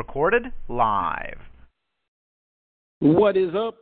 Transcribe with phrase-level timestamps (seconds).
[0.00, 1.36] Recorded live.
[3.00, 3.76] What is up?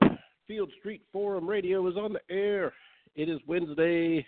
[0.49, 2.73] Field Street Forum Radio is on the air.
[3.15, 4.27] It is Wednesday,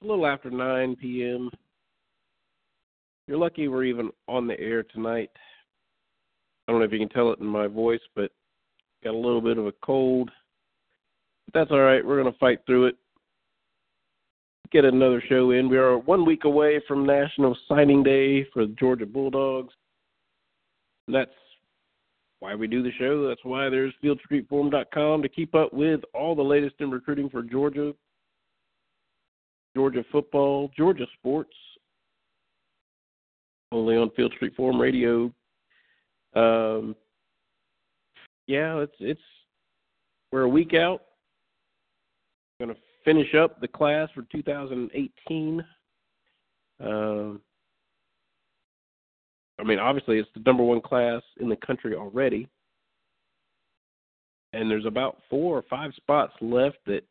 [0.00, 1.50] a little after 9 p.m.
[3.26, 5.28] You're lucky we're even on the air tonight.
[6.66, 8.30] I don't know if you can tell it in my voice, but
[9.04, 10.30] got a little bit of a cold.
[11.44, 12.02] But that's all right.
[12.02, 12.96] We're going to fight through it.
[14.72, 15.68] Get another show in.
[15.68, 19.74] We are one week away from National Signing Day for the Georgia Bulldogs.
[21.08, 21.30] That's
[22.40, 23.26] why we do the show.
[23.26, 27.94] That's why there's fieldstreetforum.com to keep up with all the latest in recruiting for Georgia,
[29.74, 31.54] Georgia football, Georgia sports.
[33.72, 35.32] Only on Field Street Forum Radio.
[36.34, 36.96] Um,
[38.46, 39.20] yeah, it's it's
[40.32, 41.02] we're a week out.
[42.60, 45.64] Going to finish up the class for 2018.
[46.80, 47.40] Um,
[49.58, 52.48] I mean, obviously, it's the number one class in the country already.
[54.52, 57.02] And there's about four or five spots left that,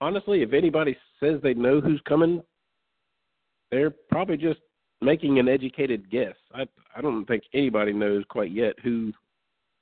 [0.00, 2.42] honestly, if anybody says they know who's coming,
[3.70, 4.60] they're probably just
[5.02, 6.34] making an educated guess.
[6.54, 9.12] I I don't think anybody knows quite yet who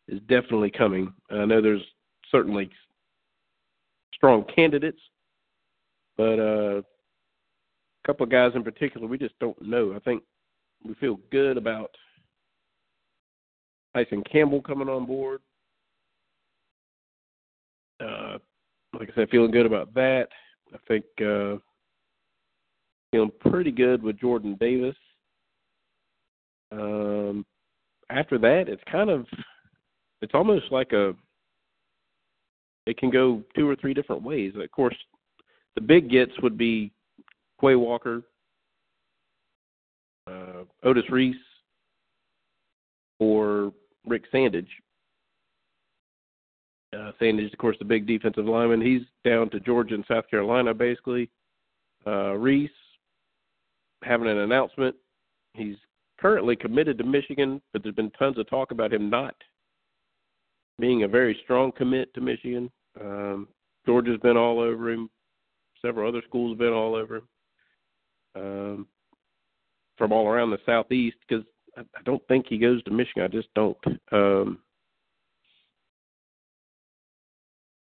[0.08, 1.12] is definitely coming.
[1.30, 1.84] I know there's
[2.32, 2.68] certainly
[4.12, 5.00] strong candidates,
[6.16, 6.84] but uh, a
[8.06, 9.94] couple of guys in particular we just don't know.
[9.94, 10.22] I think
[10.84, 11.90] we feel good about
[13.94, 15.40] Tyson Campbell coming on board.
[18.00, 18.38] Uh,
[18.98, 20.28] like I said, feeling good about that.
[20.72, 21.56] I think uh,
[23.12, 24.96] feeling pretty good with Jordan Davis.
[26.72, 27.46] Um,
[28.10, 29.26] after that, it's kind of
[30.22, 31.14] it's almost like a
[32.86, 34.52] it can go two or three different ways.
[34.56, 34.96] Of course,
[35.74, 36.92] the big gets would be
[37.60, 38.22] Quay Walker,
[40.82, 41.36] Otis Reese,
[43.18, 43.72] or
[44.06, 44.68] Rick Sandidge.
[46.92, 48.80] Uh, Sandidge, of course, the big defensive lineman.
[48.80, 51.30] He's down to Georgia and South Carolina, basically.
[52.06, 52.70] Uh, Reese
[54.02, 54.94] having an announcement.
[55.54, 55.76] He's
[56.20, 59.34] currently committed to Michigan, but there's been tons of talk about him not
[60.78, 62.70] being a very strong commit to Michigan.
[63.00, 63.48] Um,
[63.86, 65.08] Georgia's been all over him.
[65.82, 67.28] Several other schools have been all over him.
[68.36, 68.86] Um,
[69.96, 71.44] from all around the southeast, because
[71.76, 73.22] I, don't think he goes to Michigan.
[73.22, 73.76] I just don't.
[74.12, 74.58] Um,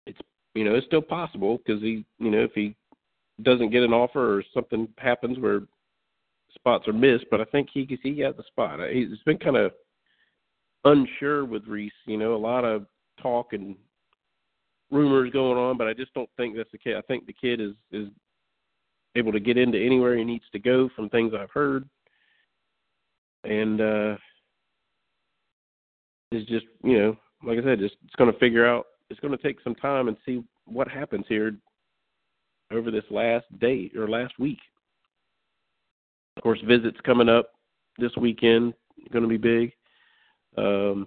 [0.07, 0.19] it's
[0.55, 2.75] you know it's still possible because he you know if he
[3.43, 5.61] doesn't get an offer or something happens where
[6.55, 8.81] spots are missed, but I think he he got the spot.
[8.91, 9.73] He's been kind of
[10.85, 11.93] unsure with Reese.
[12.07, 12.87] You know, a lot of
[13.21, 13.77] talk and
[14.91, 16.95] rumors going on, but I just don't think that's the case.
[16.97, 18.09] I think the kid is is
[19.17, 21.89] able to get into anywhere he needs to go from things I've heard,
[23.45, 24.17] and uh
[26.33, 28.87] is just you know, like I said, just it's going to figure out.
[29.11, 31.57] It's going to take some time and see what happens here
[32.71, 34.59] over this last day or last week.
[36.37, 37.53] Of course, visits coming up
[37.99, 38.75] this weekend
[39.11, 39.73] going to be big.
[40.57, 41.07] Um,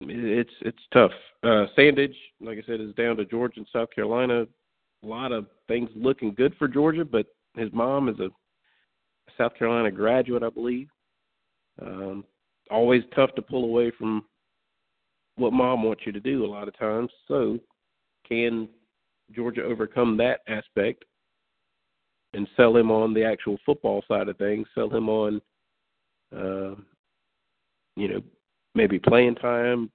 [0.00, 1.12] it's it's tough.
[1.42, 4.46] Uh, Sandidge, like I said, is down to Georgia and South Carolina.
[5.02, 7.26] A lot of things looking good for Georgia, but
[7.56, 8.28] his mom is a
[9.38, 10.88] South Carolina graduate, I believe.
[11.80, 12.24] Um,
[12.70, 14.24] always tough to pull away from
[15.36, 17.10] what mom wants you to do a lot of times.
[17.26, 17.58] So,
[18.28, 18.68] can
[19.34, 21.04] Georgia overcome that aspect
[22.32, 24.66] and sell him on the actual football side of things?
[24.74, 25.42] Sell him on,
[26.34, 26.74] uh,
[27.96, 28.22] you know,
[28.74, 29.90] maybe playing time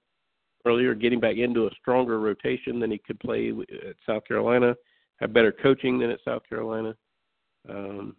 [0.66, 4.74] earlier, getting back into a stronger rotation than he could play at South Carolina,
[5.20, 6.94] have better coaching than at South Carolina.
[7.68, 8.16] Um,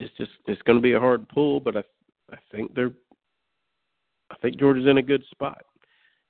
[0.00, 1.82] it's just it's going to be a hard pull, but I
[2.32, 2.92] I think they're
[4.30, 5.62] I think Georgia's in a good spot.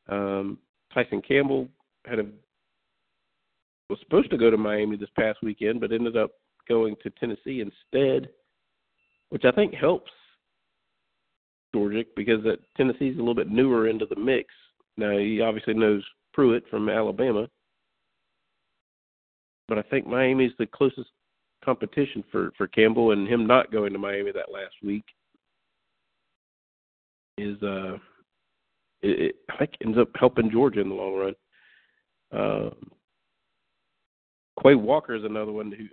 [0.09, 0.59] Um,
[0.93, 1.69] Tyson Campbell
[2.07, 2.27] had a
[3.91, 6.31] was supposed to go to Miami this past weekend, but ended up
[6.69, 8.29] going to Tennessee instead,
[9.31, 10.11] which I think helps
[11.75, 14.49] Georgia because that Tennessee's a little bit newer into the mix.
[14.97, 17.49] Now he obviously knows Pruitt from Alabama,
[19.69, 21.11] but I think Miami's the closest
[21.65, 25.05] competition for for Campbell, and him not going to Miami that last week
[27.37, 27.95] is uh,
[29.03, 31.35] it, it I think ends up helping Georgia in the long run.
[32.33, 32.91] Um,
[34.63, 35.87] Quay Walker is another one who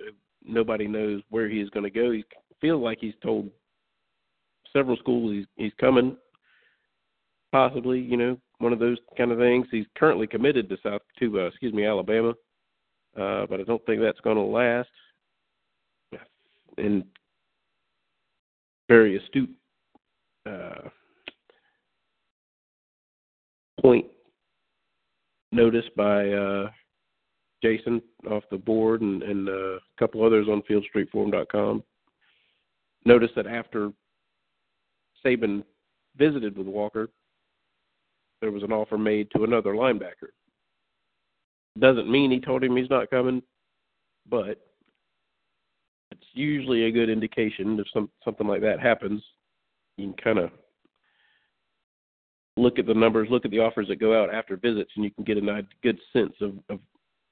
[0.44, 2.12] nobody knows where he is going to go.
[2.12, 2.24] He
[2.62, 3.50] feels like he's told
[4.74, 6.18] several schools he's he's coming,
[7.52, 8.00] possibly.
[8.00, 9.68] You know, one of those kind of things.
[9.72, 12.34] He's currently committed to South to uh, excuse me Alabama,
[13.16, 14.90] uh, but I don't think that's going to last.
[16.78, 17.06] And
[18.90, 19.50] very astute
[20.46, 20.90] uh,
[23.82, 24.06] point
[25.52, 26.70] noticed by uh,
[27.64, 31.84] Jason off the board and, and uh, a couple others on FieldStreetForum.com.
[33.06, 33.92] Noticed that after
[35.26, 35.64] Saban
[36.18, 37.10] visited with Walker,
[38.42, 40.32] there was an offer made to another linebacker.
[41.78, 43.44] Doesn't mean he told him he's not coming,
[44.30, 44.66] but
[46.12, 49.22] it's usually a good indication if some something like that happens.
[49.98, 50.52] You can kind of
[52.58, 55.12] look at the numbers, look at the offers that go out after visits, and you
[55.12, 56.80] can get a good sense of, of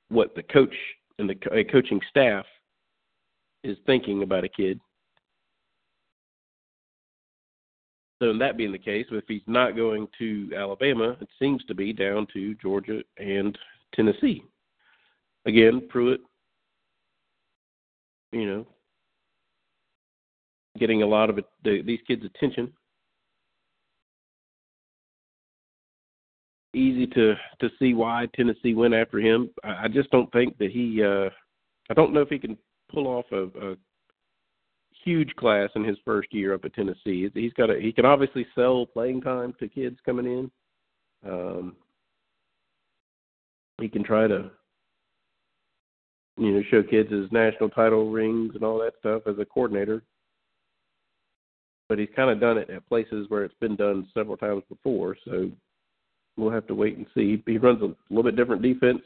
[0.10, 0.76] what the coach
[1.20, 1.36] and the
[1.72, 2.46] coaching staff
[3.64, 4.80] is thinking about a kid.
[8.22, 11.76] So, in that being the case, if he's not going to Alabama, it seems to
[11.76, 13.58] be down to Georgia and
[13.94, 14.44] Tennessee.
[15.46, 16.22] Again, Pruitt,
[18.32, 18.68] you know,
[20.80, 22.72] getting a lot of it, the, these kids' attention.
[26.76, 29.50] Easy to to see why Tennessee went after him.
[29.64, 31.04] I, I just don't think that he.
[31.04, 31.30] uh
[31.90, 32.58] I don't know if he can
[32.92, 33.76] pull off a, a
[35.04, 37.30] huge class in his first year up at Tennessee.
[37.34, 40.52] He's got a he can obviously sell playing time to kids coming in.
[41.30, 41.76] Um,
[43.80, 44.52] he can try to
[46.38, 50.04] you know show kids his national title rings and all that stuff as a coordinator.
[51.90, 55.16] But he's kind of done it at places where it's been done several times before,
[55.26, 55.52] so
[56.38, 57.42] we'll have to wait and see.
[57.46, 59.02] He runs a little bit different defense,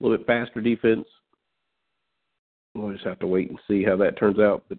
[0.00, 1.06] a little bit faster defense.
[2.74, 4.64] We'll just have to wait and see how that turns out.
[4.68, 4.78] But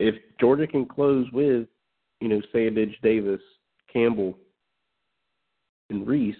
[0.00, 1.68] if Georgia can close with,
[2.20, 3.40] you know, Sandidge, Davis,
[3.92, 4.36] Campbell,
[5.90, 6.36] and Reese,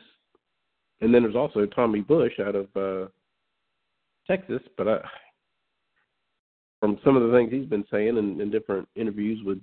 [1.00, 3.08] and then there's also Tommy Bush out of uh,
[4.26, 4.60] Texas.
[4.76, 4.98] But I,
[6.80, 9.58] from some of the things he's been saying in, in different interviews with,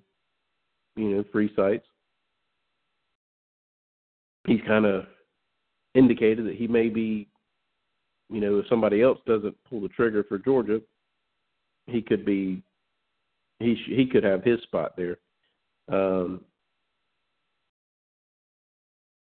[0.95, 1.85] you know, free sites,
[4.45, 5.05] he's kind of
[5.95, 7.27] indicated that he may be,
[8.29, 10.81] you know, if somebody else doesn't pull the trigger for Georgia,
[11.87, 12.61] he could be
[13.59, 15.17] he he could have his spot there.
[15.91, 16.41] Um,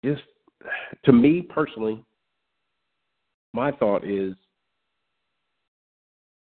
[0.04, 0.22] just
[1.04, 2.04] to me personally,
[3.52, 4.34] my thought is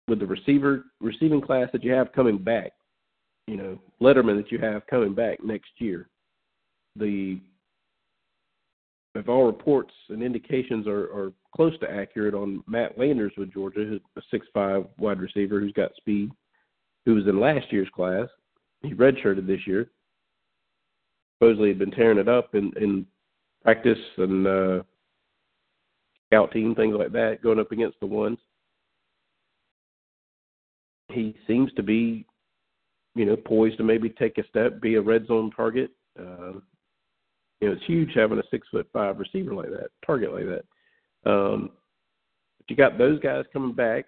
[0.07, 2.71] with the receiver receiving class that you have coming back,
[3.45, 6.09] you know, Letterman that you have coming back next year,
[6.95, 7.39] the
[9.15, 13.83] if all reports and indications are, are close to accurate on Matt Landers with Georgia,
[13.83, 16.31] who's a six five wide receiver who's got speed
[17.07, 18.27] who was in last year's class.
[18.83, 19.89] He redshirted this year.
[21.39, 23.06] Supposedly had been tearing it up in, in
[23.68, 24.81] practice and uh,
[26.28, 28.38] scout team, things like that, going up against the ones.
[31.09, 32.26] He seems to be,
[33.14, 35.92] you know, poised to maybe take a step, be a red zone target.
[36.18, 36.54] Uh,
[37.59, 41.30] you know, it's huge having a six foot five receiver like that, target like that.
[41.30, 41.71] Um,
[42.57, 44.06] but you got those guys coming back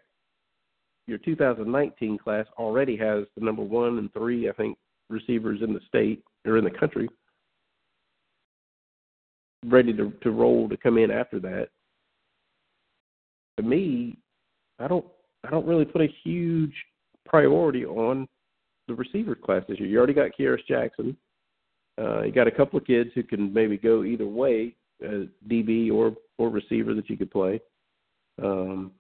[1.06, 4.78] your 2019 class already has the number one and three, I think,
[5.10, 7.10] receivers in the state or in the country
[9.66, 11.70] ready to, to roll to come in after that.
[13.58, 14.18] To me,
[14.80, 15.06] I don't
[15.46, 16.74] I don't really put a huge
[17.26, 18.28] priority on
[18.88, 19.88] the receiver class this year.
[19.88, 21.16] You already got Kearis Jackson.
[22.00, 25.92] Uh, you got a couple of kids who can maybe go either way, uh, DB
[25.92, 27.60] or or receiver that you could play.
[28.42, 28.92] Um,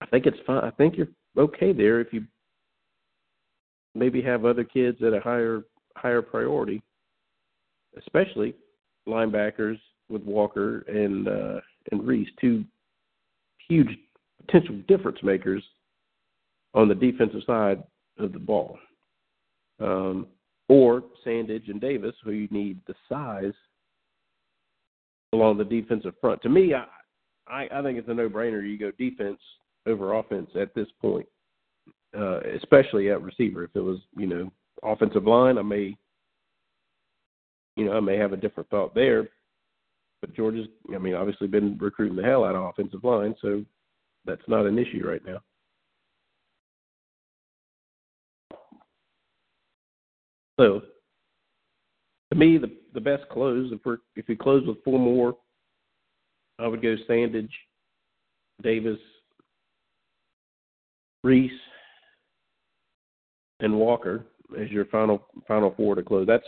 [0.00, 0.64] I think it's fine.
[0.64, 1.08] I think you're
[1.38, 2.24] okay there if you
[3.94, 5.64] maybe have other kids at a higher
[5.96, 6.82] higher priority,
[7.98, 8.54] especially
[9.08, 9.78] linebackers
[10.08, 12.64] with Walker and uh, and Reese, two
[13.68, 13.88] huge
[14.46, 15.62] potential difference makers
[16.74, 17.82] on the defensive side
[18.18, 18.78] of the ball.
[19.80, 20.26] Um,
[20.68, 23.52] or Sandidge and Davis, who you need the size
[25.32, 26.40] along the defensive front.
[26.42, 26.84] To me, I
[27.48, 28.68] I, I think it's a no-brainer.
[28.68, 29.38] You go defense
[29.86, 31.26] over offense at this point,
[32.16, 33.64] uh, especially at receiver.
[33.64, 35.96] If it was, you know, offensive line, I may,
[37.76, 39.28] you know, I may have a different thought there.
[40.20, 43.64] But Georgia's, I mean, obviously been recruiting the hell out of offensive line, so
[44.24, 45.38] that's not an issue right now.
[50.60, 50.82] So,
[52.32, 55.34] to me, the the best close if we if we close with four more,
[56.58, 57.50] I would go Sandidge,
[58.62, 58.98] Davis,
[61.24, 61.50] Reese,
[63.60, 64.24] and Walker
[64.60, 66.26] as your final final four to close.
[66.28, 66.46] That's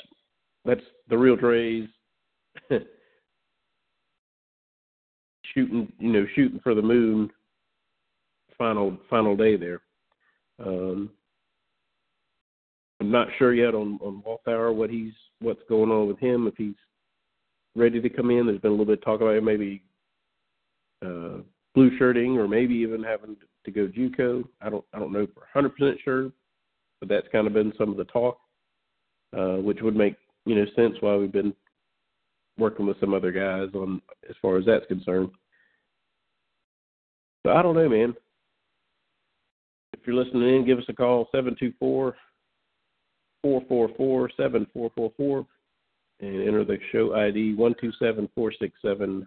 [0.65, 1.89] that's the real Dre's
[5.55, 7.31] shooting you know shooting for the moon
[8.59, 9.81] final final day there.
[10.65, 11.11] Um,
[13.01, 16.55] I'm not sure yet on on Walthour what he's what's going on with him if
[16.57, 16.75] he's
[17.77, 18.47] ready to come in.
[18.47, 19.83] There's been a little bit of talk about maybe
[21.05, 21.39] uh,
[21.75, 24.45] blue shirting or maybe even having to go JUCO.
[24.61, 26.31] I don't I don't know for 100 percent sure,
[27.01, 28.39] but that's kind of been some of the talk,
[29.37, 31.55] uh, which would make you know since why we've been
[32.59, 35.31] working with some other guys on as far as that's concerned.
[37.45, 38.15] So I don't know, man.
[39.93, 42.17] If you're listening in, give us a call seven two four
[43.43, 45.47] four four four seven four four four
[46.21, 49.27] and enter the show ID one two seven four six seven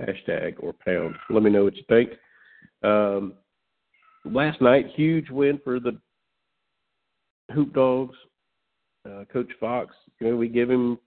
[0.00, 1.14] hashtag or pound.
[1.30, 2.10] Let me know what you think.
[2.82, 3.34] Um,
[4.24, 5.98] last night, huge win for the
[7.52, 8.16] Hoop Dogs.
[9.08, 10.98] Uh, Coach Fox, you know, we give him,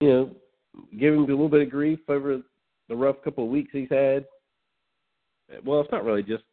[0.00, 0.30] you know,
[0.98, 2.40] give him a little bit of grief over
[2.88, 4.24] the rough couple of weeks he's had.
[5.64, 6.44] Well, it's not really just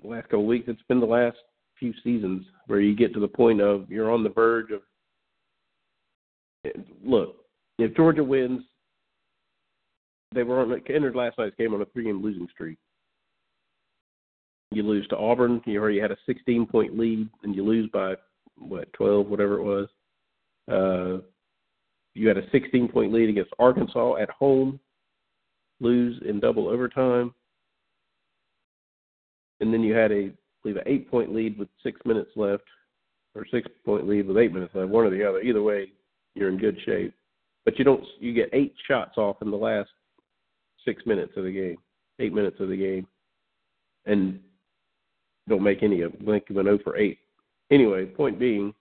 [0.00, 0.68] the last couple of weeks.
[0.68, 1.36] It's been the last
[1.78, 4.80] few seasons where you get to the point of you're on the verge of.
[7.04, 7.36] Look,
[7.78, 8.62] if Georgia wins,
[10.32, 12.78] they were on entered last night's game on a three-game losing streak.
[14.70, 15.60] You lose to Auburn.
[15.66, 18.14] You already had a 16-point lead, and you lose by
[18.68, 19.88] what 12, whatever it was.
[20.70, 21.22] Uh,
[22.14, 24.78] you had a 16-point lead against Arkansas at home,
[25.80, 27.34] lose in double overtime,
[29.60, 30.30] and then you had a
[30.64, 32.62] I believe an eight-point lead with six minutes left,
[33.34, 35.40] or six-point lead with eight minutes left, one or the other.
[35.40, 35.90] Either way,
[36.34, 37.12] you're in good shape.
[37.64, 38.04] But you don't.
[38.20, 39.90] You get eight shots off in the last
[40.84, 41.76] six minutes of the game,
[42.20, 43.06] eight minutes of the game,
[44.06, 44.40] and
[45.48, 47.18] don't make any of make of an 0 for 8.
[47.72, 48.74] Anyway, point being,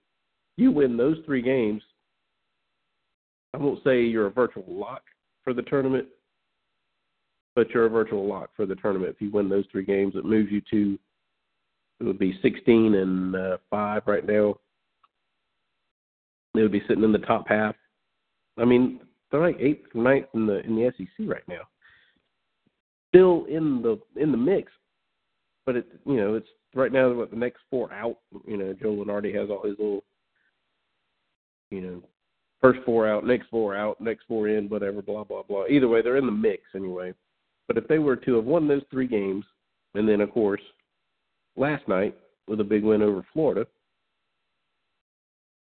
[0.57, 1.81] you win those three games.
[3.53, 5.03] I won't say you're a virtual lock
[5.43, 6.07] for the tournament,
[7.55, 9.15] but you're a virtual lock for the tournament.
[9.15, 10.99] If you win those three games, it moves you to
[12.01, 14.55] it would be 16 and uh, five right now.
[16.53, 17.75] They would be sitting in the top half.
[18.57, 18.99] I mean,
[19.31, 21.61] they're like eighth, or ninth in the in the SEC right now.
[23.09, 24.71] Still in the in the mix,
[25.65, 28.17] but it you know it's right now what the next four out.
[28.45, 30.03] You know, Joe Lunardi has all his little,
[31.69, 32.03] you know,
[32.61, 35.65] first four out, next four out, next four in, whatever, blah blah blah.
[35.67, 37.13] Either way, they're in the mix anyway.
[37.67, 39.45] But if they were to have won those three games,
[39.93, 40.61] and then of course
[41.55, 43.65] last night with a big win over Florida,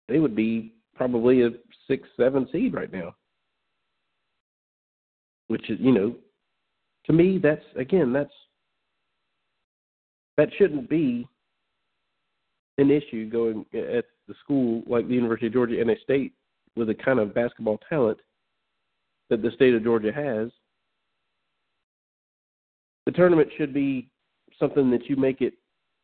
[0.08, 1.50] they would be probably a
[1.88, 3.16] six, seven seed right now.
[5.48, 6.16] Which is, you know,
[7.06, 8.34] to me, that's again, that's
[10.42, 11.28] that shouldn't be
[12.80, 16.34] an issue going at the school like the University of Georgia and a state
[16.76, 18.18] with the kind of basketball talent
[19.30, 20.50] that the state of Georgia has.
[23.06, 24.10] The tournament should be
[24.60, 25.54] something that you make it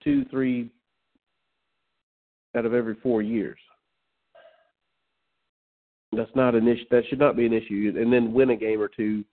[0.03, 0.70] two, three
[2.56, 3.58] out of every four years.
[6.12, 6.86] That's not an issue.
[6.91, 7.91] That should not be an issue.
[7.98, 9.24] And then win a game or two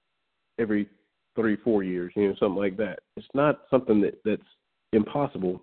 [0.59, 0.89] every
[1.37, 2.11] three, four years.
[2.17, 3.01] You know, something like that.
[3.19, 4.41] It's not something that that's
[4.95, 5.61] impossible.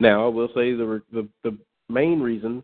[0.00, 1.56] Now, I will say the the the
[1.88, 2.62] main reason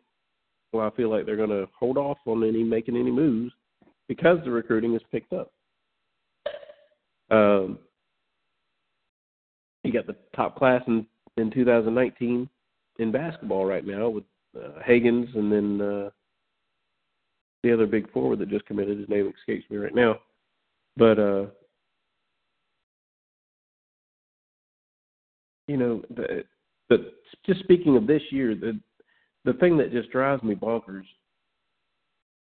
[0.71, 3.53] why I feel like they're going to hold off on any making any moves
[4.07, 5.53] because the recruiting is picked up.
[7.31, 7.79] Um,
[9.85, 11.07] you got the top class in
[11.37, 12.49] in 2019
[12.99, 14.25] in basketball right now with
[14.57, 16.11] uh, Hagans and then uh,
[17.63, 18.99] the other big forward that just committed.
[18.99, 20.17] His name escapes me right now,
[20.97, 21.47] but uh,
[25.69, 26.43] you know, the,
[26.89, 27.13] the
[27.47, 28.81] just speaking of this year, the
[29.45, 31.05] the thing that just drives me bonkers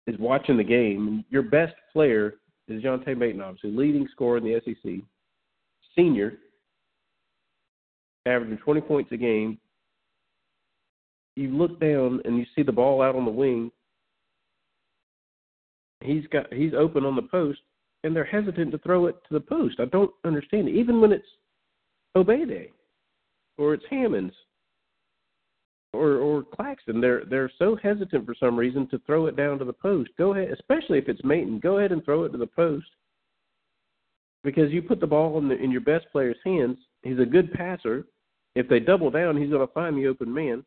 [0.07, 1.25] is watching the game.
[1.31, 2.35] Your best player
[2.69, 4.93] is Yante Maten, obviously leading scorer in the SEC,
[5.97, 6.35] senior,
[8.25, 9.59] averaging 20 points a game.
[11.35, 13.71] You look down and you see the ball out on the wing.
[16.03, 17.61] He's got he's open on the post,
[18.05, 19.81] and they're hesitant to throw it to the post.
[19.81, 21.27] I don't understand even when it's
[22.17, 22.71] Ogbeide
[23.59, 24.35] or it's Hammonds
[25.93, 27.01] or or Claxton.
[27.01, 30.11] They're they're so hesitant for some reason to throw it down to the post.
[30.19, 31.61] Go ahead, especially if it's Maten.
[31.61, 32.87] Go ahead and throw it to the post.
[34.47, 36.79] because you put the ball in the, in your best player's hands.
[37.03, 38.07] He's a good passer.
[38.55, 40.65] If they double down, he's going to find the open man.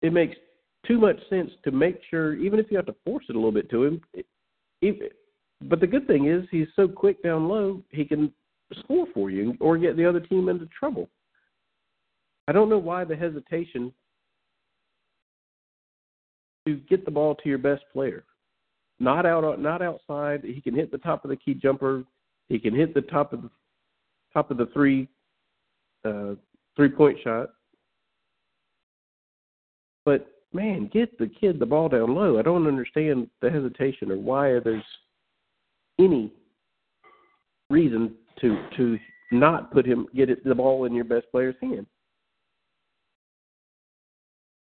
[0.00, 0.36] It makes
[0.86, 3.52] too much sense to make sure, even if you have to force it a little
[3.52, 4.00] bit to him.
[4.80, 5.16] It,
[5.62, 8.32] but the good thing is he's so quick down low, he can
[8.80, 11.08] score for you or get the other team into trouble.
[12.46, 13.92] I don't know why the hesitation
[16.66, 18.24] to get the ball to your best player.
[19.00, 20.42] Not out not outside.
[20.44, 22.04] He can hit the top of the key jumper.
[22.48, 23.50] He can hit the top of the
[24.32, 25.08] top of the three
[26.04, 26.34] uh,
[26.76, 27.50] three point shot.
[30.04, 32.38] But man, get the kid the ball down low.
[32.38, 34.84] I don't understand the hesitation or why there's
[35.98, 36.32] any
[37.68, 38.98] reason to to
[39.32, 41.86] not put him get it, the ball in your best player's hand.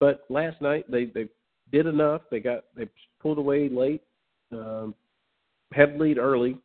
[0.00, 1.29] But last night they they
[1.73, 2.23] did enough.
[2.31, 2.88] They got they
[3.21, 4.03] pulled away late,
[4.53, 4.95] um,
[5.73, 6.59] had lead early,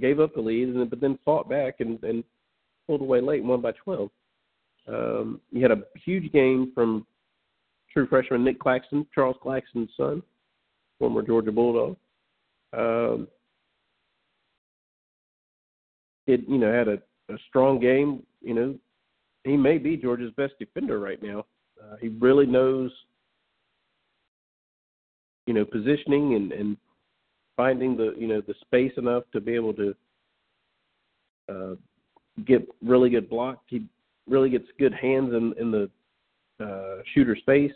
[0.00, 2.24] gave up the lead, and but then fought back and, and
[2.86, 4.10] pulled away late won by 12.
[4.88, 7.06] Um, you had a huge game from
[7.92, 10.22] true freshman Nick Claxton, Charles Claxton's son,
[10.98, 11.96] former Georgia Bulldog.
[12.76, 13.28] Um,
[16.26, 16.98] it you know had a,
[17.32, 18.22] a strong game.
[18.40, 18.74] You know,
[19.44, 21.44] he may be Georgia's best defender right now.
[21.82, 22.90] Uh, he really knows,
[25.46, 26.76] you know, positioning and and
[27.56, 29.94] finding the you know the space enough to be able to
[31.50, 31.74] uh,
[32.46, 33.62] get really good block.
[33.66, 33.84] He
[34.28, 35.90] really gets good hands in in the
[36.64, 37.72] uh, shooter space.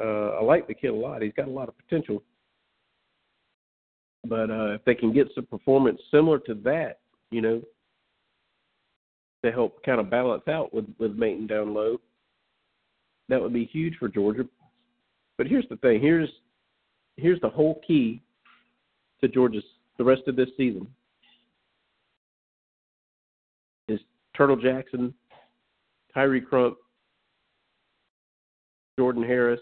[0.00, 1.22] Uh, I like the kid a lot.
[1.22, 2.22] He's got a lot of potential.
[4.26, 7.62] But uh, if they can get some performance similar to that, you know,
[9.44, 11.98] to help kind of balance out with with Maten down low,
[13.30, 14.44] that would be huge for Georgia.
[15.38, 16.28] But here's the thing: here's
[17.16, 18.22] here's the whole key
[19.20, 19.64] to Georgia's
[19.98, 20.86] the rest of this season
[23.88, 24.00] is
[24.36, 25.14] Turtle Jackson,
[26.12, 26.76] Tyree Crump,
[28.98, 29.60] Jordan Harris,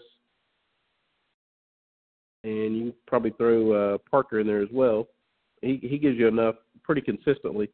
[2.43, 5.07] and you probably throw uh, Parker in there as well.
[5.61, 7.69] He he gives you enough pretty consistently.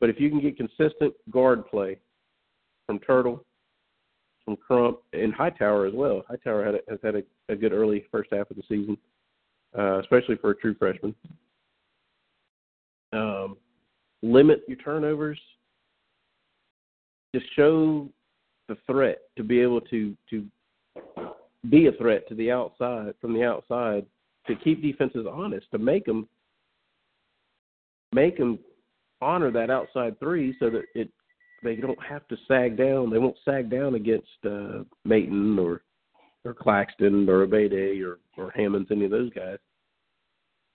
[0.00, 1.98] But if you can get consistent guard play
[2.86, 3.44] from Turtle,
[4.44, 8.04] from Crump, and Hightower as well, Hightower had a, has had a, a good early
[8.10, 8.96] first half of the season,
[9.78, 11.14] uh, especially for a true freshman.
[13.12, 13.56] Um,
[14.22, 15.38] limit your turnovers.
[17.34, 18.08] Just show
[18.68, 20.46] the threat to be able to to
[21.70, 24.04] be a threat to the outside from the outside
[24.46, 26.28] to keep defenses honest to make them
[28.12, 28.58] make them
[29.20, 31.08] honor that outside three so that it
[31.62, 33.10] they don't have to sag down.
[33.10, 35.82] They won't sag down against uh, Maten or
[36.44, 39.58] or Claxton or Ogbeide or or Hammonds, any of those guys.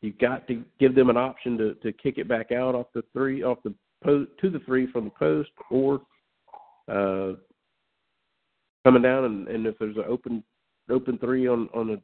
[0.02, 3.04] You've got to give them an option to to kick it back out off the
[3.14, 3.74] three off the
[4.04, 6.02] post to the three from the post or
[6.90, 7.34] uh,
[8.86, 10.44] coming down and, and if there's an open
[10.90, 11.98] open three on on a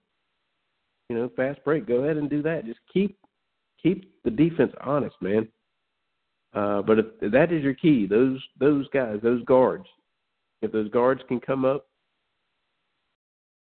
[1.10, 2.66] you know fast break, go ahead and do that.
[2.66, 3.18] Just keep
[3.82, 5.48] keep the defense honest, man.
[6.54, 9.86] Uh, but if, that is your key, those those guys, those guards,
[10.62, 11.88] if those guards can come up,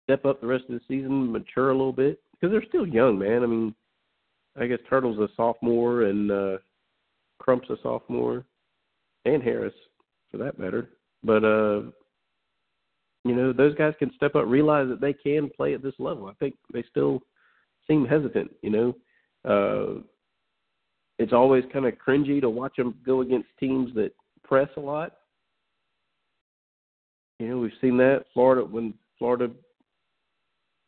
[0.05, 3.19] step up the rest of the season, mature a little bit, because they're still young,
[3.19, 3.43] man.
[3.43, 3.75] I mean,
[4.59, 6.59] I guess Turtle's a sophomore and uh,
[7.39, 8.45] Crump's a sophomore,
[9.25, 9.75] and Harris,
[10.31, 10.91] for that matter.
[11.25, 11.83] But uh,
[13.25, 16.27] you know, those guys can step up, realize that they can play at this level.
[16.27, 17.21] I think they still
[17.89, 18.53] seem hesitant.
[18.63, 18.97] You know,
[19.45, 20.03] uh,
[21.19, 24.13] it's always kind of cringy to watch them go against teams that
[24.45, 25.13] press a lot.
[27.39, 29.51] You know, we've seen that Florida when Florida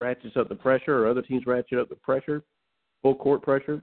[0.00, 2.42] ratchets up the pressure, or other teams ratchet up the pressure,
[3.02, 3.80] full court pressure.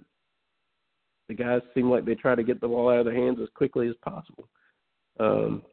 [1.27, 3.49] The guys seem like they try to get the ball out of their hands as
[3.55, 4.47] quickly as possible.
[5.19, 5.63] Um,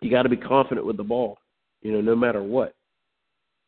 [0.00, 1.38] you got to be confident with the ball,
[1.82, 2.74] you know, no matter what.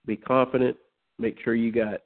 [0.07, 0.77] Be confident.
[1.19, 2.01] Make sure you got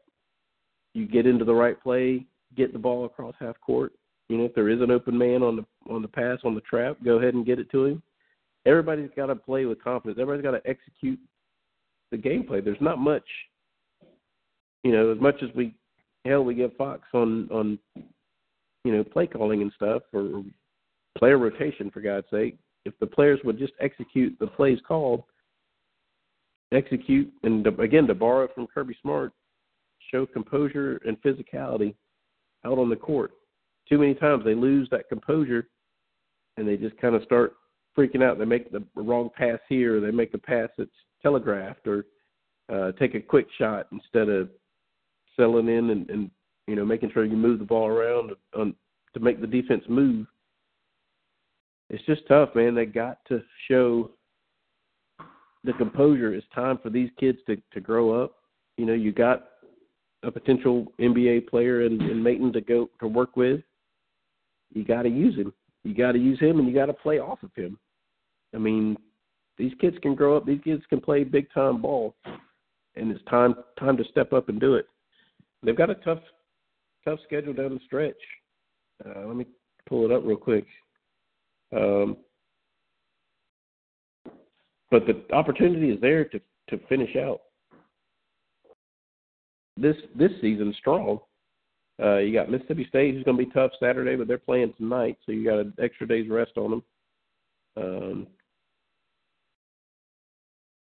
[0.94, 2.24] you get into the right play,
[2.56, 3.92] get the ball across half court.
[4.34, 6.60] You know, if there is an open man on the on the pass on the
[6.62, 8.02] trap, go ahead and get it to him.
[8.66, 10.18] Everybody's got to play with confidence.
[10.20, 11.20] Everybody's got to execute
[12.10, 12.64] the gameplay.
[12.64, 13.22] There's not much,
[14.82, 15.72] you know, as much as we
[16.24, 17.78] hell we give Fox on on
[18.82, 20.42] you know play calling and stuff or
[21.16, 22.58] player rotation for God's sake.
[22.84, 25.22] If the players would just execute the plays called,
[26.72, 29.32] execute and again to borrow from Kirby Smart,
[30.10, 31.94] show composure and physicality
[32.64, 33.30] out on the court.
[33.88, 35.68] Too many times they lose that composure
[36.56, 37.54] and they just kind of start
[37.96, 38.38] freaking out.
[38.38, 40.90] They make the wrong pass here, or they make a pass that's
[41.22, 42.06] telegraphed, or
[42.72, 44.50] uh, take a quick shot instead of
[45.36, 46.30] selling in and, and
[46.66, 48.74] you know making sure you move the ball around on
[49.14, 50.26] to make the defense move.
[51.90, 52.74] It's just tough, man.
[52.74, 54.10] They got to show
[55.62, 56.34] the composure.
[56.34, 58.36] It's time for these kids to to grow up.
[58.76, 59.48] You know, you got
[60.22, 63.60] a potential NBA player in, in Maten to go to work with.
[64.74, 65.52] You got to use him.
[65.84, 67.78] You got to use him, and you got to play off of him.
[68.54, 68.96] I mean,
[69.56, 70.44] these kids can grow up.
[70.44, 72.14] These kids can play big time ball,
[72.96, 74.86] and it's time time to step up and do it.
[75.62, 76.20] They've got a tough
[77.04, 78.16] tough schedule down the stretch.
[79.04, 79.46] Uh, let me
[79.86, 80.66] pull it up real quick.
[81.74, 82.16] Um,
[84.90, 87.40] but the opportunity is there to to finish out
[89.76, 91.20] this this season strong.
[92.02, 95.16] Uh, you got Mississippi State, who's going to be tough Saturday, but they're playing tonight,
[95.24, 96.82] so you got an extra day's rest on them.
[97.76, 98.26] Um,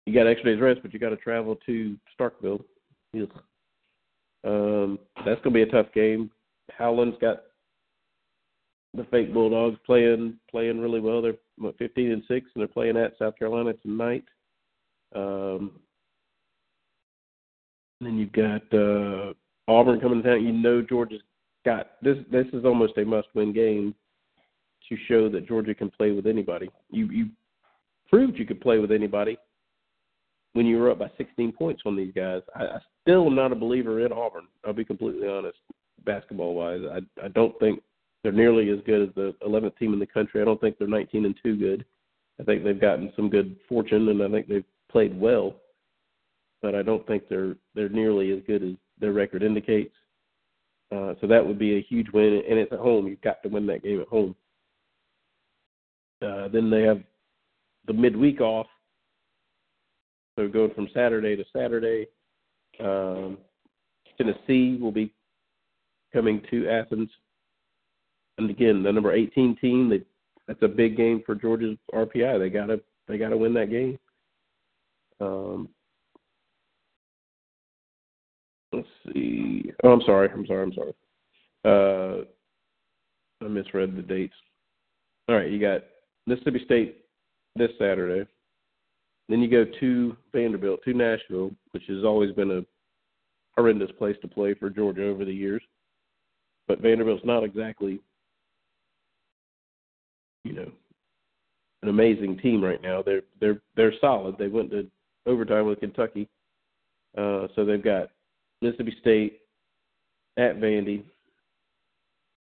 [0.06, 2.64] you got extra day's rest, but you got to travel to Starkville.
[4.46, 6.32] Um, that's going to be a tough game.
[6.78, 7.44] Howland's got
[8.94, 11.22] the fake Bulldogs playing playing really well.
[11.22, 14.26] They're what, 15 and six, and they're playing at South Carolina tonight.
[15.16, 15.80] Um,
[18.00, 19.34] and then you've got uh,
[19.68, 20.46] Auburn coming to town.
[20.46, 21.22] You know Georgia's
[21.66, 22.18] got this.
[22.32, 23.96] This is almost a must-win game
[24.90, 26.70] to show that Georgia can play with anybody.
[26.90, 27.30] You you
[28.10, 29.38] proved you could play with anybody
[30.54, 32.42] when you were up by 16 points on these guys.
[32.56, 34.48] I, I still am not a believer in Auburn.
[34.66, 35.58] I'll be completely honest,
[36.06, 36.82] basketball wise.
[36.92, 37.82] I I don't think
[38.24, 40.42] they're nearly as good as the 11th team in the country.
[40.42, 41.86] I don't think they're 19 and two good.
[42.40, 45.56] I think they've gotten some good fortune, and I think they've played well.
[46.62, 49.94] But I don't think they're they're nearly as good as their record indicates.
[50.92, 53.08] Uh, so that would be a huge win, and it's at home.
[53.08, 54.36] You've got to win that game at home.
[56.22, 57.02] Uh, then they have
[57.88, 58.68] the midweek off,
[60.36, 62.08] so going from Saturday to Saturday.
[62.80, 63.38] Um,
[64.18, 65.14] Tennessee will be
[66.14, 67.10] coming to Athens,
[68.38, 69.90] and again, the number 18 team.
[69.90, 70.02] They,
[70.48, 72.40] that's a big game for Georgia's RPI.
[72.40, 73.98] They gotta they gotta win that game.
[75.20, 75.70] Um,
[78.74, 79.72] let's see.
[79.84, 80.30] Oh, I'm sorry.
[80.32, 80.64] I'm sorry.
[80.64, 80.94] I'm sorry.
[81.66, 82.26] Uh,
[83.44, 84.34] I misread the dates.
[85.30, 85.82] All right, you got
[86.28, 87.06] Mississippi State
[87.56, 88.28] this Saturday.
[89.30, 92.66] Then you go to Vanderbilt, to Nashville, which has always been a
[93.56, 95.62] horrendous place to play for Georgia over the years.
[96.68, 98.02] But Vanderbilt's not exactly,
[100.44, 100.72] you know,
[101.82, 103.02] an amazing team right now.
[103.02, 104.38] They're they're they're solid.
[104.38, 104.88] They went to
[105.26, 106.30] overtime with Kentucky,
[107.18, 108.10] uh, so they've got
[108.64, 109.40] Mississippi State
[110.38, 111.04] at Vandy.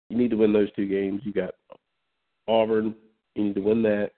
[0.09, 1.23] You need to win those two games.
[1.25, 1.55] You got
[2.47, 2.95] Auburn.
[3.35, 4.11] You need to win that.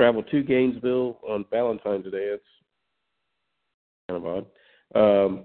[0.00, 2.34] Travel to Gainesville on Valentine's Day.
[2.34, 2.44] It's
[4.08, 4.46] kind of odd.
[4.94, 5.44] Um,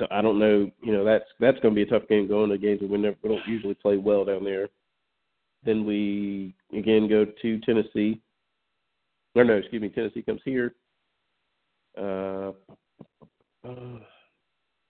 [0.00, 0.70] so I don't know.
[0.82, 2.88] You know, that's that's going to be a tough game going to Gainesville.
[2.88, 4.68] We never we don't usually play well down there.
[5.64, 8.20] Then we again go to Tennessee.
[9.34, 10.74] Or no, excuse me, Tennessee comes here.
[11.98, 12.52] Uh,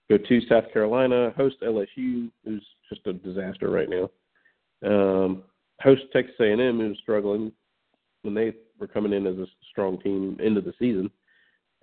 [0.09, 4.09] go to South Carolina, host LSU, who's just a disaster right now.
[4.85, 5.43] Um,
[5.81, 7.51] host Texas A&M, who's struggling
[8.21, 11.09] when they were coming in as a strong team into the season,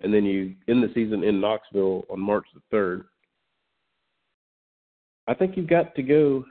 [0.01, 3.05] and then you end the season in Knoxville on March the third.
[5.27, 6.45] I think you've got to go.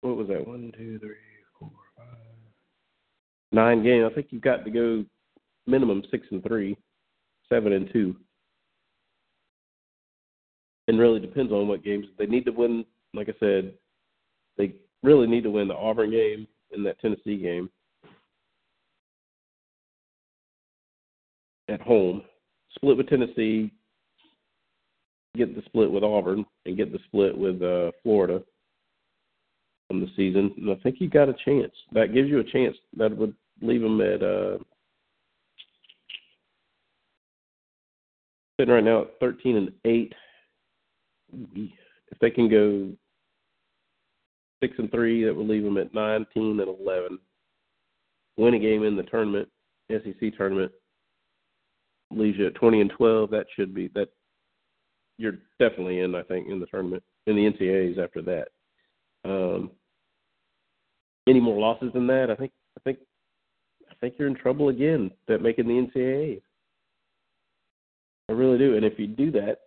[0.00, 0.46] What was that?
[0.46, 1.16] One, two, three,
[1.58, 2.06] four, five,
[3.52, 4.08] nine games.
[4.10, 5.04] I think you've got to go
[5.66, 6.76] minimum six and three,
[7.48, 8.16] seven and two
[10.88, 12.84] and really depends on what games they need to win.
[13.14, 13.74] Like I said,
[14.56, 17.70] they really need to win the Auburn game and that Tennessee game
[21.68, 22.22] at home.
[22.74, 23.72] Split with Tennessee,
[25.36, 28.42] get the split with Auburn, and get the split with uh, Florida
[29.90, 30.52] on the season.
[30.56, 31.72] And I think you got a chance.
[31.92, 32.76] That gives you a chance.
[32.96, 34.58] That would leave them at uh,
[38.58, 40.12] sitting right now at 13 and eight
[41.32, 42.92] if they can go
[44.62, 47.18] six and three, that will leave them at nineteen and eleven.
[48.36, 49.48] Win a game in the tournament,
[49.90, 50.72] SEC tournament,
[52.10, 53.30] leaves you at twenty and twelve.
[53.30, 54.08] That should be that.
[55.18, 58.48] You're definitely in, I think, in the tournament in the NCAA's after that.
[59.24, 59.70] Um,
[61.26, 62.98] any more losses than that, I think, I think,
[63.90, 65.10] I think you're in trouble again.
[65.26, 66.40] That making the NCAA.
[68.28, 69.60] I really do, and if you do that,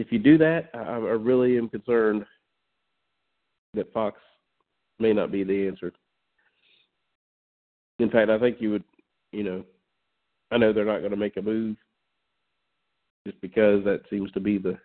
[0.00, 2.24] if you do that, I, I really am concerned
[3.74, 4.18] that Fox
[4.98, 5.92] may not be the answer.
[7.98, 8.84] In fact, I think you would,
[9.32, 9.64] you know,
[10.50, 11.76] I know they're not going to make a move
[13.26, 14.78] just because that seems to be the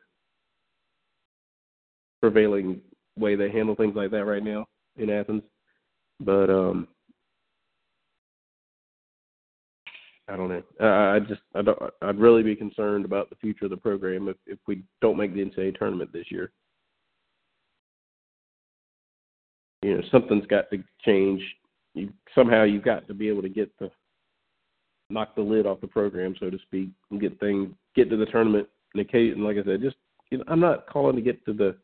[2.21, 2.82] prevailing
[3.17, 4.65] way they handle things like that right now
[4.97, 5.43] in Athens.
[6.19, 6.88] But um
[10.27, 10.63] I don't know.
[10.79, 11.77] I, I just I don't.
[12.01, 15.33] I'd really be concerned about the future of the program if if we don't make
[15.33, 16.51] the NCAA tournament this year.
[19.83, 21.41] You know, something's got to change.
[21.93, 23.91] You somehow you've got to be able to get the
[25.11, 28.25] knock the lid off the program, so to speak, and get things get to the
[28.25, 28.67] tournament.
[28.93, 29.97] And occasion, like I said, just
[30.31, 31.75] you know, I'm not calling to get to the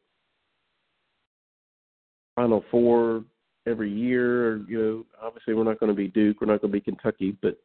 [2.36, 3.24] final four
[3.68, 4.48] every year.
[4.48, 6.82] Or, you know, obviously we're not going to be Duke, we're not going to be
[6.82, 7.58] Kentucky, but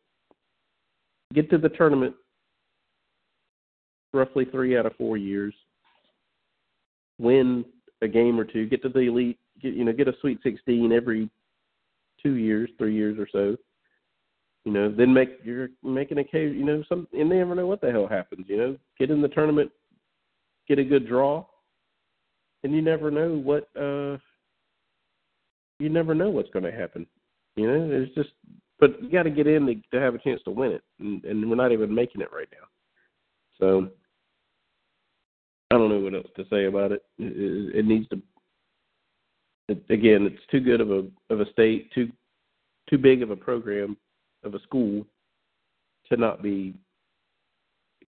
[1.36, 2.14] get to the tournament
[4.12, 5.54] roughly three out of four years,
[7.18, 7.64] win
[8.02, 10.90] a game or two, get to the elite, get you know, get a Sweet 16
[10.90, 11.30] every
[12.22, 13.56] two years, three years or so.
[14.64, 16.52] You know, then make you're making a case.
[16.56, 18.46] You know, some and they never know what the hell happens.
[18.48, 19.70] You know, get in the tournament,
[20.66, 21.44] get a good draw,
[22.64, 23.68] and you never know what.
[23.76, 24.18] uh
[25.78, 27.06] You never know what's going to happen.
[27.54, 28.30] You know, it's just
[28.78, 31.24] but you got to get in to, to have a chance to win it, and,
[31.24, 32.66] and we're not even making it right now.
[33.58, 33.88] So
[35.70, 37.02] I don't know what else to say about it.
[37.18, 38.20] It, it needs to.
[39.68, 42.10] It, again, it's too good of a of a state, too
[42.88, 43.96] too big of a program
[44.44, 45.04] of a school
[46.08, 46.74] to not be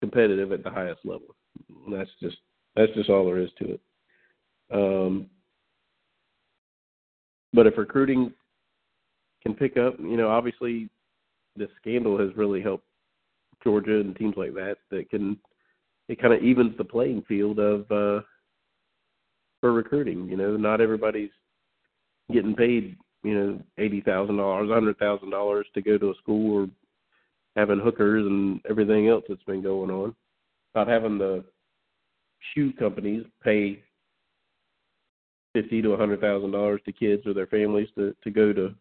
[0.01, 1.35] competitive at the highest level.
[1.91, 2.37] That's just
[2.77, 3.81] that's just all there is to it.
[4.73, 5.27] Um,
[7.53, 8.33] but if recruiting
[9.43, 9.99] can pick up.
[9.99, 10.89] You know, obviously,
[11.57, 12.85] this scandal has really helped
[13.63, 15.37] Georgia and teams like that that can
[16.09, 18.23] it kind of evens the playing field of uh
[19.61, 20.29] for recruiting.
[20.29, 21.31] You know, not everybody's
[22.33, 26.15] getting paid you know eighty thousand dollars, a hundred thousand dollars to go to a
[26.17, 26.69] school or
[27.57, 30.15] having hookers and everything else that's been going on.
[30.75, 31.45] Not having the
[32.55, 33.83] shoe companies pay
[35.53, 38.75] fifty to a hundred thousand dollars to kids or their families to to go to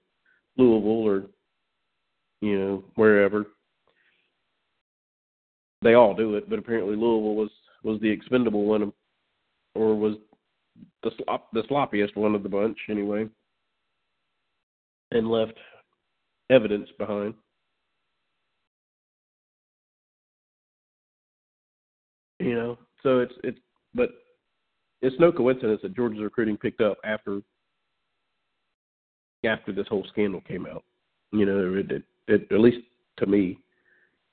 [0.58, 1.24] Louisville or
[2.41, 3.46] you know wherever.
[5.84, 7.50] They all do it, but apparently Louisville was
[7.84, 8.91] was the expendable one,
[9.76, 10.15] or was
[11.04, 13.28] the slop the sloppiest one of the bunch anyway,
[15.12, 15.54] and left
[16.50, 17.34] evidence behind.
[22.39, 23.60] You know, so it's it's
[23.93, 24.10] but
[25.02, 27.41] it's no coincidence that Georgia's recruiting picked up after
[29.47, 30.83] after this whole scandal came out.
[31.31, 32.86] You know, it, it, it, at least
[33.17, 33.57] to me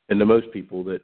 [0.09, 1.01] and to most people that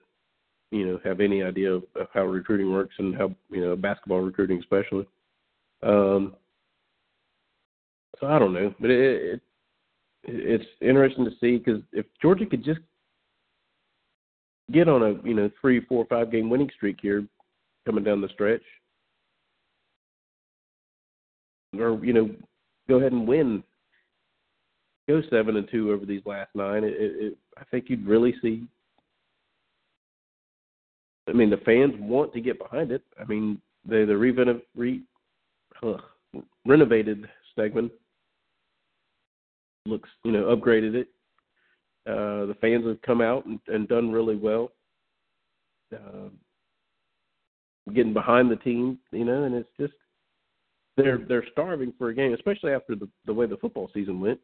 [0.71, 4.21] you know have any idea of, of how recruiting works and how you know basketball
[4.21, 5.07] recruiting especially.
[5.83, 6.35] Um,
[8.21, 9.41] so I don't know, but it, it
[10.25, 12.81] it's interesting to see because if Georgia could just
[14.73, 17.25] get on a you know three, four, five game winning streak here
[17.87, 18.63] coming down the stretch,
[21.79, 22.31] or you know
[22.89, 23.63] go ahead and win
[25.11, 28.65] go seven and two over these last nine, it, it, I think you'd really see.
[31.29, 33.03] I mean, the fans want to get behind it.
[33.21, 35.03] I mean, they the revenov, re,
[35.83, 35.95] uh,
[36.67, 37.91] renovated Stegeman
[39.87, 41.09] looks, you know, upgraded it.
[42.07, 44.73] Uh, the fans have come out and, and done really well.
[45.95, 46.29] Uh,
[47.95, 49.93] getting behind the team, you know, and it's just
[50.97, 54.41] they're they're starving for a game, especially after the the way the football season went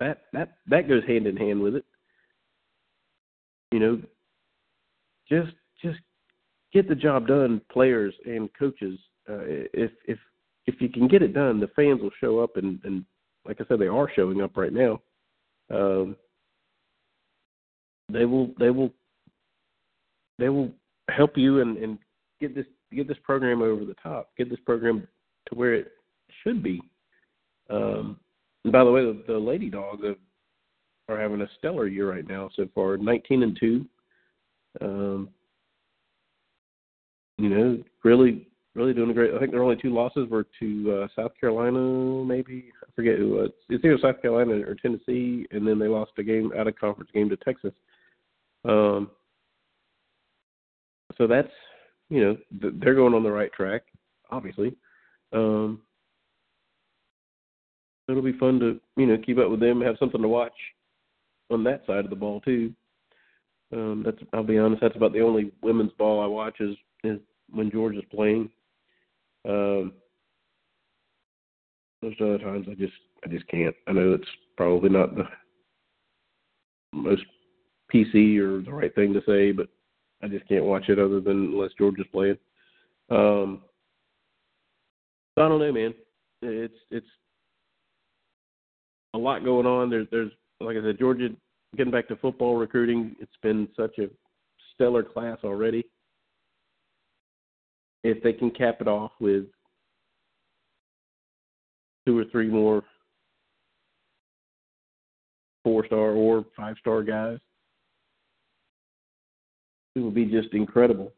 [0.00, 1.84] that that that goes hand in hand with it.
[3.72, 4.02] You know,
[5.28, 5.52] just
[5.82, 5.98] just
[6.72, 8.98] get the job done, players and coaches.
[9.28, 9.40] Uh,
[9.72, 10.18] if if
[10.66, 13.04] if you can get it done, the fans will show up, and and
[13.46, 15.00] like I said, they are showing up right now.
[15.72, 16.16] Um,
[18.12, 18.90] they will they will
[20.38, 20.70] they will
[21.10, 21.98] help you and and
[22.40, 25.06] get this get this program over the top, get this program
[25.48, 25.92] to where it
[26.42, 26.80] should be.
[27.70, 28.18] Um,
[28.64, 30.02] and by the way, the, the Lady Dogs
[31.08, 33.86] are having a stellar year right now so far, 19 and two.
[34.80, 35.28] Um,
[37.38, 39.34] you know, really, really doing a great.
[39.34, 41.78] I think their only two losses were to uh, South Carolina,
[42.24, 43.40] maybe I forget who.
[43.40, 46.78] Uh, it's either South Carolina or Tennessee, and then they lost a game out of
[46.78, 47.72] conference game to Texas.
[48.64, 49.10] Um,
[51.18, 51.52] so that's
[52.08, 52.36] you know
[52.80, 53.82] they're going on the right track,
[54.30, 54.74] obviously.
[55.32, 55.82] Um,
[58.08, 60.52] it'll be fun to you know keep up with them, have something to watch
[61.50, 62.72] on that side of the ball too.
[63.72, 67.18] Um, that's I'll be honest, that's about the only women's ball I watch is is
[67.50, 68.50] when George is playing.
[69.46, 69.92] Um,
[72.02, 72.92] those other times I just
[73.24, 73.74] I just can't.
[73.88, 75.24] I know it's probably not the
[76.92, 77.22] most
[77.92, 79.68] PC or the right thing to say, but
[80.22, 82.38] I just can't watch it other than unless George is playing.
[83.10, 83.62] Um,
[85.36, 85.94] I don't know, man.
[86.42, 87.06] It's it's
[89.14, 89.88] a lot going on.
[89.88, 91.28] There's there's like I said, Georgia
[91.76, 93.16] getting back to football recruiting.
[93.20, 94.08] It's been such a
[94.74, 95.84] stellar class already.
[98.02, 99.44] If they can cap it off with
[102.06, 102.82] two or three more
[105.62, 107.38] four star or five star guys,
[109.94, 111.12] it will be just incredible.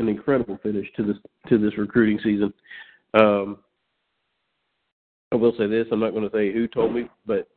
[0.00, 1.16] An incredible finish to this
[1.48, 2.52] to this recruiting season.
[3.14, 3.58] Um,
[5.32, 7.48] I will say this: I'm not going to say who told me, but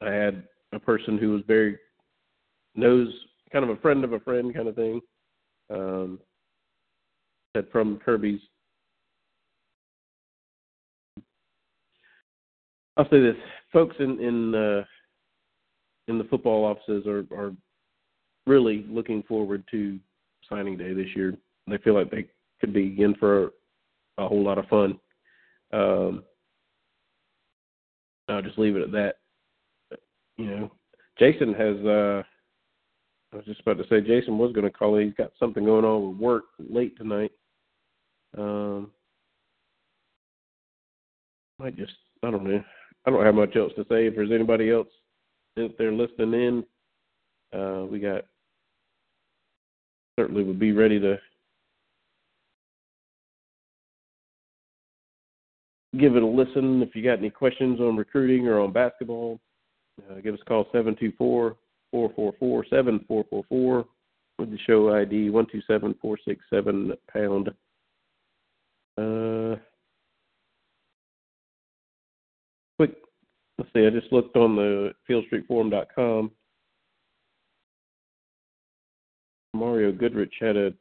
[0.00, 1.78] I had a person who was very
[2.74, 3.08] knows
[3.52, 5.00] kind of a friend of a friend kind of thing.
[5.70, 6.18] Um,
[7.56, 8.40] said from Kirby's.
[12.96, 13.36] I'll say this:
[13.72, 14.84] folks in in uh,
[16.08, 17.52] in the football offices are are
[18.46, 19.98] really looking forward to
[20.48, 21.34] signing day this year.
[21.66, 22.26] They feel like they
[22.60, 23.48] could be in for a,
[24.18, 24.98] a whole lot of fun.
[25.72, 26.24] Um,
[28.28, 29.14] I'll just leave it at that.
[30.36, 30.72] You know,
[31.18, 31.76] Jason has.
[31.84, 32.22] uh
[33.32, 34.96] I was just about to say Jason was going to call.
[34.96, 37.32] He's got something going on with work late tonight.
[38.38, 38.92] Um,
[41.58, 42.62] might just I don't know.
[43.06, 44.06] I don't have much else to say.
[44.06, 44.88] If there's anybody else
[45.56, 46.34] if they're listening
[47.52, 48.24] in, uh, we got
[50.18, 51.18] certainly would be ready to
[55.98, 56.82] give it a listen.
[56.82, 59.40] If you got any questions on recruiting or on basketball,
[60.10, 61.56] uh, give us a call 724
[61.90, 63.84] 444 7444
[64.38, 67.48] with the show ID 127467 pound.
[68.96, 69.56] Uh,
[72.76, 72.96] quick,
[73.58, 76.30] let's see, I just looked on the fieldstreetforum.com.
[79.54, 80.72] Mario Goodrich had a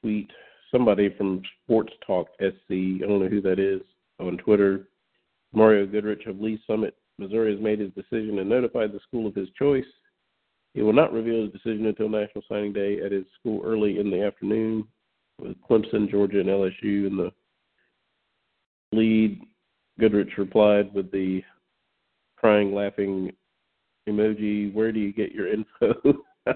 [0.00, 0.30] tweet.
[0.72, 3.80] Somebody from Sports Talk SC, I don't know who that is,
[4.20, 4.88] on Twitter.
[5.52, 9.34] Mario Goodrich of Lee Summit, Missouri, has made his decision and notified the school of
[9.34, 9.84] his choice.
[10.74, 14.10] He will not reveal his decision until National Signing Day at his school early in
[14.10, 14.88] the afternoon
[15.40, 17.32] with Clemson, Georgia, and LSU in the
[18.92, 19.40] lead.
[20.00, 21.42] Goodrich replied with the
[22.36, 23.30] crying, laughing
[24.08, 24.72] emoji.
[24.74, 25.94] Where do you get your info?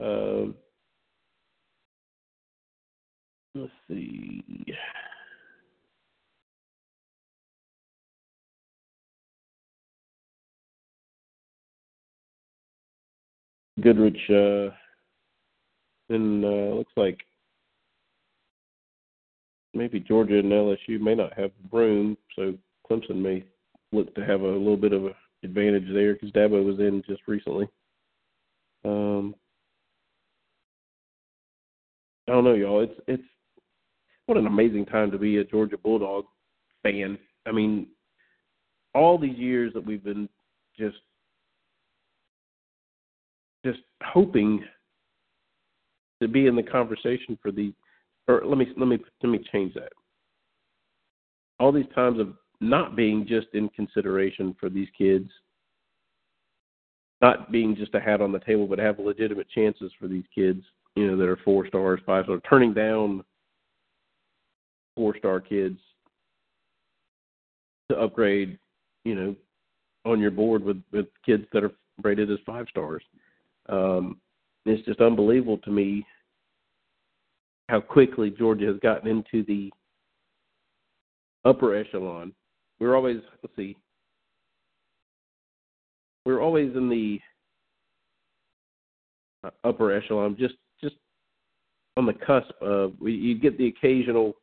[0.00, 0.54] um,
[3.56, 4.44] let's see.
[13.80, 14.74] Goodrich, uh,
[16.08, 17.20] then uh, looks like
[19.74, 22.54] maybe Georgia and LSU may not have room, so
[22.90, 23.44] Clemson may
[23.92, 27.22] look to have a little bit of an advantage there because Dabo was in just
[27.26, 27.68] recently.
[28.84, 29.34] Um,
[32.28, 32.82] I don't know, y'all.
[32.82, 33.22] It's it's
[34.26, 36.24] what an amazing time to be a Georgia Bulldog
[36.82, 37.18] fan.
[37.46, 37.86] I mean,
[38.94, 40.28] all these years that we've been
[40.78, 40.96] just
[43.64, 44.62] just hoping
[46.20, 47.72] to be in the conversation for the
[48.28, 49.92] or let me let me let me change that.
[51.58, 55.30] All these times of not being just in consideration for these kids,
[57.20, 60.62] not being just a hat on the table, but have legitimate chances for these kids,
[60.96, 63.22] you know, that are four stars, five stars, turning down
[64.96, 65.78] four star kids
[67.90, 68.58] to upgrade,
[69.04, 69.36] you know,
[70.04, 73.02] on your board with with kids that are rated as five stars.
[73.68, 74.18] Um,
[74.64, 76.04] it's just unbelievable to me
[77.68, 79.70] how quickly Georgia has gotten into the
[81.44, 82.32] upper echelon.
[82.80, 83.76] We are always let's see,
[86.24, 87.20] we are always in the
[89.44, 90.96] uh, upper echelon, just just
[91.96, 92.94] on the cusp of.
[93.00, 94.34] We, you get the occasional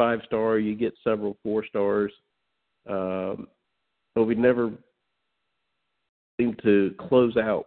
[0.00, 2.10] five star, you get several four stars,
[2.88, 3.46] um,
[4.14, 4.70] but we never
[6.40, 7.66] seem to close out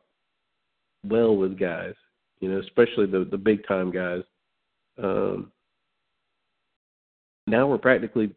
[1.07, 1.93] well with guys,
[2.39, 4.23] you know, especially the the big time guys.
[4.97, 5.51] Um,
[7.45, 8.33] now we're practically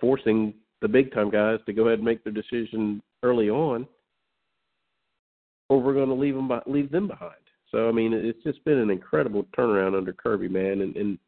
[0.00, 3.84] forcing the big time guys to go ahead and make their decision early on,
[5.68, 7.32] or we're going to leave them leave them behind.
[7.72, 10.82] So I mean, it's just been an incredible turnaround under Kirby, man.
[10.82, 11.18] And, and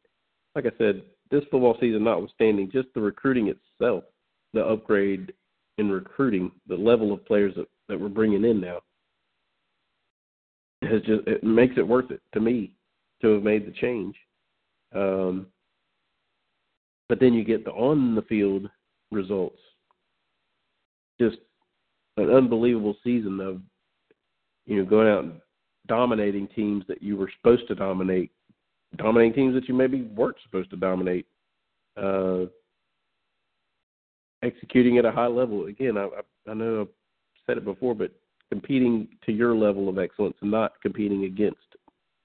[0.55, 1.01] like I said,
[1.31, 4.03] this football season notwithstanding, just the recruiting itself,
[4.53, 5.33] the upgrade
[5.77, 8.79] in recruiting, the level of players that, that we're bringing in now
[10.83, 12.73] has just it makes it worth it to me
[13.21, 14.15] to have made the change.
[14.95, 15.47] Um,
[17.07, 18.69] but then you get the on the field
[19.11, 19.59] results.
[21.19, 21.37] Just
[22.17, 23.61] an unbelievable season of
[24.65, 25.41] you know going out and
[25.87, 28.31] dominating teams that you were supposed to dominate
[28.97, 31.25] dominating teams that you maybe weren't supposed to dominate.
[31.97, 32.45] Uh,
[34.43, 35.65] executing at a high level.
[35.67, 36.07] Again, I,
[36.49, 36.87] I know I've
[37.45, 38.11] said it before, but
[38.49, 41.57] competing to your level of excellence and not competing against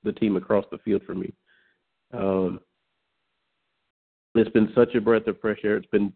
[0.03, 1.33] the team across the field for me.
[2.13, 2.61] Um,
[4.35, 5.77] it's been such a breath of fresh air.
[5.77, 6.13] It's been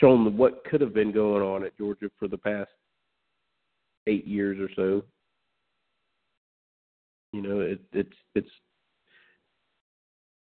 [0.00, 2.70] shown what could have been going on at Georgia for the past
[4.06, 5.04] eight years or so.
[7.32, 8.48] You know, it, it's it's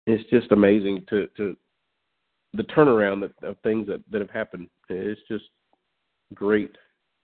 [0.06, 1.56] it's just amazing to to
[2.54, 4.68] the turnaround that, of things that that have happened.
[4.88, 5.44] It's just
[6.34, 6.76] great,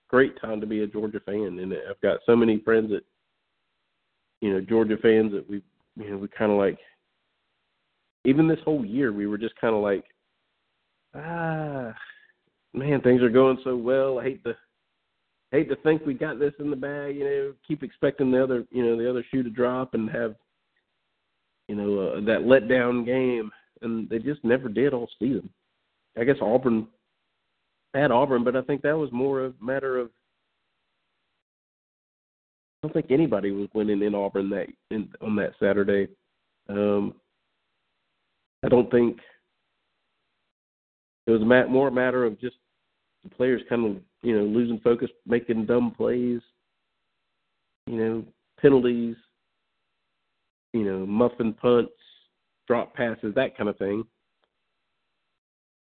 [0.08, 3.04] great time to be a Georgia fan, and I've got so many friends that
[4.40, 5.62] you know Georgia fans that we
[5.96, 6.78] you know we kind of like.
[8.24, 10.04] Even this whole year, we were just kind of like,
[11.16, 11.92] ah,
[12.72, 14.20] man, things are going so well.
[14.20, 14.54] I hate to
[15.50, 17.16] hate to think we got this in the bag.
[17.16, 20.36] You know, keep expecting the other you know the other shoe to drop and have
[21.68, 23.50] you know uh, that letdown game
[23.82, 25.48] and they just never did all season.
[26.18, 26.86] I guess Auburn
[27.94, 30.10] had Auburn, but I think that was more a matter of
[32.82, 36.08] I don't think anybody was winning in Auburn that in, on that Saturday.
[36.68, 37.14] Um,
[38.64, 39.18] I don't think
[41.26, 42.56] it was a more a matter of just
[43.22, 46.40] the players kind of you know losing focus, making dumb plays,
[47.86, 48.24] you know
[48.60, 49.16] penalties,
[50.72, 51.92] you know muffin punts,
[52.66, 54.04] drop passes, that kind of thing.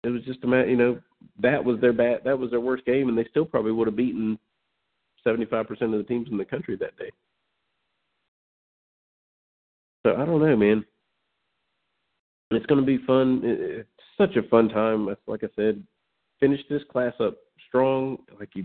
[0.04, 0.98] It was just a matter, you know,
[1.40, 3.96] that was their bad, that was their worst game, and they still probably would have
[3.96, 4.38] beaten
[5.22, 7.10] seventy-five percent of the teams in the country that day.
[10.04, 10.84] So I don't know, man.
[12.50, 13.40] It's going to be fun.
[13.44, 13.88] It's
[14.18, 15.06] such a fun time.
[15.26, 15.82] Like I said,
[16.40, 17.36] finish this class up
[17.68, 18.18] strong.
[18.38, 18.64] Like you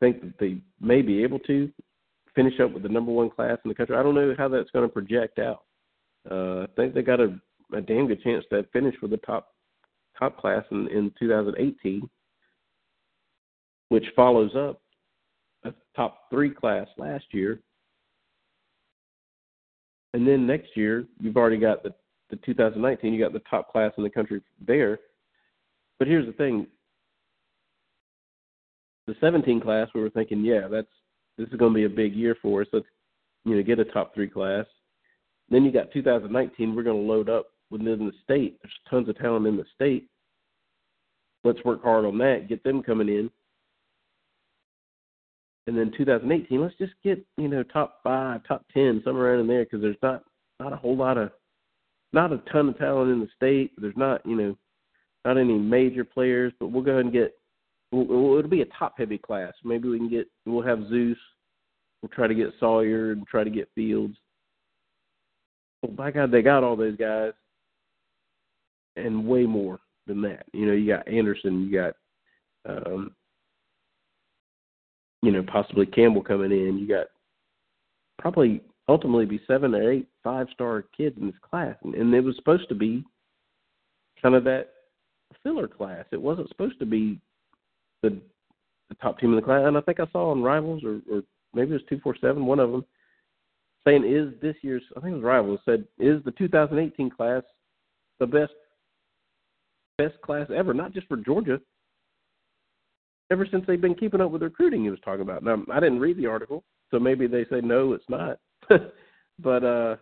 [0.00, 1.70] think that they may be able to
[2.38, 3.96] finish up with the number one class in the country.
[3.96, 5.64] I don't know how that's going to project out.
[6.30, 7.36] Uh, I think they got a,
[7.74, 9.48] a damn good chance to finish with the top
[10.16, 12.08] top class in, in 2018,
[13.88, 14.80] which follows up
[15.64, 17.60] a top three class last year.
[20.14, 21.92] And then next year, you've already got the,
[22.30, 25.00] the 2019, you got the top class in the country there.
[25.98, 26.68] But here's the thing
[29.08, 30.86] the 17 class, we were thinking, yeah, that's
[31.38, 32.68] this is going to be a big year for us.
[32.72, 32.86] Let's
[33.44, 34.66] you know get a top three class.
[35.48, 36.74] Then you got 2019.
[36.74, 38.58] We're going to load up within the state.
[38.62, 40.08] There's tons of talent in the state.
[41.44, 42.48] Let's work hard on that.
[42.48, 43.30] Get them coming in.
[45.66, 49.46] And then 2018, let's just get you know top five, top ten, somewhere around in
[49.46, 50.24] there, because there's not
[50.58, 51.30] not a whole lot of
[52.12, 53.72] not a ton of talent in the state.
[53.78, 54.56] There's not you know
[55.24, 57.37] not any major players, but we'll go ahead and get.
[57.92, 59.54] It'll be a top heavy class.
[59.64, 60.28] Maybe we can get.
[60.46, 61.18] We'll have Zeus.
[62.02, 64.16] We'll try to get Salyer and try to get Fields
[65.82, 67.32] well, by God, they got all those guys,
[68.96, 70.46] and way more than that.
[70.52, 71.94] You know, you got Anderson, you got,
[72.68, 73.12] um,
[75.22, 76.78] you know, possibly Campbell coming in.
[76.78, 77.06] You got
[78.18, 82.24] probably ultimately be seven or eight five star kids in this class, and, and it
[82.24, 83.04] was supposed to be
[84.20, 84.70] kind of that
[85.44, 86.06] filler class.
[86.10, 87.20] It wasn't supposed to be
[88.02, 88.20] the
[88.88, 89.62] the top team in the class.
[89.64, 91.22] And I think I saw on Rivals or, or
[91.54, 92.84] maybe it was two four seven, one of them
[93.86, 97.42] saying is this year's I think it was Rivals said is the 2018 class
[98.18, 98.52] the best
[99.96, 101.60] best class ever, not just for Georgia.
[103.30, 105.42] Ever since they've been keeping up with recruiting, he was talking about.
[105.42, 108.38] Now I didn't read the article, so maybe they say no, it's not.
[109.38, 109.96] but uh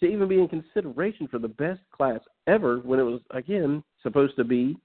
[0.00, 4.36] to even be in consideration for the best class ever when it was again supposed
[4.36, 4.76] to be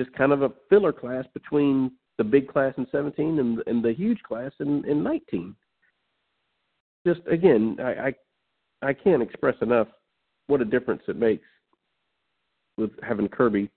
[0.00, 3.92] just kind of a filler class between the big class in 17 and, and the
[3.92, 5.54] huge class in, in 19
[7.06, 8.14] just again, I, I
[8.82, 9.88] I can't express enough
[10.46, 11.46] what a difference it makes
[12.76, 13.70] with having Kirby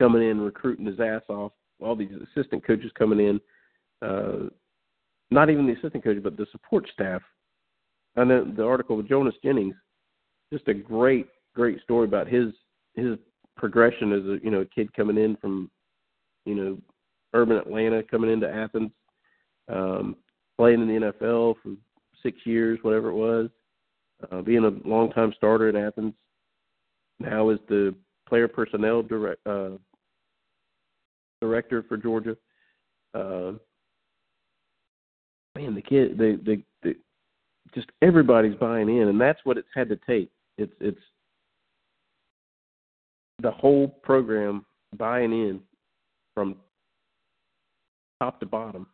[0.00, 3.40] coming in recruiting his ass off, all these assistant coaches coming in,
[4.02, 4.48] uh,
[5.30, 7.22] not even the assistant coaches, but the support staff.
[8.16, 9.74] And then the article with Jonas Jennings,
[10.52, 12.52] just a great, great story about his
[12.94, 13.18] his
[13.56, 15.70] progression as a you know kid coming in from
[16.44, 16.78] you know
[17.32, 18.90] urban Atlanta coming into Athens,
[19.68, 20.16] um,
[20.56, 21.74] playing in the NFL for
[22.22, 23.50] six years, whatever it was,
[24.30, 26.14] uh, being a longtime starter at Athens.
[27.20, 27.94] Now is the
[28.28, 29.70] player personnel direct, uh,
[31.40, 32.36] director for Georgia.
[33.14, 33.52] Uh,
[35.56, 36.40] man, the kid, the
[36.82, 36.94] the
[37.74, 40.30] just everybody's buying in, and that's what it's had to take.
[40.58, 41.00] It's it's
[43.40, 44.64] the whole program
[44.96, 45.60] buying in
[46.34, 46.56] from
[48.20, 48.86] top to bottom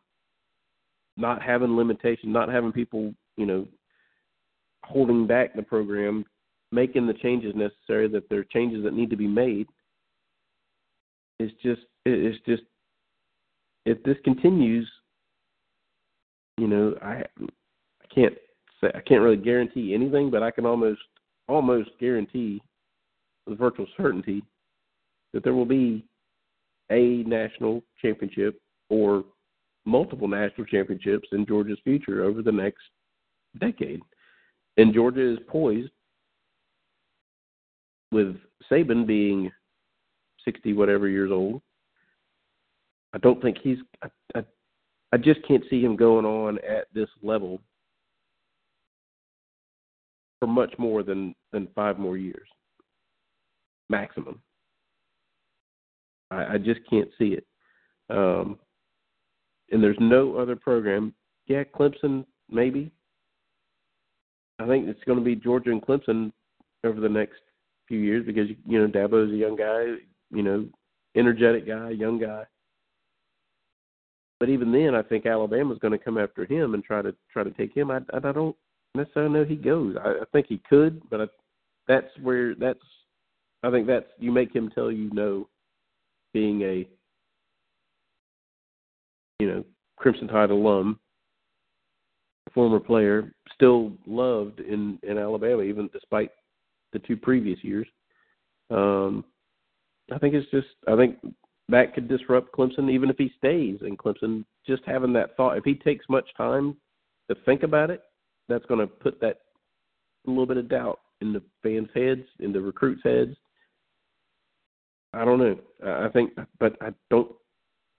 [1.20, 3.66] not having limitations, not having people, you know,
[4.84, 6.24] holding back the program,
[6.72, 9.66] making the changes necessary that there are changes that need to be made.
[11.38, 12.62] It's just it's just
[13.86, 14.90] if this continues,
[16.58, 18.34] you know, I I can't
[18.80, 21.00] say I can't really guarantee anything, but I can almost
[21.48, 22.62] almost guarantee
[23.50, 24.42] with virtual certainty
[25.34, 26.04] that there will be
[26.90, 29.24] a national championship or
[29.84, 32.82] multiple national championships in Georgia's future over the next
[33.60, 34.00] decade.
[34.76, 35.90] And Georgia is poised
[38.12, 38.36] with
[38.70, 39.50] Saban being
[40.44, 41.60] 60 whatever years old.
[43.12, 44.44] I don't think he's I, I,
[45.12, 47.60] I just can't see him going on at this level
[50.38, 52.48] for much more than than 5 more years
[53.90, 54.40] maximum.
[56.30, 57.46] I, I just can't see it.
[58.08, 58.58] Um,
[59.70, 61.12] and there's no other program.
[61.46, 62.90] Yeah, Clemson maybe.
[64.58, 66.32] I think it's going to be Georgia and Clemson
[66.84, 67.40] over the next
[67.88, 69.96] few years because you know Dabo's a young guy,
[70.30, 70.66] you know,
[71.16, 72.44] energetic guy, young guy.
[74.38, 77.44] But even then, I think Alabama's going to come after him and try to try
[77.44, 77.90] to take him.
[77.90, 78.56] I I don't
[78.94, 79.96] necessarily know he goes.
[80.02, 81.24] I, I think he could, but I,
[81.88, 82.78] that's where that's.
[83.62, 85.48] I think that's you make him tell you no,
[86.32, 86.88] being a
[89.40, 89.64] you know,
[89.96, 91.00] Crimson Tide alum,
[92.52, 96.30] former player, still loved in in Alabama, even despite
[96.92, 97.86] the two previous years.
[98.70, 99.24] Um,
[100.12, 101.16] I think it's just I think
[101.68, 104.44] that could disrupt Clemson even if he stays in Clemson.
[104.66, 106.76] Just having that thought, if he takes much time
[107.28, 108.02] to think about it,
[108.48, 109.38] that's going to put that
[110.26, 113.36] little bit of doubt in the fans' heads, in the recruits' heads.
[115.12, 115.58] I don't know.
[115.84, 117.30] I think, but I don't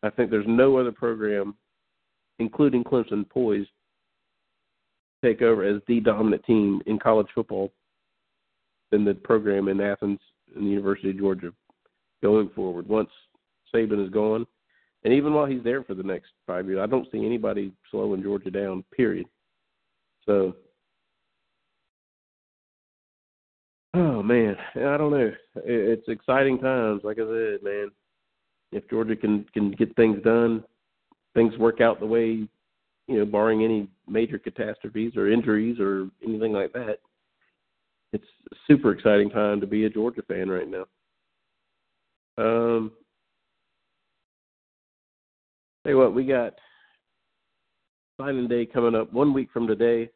[0.04, 1.56] I think there's no other program,
[2.40, 3.70] including Clemson, poised
[5.22, 7.72] to take over as the dominant team in college football
[8.92, 10.20] than the program in Athens
[10.56, 11.54] and the University of Georgia
[12.22, 12.88] going forward.
[12.88, 13.10] Once
[13.74, 14.46] Saban is gone,
[15.04, 18.24] and even while he's there for the next five years, I don't see anybody slowing
[18.24, 18.84] Georgia down.
[18.96, 19.26] Period.
[20.26, 20.56] So,
[24.22, 25.32] oh man, I don't know.
[25.66, 27.92] It's exciting times, like I said, man
[28.72, 30.64] if Georgia can can get things done,
[31.36, 32.48] things work out the way,
[33.08, 37.00] you know, barring any major catastrophes or injuries or anything like that.
[38.14, 40.86] It's a super exciting time to be a Georgia fan right now.
[42.38, 42.92] Um,
[45.84, 46.54] tell you what, we got
[48.20, 50.10] signing day coming up one week from today.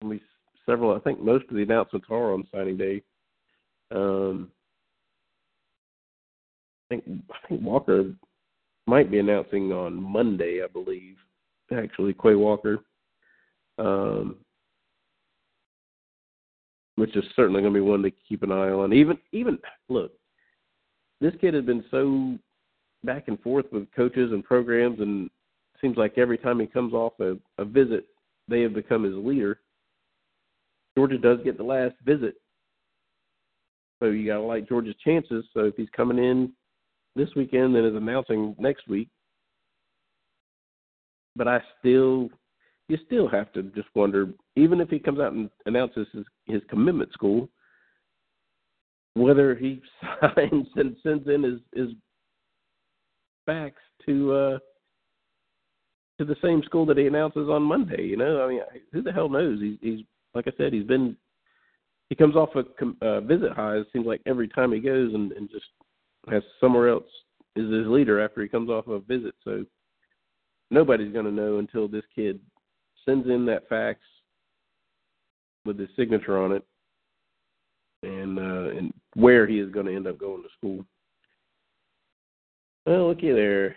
[0.00, 0.20] And we
[0.66, 3.02] several, I think most of the announcements are on signing day.
[3.90, 4.50] Um,
[6.90, 8.12] I think I think Walker
[8.86, 11.16] might be announcing on Monday, I believe.
[11.74, 12.78] Actually, Quay Walker,
[13.78, 14.36] um,
[16.96, 18.92] which is certainly going to be one to keep an eye on.
[18.92, 19.58] Even even
[19.88, 20.12] look,
[21.20, 22.38] this kid has been so
[23.04, 25.30] back and forth with coaches and programs, and
[25.80, 28.06] seems like every time he comes off a, a visit,
[28.48, 29.60] they have become his leader.
[30.96, 32.34] Georgia does get the last visit,
[34.00, 35.44] so you got to like Georgia's chances.
[35.52, 36.52] So if he's coming in
[37.16, 39.08] this weekend and is announcing next week.
[41.36, 42.28] But I still,
[42.88, 46.62] you still have to just wonder, even if he comes out and announces his, his
[46.68, 47.48] commitment school,
[49.14, 49.80] whether he
[50.20, 51.88] signs and sends in his, his
[53.46, 54.58] facts to uh,
[56.18, 58.02] to the same school that he announces on Monday.
[58.04, 58.60] You know, I mean,
[58.92, 59.60] who the hell knows?
[59.60, 61.16] He's, he's like I said, he's been
[62.10, 63.76] he comes off a uh, visit high.
[63.76, 65.66] It seems like every time he goes and, and just
[66.30, 67.04] has somewhere else
[67.56, 69.34] is his leader after he comes off a visit.
[69.42, 69.64] So
[70.70, 72.40] nobody's going to know until this kid
[73.04, 74.00] sends in that fax
[75.64, 76.64] with his signature on it
[78.02, 80.84] and uh, and where he is going to end up going to school.
[82.86, 83.76] Well, looky there.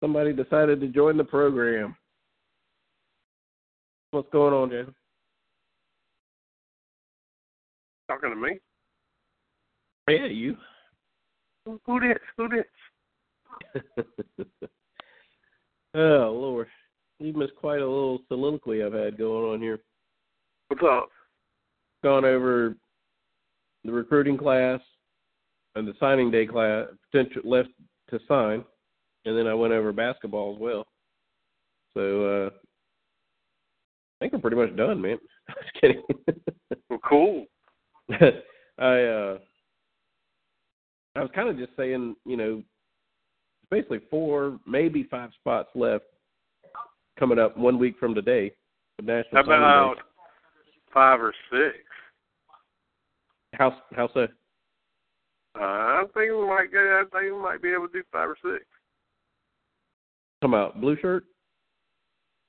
[0.00, 1.96] Somebody decided to join the program.
[4.10, 4.94] What's going on, Jason?
[8.10, 8.58] Talking to me?
[10.08, 10.56] Yeah, you.
[11.66, 12.18] Who this?
[12.38, 13.84] Who this?
[15.94, 16.68] oh Lord,
[17.18, 19.80] you missed quite a little soliloquy I've had going on here.
[20.68, 21.10] What's up?
[22.02, 22.76] Gone over
[23.84, 24.80] the recruiting class
[25.74, 27.68] and the signing day class, potential left
[28.08, 28.64] to sign,
[29.26, 30.86] and then I went over basketball as well.
[31.92, 32.50] So uh
[34.20, 35.18] I think I'm pretty much done, man.
[35.48, 36.02] Just kidding.
[36.90, 37.46] well, cool.
[38.10, 39.38] I uh
[41.14, 42.62] I was kind of just saying, you know,
[43.70, 46.04] basically four, maybe five spots left
[47.18, 48.52] coming up one week from today
[48.98, 49.96] The National How about
[50.94, 51.76] five or six?
[53.54, 54.28] How how so?
[55.58, 56.80] Uh, I think we might get.
[56.80, 58.64] I think we might be able to do five or six.
[60.40, 61.24] Come out blue shirt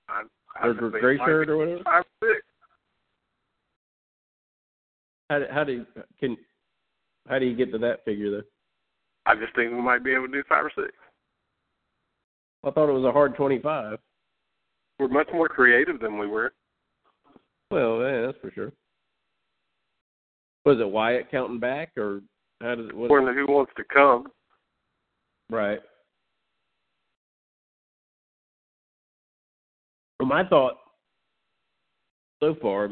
[0.09, 0.23] I,
[0.55, 1.83] I or gray shirt or whatever.
[1.83, 2.45] Five or six.
[5.29, 5.85] How do, how do you
[6.19, 6.37] can
[7.27, 8.47] how do you get to that figure though?
[9.25, 10.91] I just think we might be able to do five or six.
[12.63, 13.99] I thought it was a hard twenty five.
[14.97, 16.53] We're much more creative than we were.
[17.71, 18.71] Well, yeah, that's for sure.
[20.65, 22.21] Was it Wyatt counting back or
[22.61, 24.27] how does it what, According to who wants to come.
[25.49, 25.79] right?
[30.29, 30.77] Um, my thought
[32.41, 32.85] so far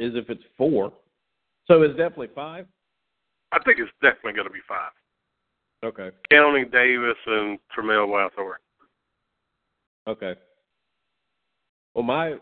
[0.00, 0.92] is if it's four,
[1.66, 2.66] so it's definitely five.
[3.52, 4.92] I think it's definitely going to be five,
[5.84, 6.10] Okay.
[6.30, 8.54] counting Davis and Tramel Walthour.
[10.08, 10.34] Okay.
[11.94, 12.32] Well, my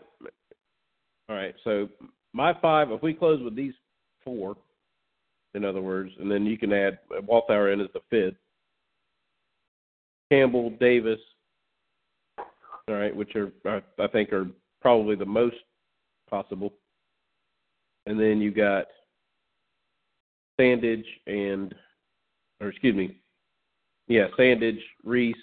[1.29, 1.53] all right.
[1.63, 1.89] So
[2.33, 2.91] my five.
[2.91, 3.73] If we close with these
[4.23, 4.55] four,
[5.53, 8.37] in other words, and then you can add Walthour in as the fifth.
[10.31, 11.19] Campbell, Davis.
[12.87, 13.51] All right, which are
[13.99, 14.47] I think are
[14.81, 15.55] probably the most
[16.29, 16.73] possible.
[18.05, 18.85] And then you got
[20.59, 21.73] Sandidge and,
[22.59, 23.17] or excuse me,
[24.07, 25.35] yeah, Sandidge, Reese,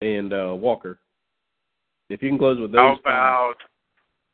[0.00, 0.98] and uh, Walker.
[2.10, 3.54] If you can close with those, How about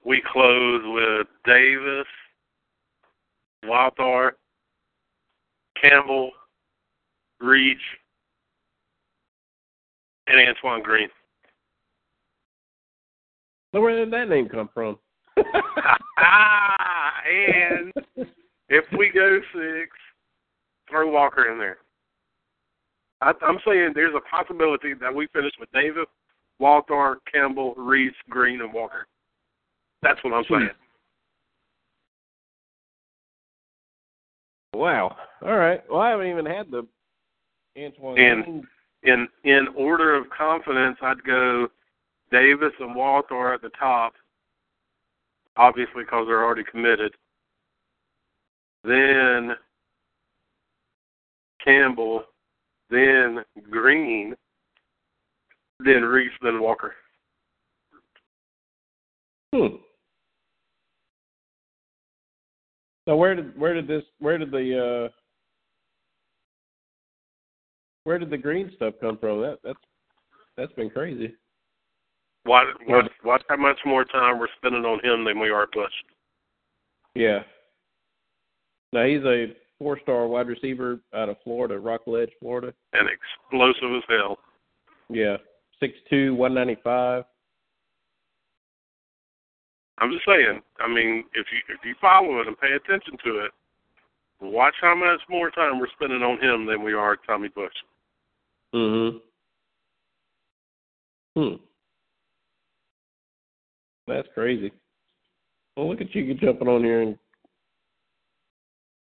[0.04, 2.06] we close with Davis,
[3.64, 4.32] Walthour,
[5.80, 6.30] Campbell,
[7.40, 7.78] Reese,
[10.30, 11.08] and Antoine Green.
[13.72, 14.98] Now, where did that name come from?
[15.36, 15.46] and
[18.68, 19.90] if we go six,
[20.88, 21.78] throw Walker in there.
[23.20, 26.06] I, I'm saying there's a possibility that we finish with Davis,
[26.58, 29.06] Walter, Campbell, Reese, Green, and Walker.
[30.02, 30.54] That's what I'm hmm.
[30.54, 30.70] saying.
[34.74, 35.16] wow.
[35.42, 35.82] All right.
[35.90, 36.86] Well, I haven't even had the
[37.78, 38.18] Antoine.
[38.18, 38.66] And- Green.
[39.02, 41.68] In in order of confidence, I'd go
[42.30, 44.12] Davis and Walter at the top,
[45.56, 47.12] obviously because they're already committed.
[48.84, 49.52] Then
[51.64, 52.24] Campbell,
[52.90, 54.34] then Green,
[55.78, 56.94] then Reese, then Walker.
[59.54, 59.76] Hmm.
[63.06, 65.19] So where did where did this where did the uh
[68.04, 69.40] where did the green stuff come from?
[69.40, 69.78] That that's
[70.56, 71.34] that's been crazy.
[72.46, 75.92] Watch, watch, watch how much more time we're spending on him than we are Bush.
[77.14, 77.40] Yeah.
[78.92, 82.72] Now he's a four star wide receiver out of Florida, Rockledge, Florida.
[82.92, 84.38] And explosive as hell.
[85.08, 85.36] Yeah.
[85.80, 87.24] Six two, one ninety five.
[89.98, 90.60] I'm just saying.
[90.78, 93.50] I mean, if you if you follow it and pay attention to it,
[94.40, 97.72] watch how much more time we're spending on him than we are Tommy Bush.
[98.74, 99.18] Mm-hmm.
[101.36, 101.54] Hmm.
[104.06, 104.72] That's crazy.
[105.76, 107.16] Well, look at you jumping on here and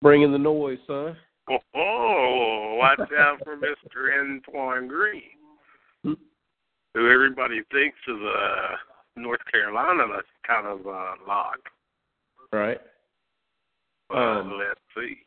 [0.02, 1.16] bringing the noise, son.
[1.50, 4.20] Oh, oh watch out for Mr.
[4.20, 5.22] Antoine Green,
[6.04, 6.14] Hmm.
[6.94, 8.76] who everybody thinks is uh,
[9.16, 10.04] North Carolina.
[10.46, 11.60] Kind of uh, lock.
[12.52, 12.80] Right.
[14.12, 15.18] Um, let's see.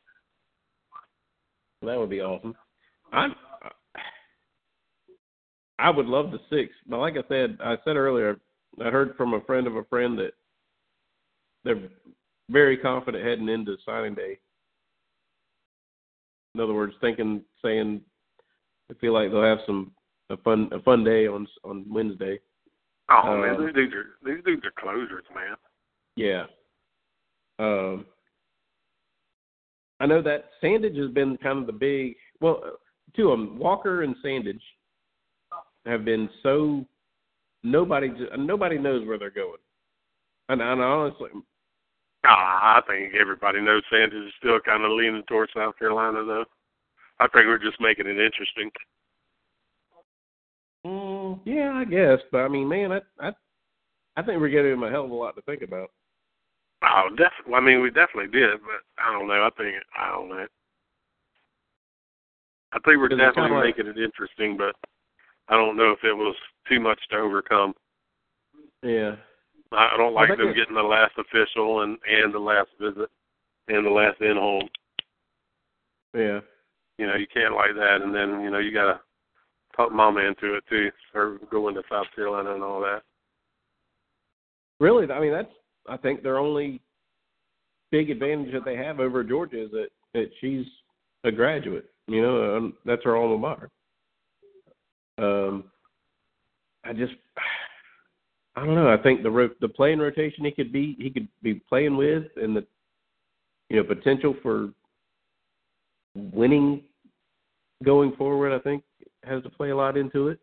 [1.83, 2.55] That would be awesome.
[3.13, 3.29] I
[5.79, 8.39] I would love the six, but like I said, I said earlier,
[8.81, 10.33] I heard from a friend of a friend that
[11.65, 11.89] they're
[12.51, 14.39] very confident heading into signing day.
[16.55, 18.01] In other words, thinking, saying,
[18.89, 19.93] they feel like they'll have some
[20.31, 22.39] a fun a fun day on on Wednesday.
[23.11, 25.57] Oh um, man, these dudes are these dudes are closers, man.
[26.17, 26.45] Yeah.
[27.59, 28.07] Um,
[30.03, 32.17] I know that Sandidge has been kind of the big.
[32.41, 32.61] Well,
[33.15, 34.61] two of them, Walker and Sandidge,
[35.87, 36.85] have been so
[37.63, 39.59] nobody nobody knows where they're going.
[40.49, 41.31] And, and honestly,
[42.25, 46.45] Ah, I think everybody knows Sanders is still kind of leaning towards South Carolina, though.
[47.21, 48.71] I think we're just making it interesting.
[50.85, 52.19] mm, yeah, I guess.
[52.33, 53.33] But I mean, man, I I
[54.17, 55.91] I think we're giving him a hell of a lot to think about.
[56.85, 57.55] Oh, definitely.
[57.55, 59.45] I mean, we definitely did, but I don't know.
[59.45, 60.47] I think I don't know.
[62.73, 64.75] I think we're definitely like- making it interesting, but
[65.49, 66.35] I don't know if it was
[66.69, 67.75] too much to overcome.
[68.83, 69.17] Yeah.
[69.73, 73.11] I I don't like them it- getting the last official and and the last visit
[73.69, 74.69] and the last in home.
[76.15, 76.41] Yeah.
[76.99, 79.01] You know, you can't like that, and then you know you got to
[79.77, 83.03] talk mama into it too, her going to South Carolina and all that.
[84.79, 85.53] really, I mean, that's
[85.89, 86.81] I think their only
[87.91, 90.67] big advantage that they have over Georgia is that that she's
[91.25, 91.91] a graduate.
[92.09, 93.71] You know, um, that's her alma mater.
[95.19, 95.65] Um,
[96.85, 97.13] I just,
[98.57, 98.93] I don't know.
[98.93, 102.25] I think the ro- the playing rotation he could be he could be playing with,
[102.37, 102.67] and the
[103.69, 104.71] you know potential for
[106.15, 106.83] winning
[107.85, 108.83] going forward, I think
[109.25, 110.39] has to play a lot into it.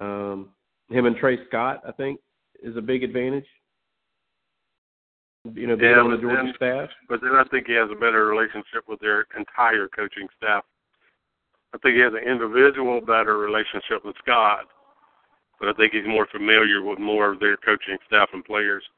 [0.00, 0.50] Um,
[0.88, 2.20] him and Tray Scott, I think,
[2.62, 3.46] is a big advantage.
[5.44, 6.90] You know, being Yeah, on the Georgia then- staff.
[7.08, 10.64] But then I think he has a better relationship with their entire coaching staff.
[11.74, 14.70] I think he has an individual better relationship with Scott,
[15.60, 18.88] but I think he's more familiar with more of their coaching staff and players.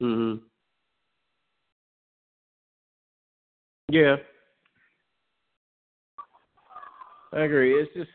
[0.00, 0.42] Mhm.
[3.88, 4.16] Yeah.
[7.32, 7.80] I agree.
[7.80, 8.10] It's just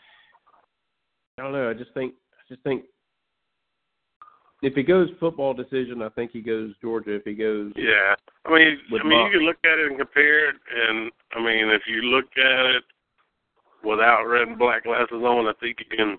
[1.37, 1.69] I don't know.
[1.69, 2.85] I just think I just think
[4.61, 7.15] if he goes football decision, I think he goes Georgia.
[7.15, 8.13] If he goes Yeah,
[8.45, 9.31] I mean, I mean, Mock.
[9.31, 12.65] you can look at it and compare it, and I mean, if you look at
[12.75, 12.83] it
[13.83, 16.17] without red and black glasses on, I think you can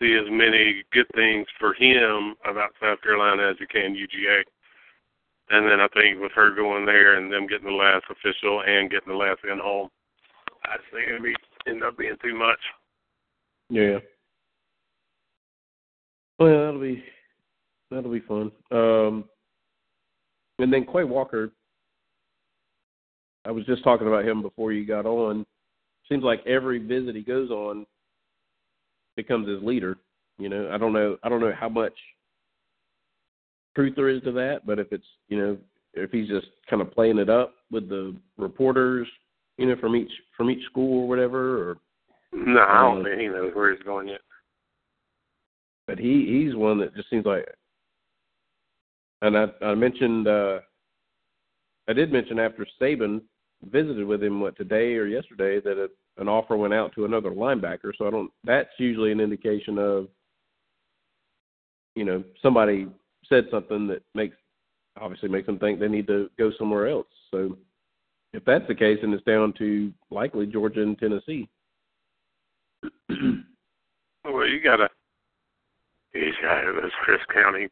[0.00, 4.42] see as many good things for him about South Carolina as you can UGA.
[5.50, 8.90] And then I think with her going there and them getting the last official and
[8.90, 9.88] getting the last in home,
[10.64, 11.34] I just think it'd be
[11.66, 12.58] end up being too much.
[13.68, 13.98] Yeah.
[16.38, 17.04] Well, that'll be
[17.90, 18.50] that'll be fun.
[18.70, 19.24] Um,
[20.58, 21.50] and then Quay Walker,
[23.44, 25.46] I was just talking about him before you got on.
[26.08, 27.86] Seems like every visit he goes on
[29.16, 29.96] becomes his leader.
[30.38, 31.16] You know, I don't know.
[31.22, 31.92] I don't know how much
[33.74, 35.56] truth there is to that, but if it's you know
[35.94, 39.06] if he's just kind of playing it up with the reporters,
[39.58, 41.78] you know, from each from each school or whatever, or
[42.32, 44.20] No, I don't Uh, think he knows where he's going yet.
[45.86, 47.46] but he he's one that just seems like
[49.22, 50.60] and I I mentioned uh
[51.88, 53.22] I did mention after Saban
[53.70, 55.88] visited with him what today or yesterday that a,
[56.20, 57.92] an offer went out to another linebacker.
[57.96, 60.08] So I don't that's usually an indication of
[61.94, 62.86] you know somebody
[63.28, 64.36] said something that makes
[65.00, 67.06] obviously makes them think they need to go somewhere else.
[67.30, 67.56] So
[68.32, 71.48] if that's the case then it's down to likely Georgia and Tennessee.
[74.24, 74.88] Well, you gotta,
[76.12, 77.68] he's got those Crisp County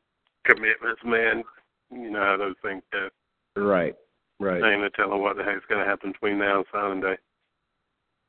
[0.48, 1.44] commitments, man.
[1.90, 3.08] You know how those things go.
[3.56, 3.94] right
[4.40, 7.16] right Ain't no telling what the heck's gonna happen between now and signing day.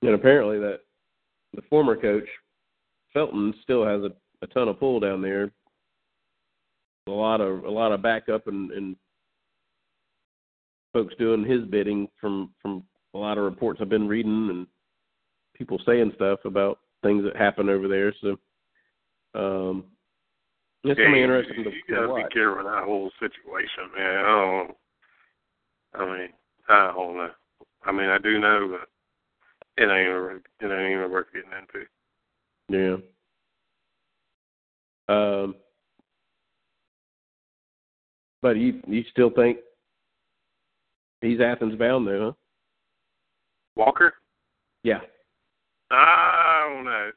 [0.01, 0.79] And apparently that
[1.53, 2.27] the former coach
[3.13, 4.11] Felton still has a,
[4.43, 5.51] a ton of pull down there.
[7.07, 8.95] A lot of a lot of backup and, and
[10.93, 14.67] folks doing his bidding from from a lot of reports I've been reading and
[15.55, 18.13] people saying stuff about things that happen over there.
[18.21, 18.37] So
[19.39, 19.85] um
[20.83, 24.17] it's gonna be interesting to, You to gotta be careful with that whole situation, man.
[24.17, 24.75] I don't.
[25.93, 26.29] I mean,
[26.69, 27.31] I don't know.
[27.83, 28.89] I mean, I do know, but
[29.81, 31.85] it ain't even, it ain't even worth getting into.
[32.69, 32.97] Yeah.
[35.07, 35.55] Um
[38.41, 39.57] but you you still think
[41.21, 42.31] he's Athens bound though, huh?
[43.75, 44.13] Walker,
[44.83, 44.99] Yeah.
[45.91, 47.11] I don't know.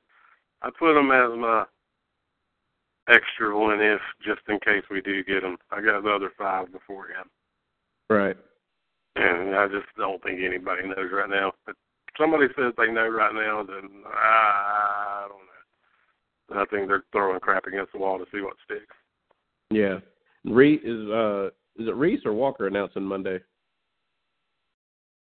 [0.63, 1.65] I put him as my
[3.09, 5.57] extra one if just in case we do get him.
[5.71, 7.29] I got the other five before him.
[8.09, 8.37] Right.
[9.17, 11.53] And I just don't think anybody knows right now.
[11.67, 11.77] But
[12.19, 16.63] somebody says they know right now, then I don't know.
[16.63, 18.95] I think they're throwing crap against the wall to see what sticks.
[19.71, 19.99] Yeah.
[20.45, 21.47] Reese is uh
[21.79, 23.39] is it Reese or Walker announcing Monday?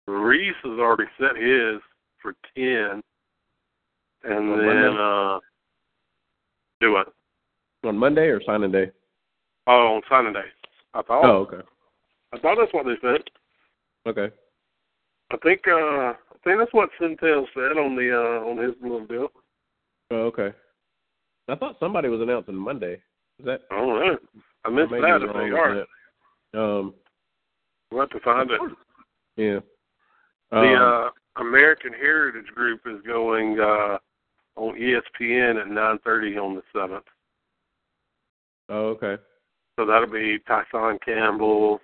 [0.08, 1.82] Reese has already set his
[2.22, 3.02] for ten,
[4.24, 4.98] and On then Monday?
[5.00, 5.40] uh,
[6.82, 7.14] do what?
[7.84, 8.92] On Monday or signing day?
[9.68, 10.44] Oh, on Sunday.
[10.94, 11.24] I thought.
[11.26, 11.66] Oh, okay.
[12.34, 13.22] I thought that's what they said.
[14.08, 14.34] Okay.
[15.32, 15.62] I think.
[15.68, 19.28] uh I think that's what Centel said on the uh on his little deal.
[20.12, 20.52] Oh, okay.
[21.48, 23.02] I thought somebody was announcing Monday.
[23.40, 24.18] Is that I don't know.
[24.66, 26.78] I missed that if they are.
[26.78, 26.94] Um
[27.92, 28.62] We'll have to find it.
[29.36, 29.60] yeah.
[30.52, 33.98] The Um, uh, American Heritage Group is going uh,
[34.56, 37.06] on ESPN at 9:30 on the seventh.
[38.70, 39.18] Oh, okay.
[39.78, 41.82] So that'll be Tyson Campbell,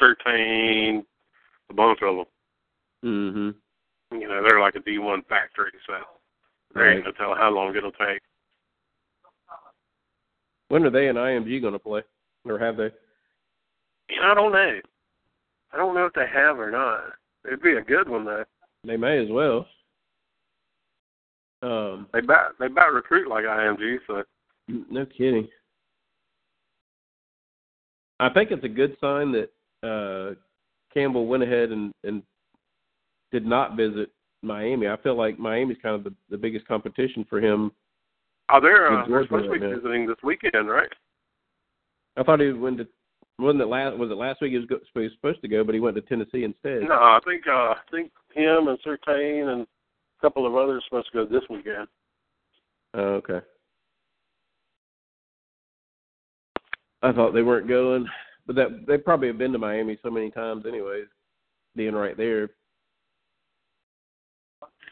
[0.00, 1.04] Surtain,
[1.70, 2.26] a bunch of them.
[3.04, 3.54] Mhm.
[4.12, 6.00] You know, they're like a D1 factory, so
[6.72, 7.16] there ain't no Right.
[7.16, 8.22] telling how long it'll take.
[10.68, 12.02] When are they and IMG gonna play?
[12.44, 12.92] Or have they?
[14.20, 14.80] I don't know.
[15.72, 17.16] I don't know if they have or not.
[17.44, 18.44] It'd be a good one though.
[18.84, 19.68] They may as well.
[21.62, 24.24] Um They about they about recruit like IMG, so
[24.68, 25.48] no kidding.
[28.20, 29.50] I think it's a good sign that
[29.86, 30.34] uh,
[30.92, 32.22] Campbell went ahead and, and
[33.32, 34.10] did not visit
[34.42, 34.88] Miami.
[34.88, 37.72] I feel like Miami's kind of the, the biggest competition for him.
[38.50, 40.88] Oh, they're, uh, they're supposed to be visiting this weekend, right?
[42.16, 42.86] I thought he went to
[43.38, 45.64] wasn't it last was it last week he was, go, he was supposed to go,
[45.64, 46.82] but he went to Tennessee instead.
[46.82, 51.08] No, I think uh, I think him and Surtain and a couple of others supposed
[51.12, 51.88] to go this weekend.
[52.94, 53.40] Oh, okay.
[57.04, 58.06] I thought they weren't going,
[58.46, 61.04] but that they probably have been to Miami so many times, anyways.
[61.76, 62.44] Being right there,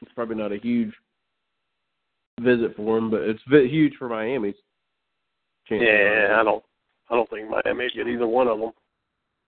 [0.03, 0.93] it's probably not a huge
[2.41, 4.55] visit for them, but it's huge for Miami's.
[5.71, 6.63] Yeah, I don't
[7.09, 8.73] I don't think Miami get either one of them.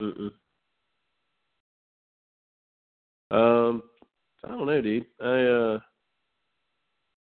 [0.01, 0.31] Mm-mm.
[3.31, 3.83] Um,
[4.43, 5.07] I don't know, dude.
[5.21, 5.79] I uh,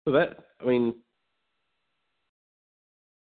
[0.03, 0.95] so that I mean,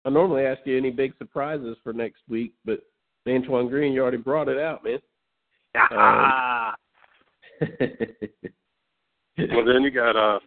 [0.05, 2.79] I normally ask you any big surprises for next week, but
[3.27, 4.99] Antoine Green, you already brought it out, man.
[5.75, 6.75] Ah.
[7.61, 10.39] well, then you got uh,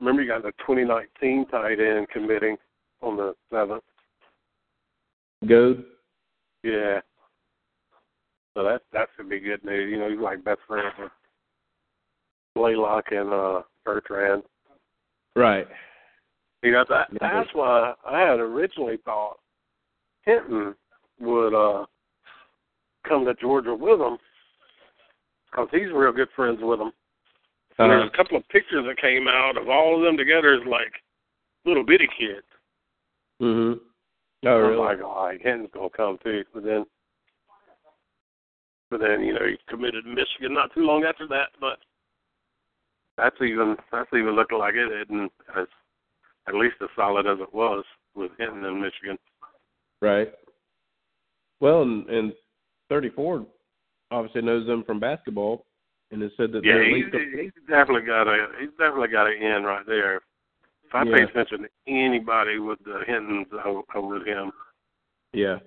[0.00, 2.56] remember you got the 2019 tight end committing
[3.02, 3.82] on the seventh.
[5.46, 5.84] Goad.
[6.62, 7.00] Yeah.
[8.54, 9.90] So that that should be good news.
[9.90, 11.10] You know, he's like best friends with
[12.54, 14.42] Blaylock and uh Bertrand.
[15.36, 15.66] Right.
[16.62, 19.38] You know that that's why I had originally thought
[20.22, 20.74] Hinton
[21.20, 21.86] would uh
[23.08, 24.18] come to Georgia with him
[25.50, 26.92] because he's real good friends with them.
[27.78, 27.98] And Uh-huh.
[28.00, 30.92] there's a couple of pictures that came out of all of them together as like
[31.64, 32.46] little bitty kids.
[33.40, 33.80] Mhm.
[34.44, 34.76] Oh, I'm really?
[34.76, 36.44] like, oh, Hinton's gonna come too.
[36.54, 36.86] But then,
[38.90, 41.50] but then you know he committed to Michigan not too long after that.
[41.60, 41.78] But
[43.16, 45.66] that's even that's even looking like it isn't as
[46.48, 47.84] at least as solid as it was
[48.14, 49.18] with Hinton in Michigan.
[50.00, 50.32] Right.
[51.60, 52.32] Well, and, and
[52.88, 53.46] 34
[54.10, 55.64] obviously knows them from basketball,
[56.10, 57.04] and has said that Yeah, they're he's,
[57.40, 60.16] he's definitely got a he's definitely got an in right there.
[60.84, 64.52] If I pay attention to anybody with the Hintons o- over him,
[65.32, 65.58] Yeah.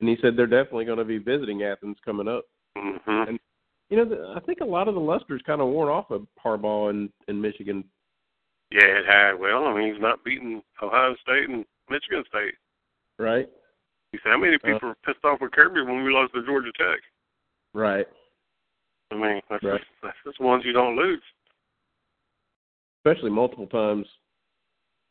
[0.00, 2.44] And he said they're definitely going to be visiting Athens coming up.
[2.76, 3.36] hmm
[3.88, 6.26] You know, the, I think a lot of the luster's kind of worn off of
[6.44, 7.84] Harbaugh in, in Michigan.
[8.72, 9.32] Yeah, it had.
[9.38, 12.54] Well, I mean, he's not beating Ohio State and Michigan State.
[13.18, 13.48] Right.
[14.12, 14.58] You see, how many uh.
[14.64, 17.00] people were pissed off with Kirby when we lost to Georgia Tech?
[17.74, 18.06] Right.
[19.10, 19.78] I mean, that's Right.
[19.78, 21.22] just, that's just ones you don't lose.
[23.04, 24.06] Especially multiple times.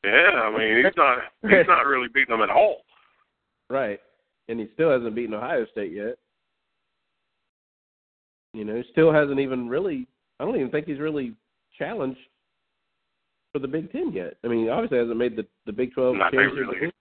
[0.04, 2.82] Yeah, I mean, he's not he's not really beating them at all.
[3.70, 4.02] Right.
[4.50, 6.18] And he still hasn't beaten Ohio State yet.
[8.54, 10.08] You know, still hasn't even really.
[10.40, 11.36] I don't even think he's really
[11.78, 12.20] challenged
[13.52, 14.36] for the Big Ten yet.
[14.44, 16.92] I mean, obviously hasn't made the the Big Twelve Not they really,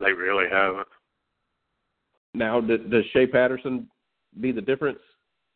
[0.00, 0.88] they really haven't.
[2.34, 3.88] Now, does, does Shea Patterson
[4.40, 4.98] be the difference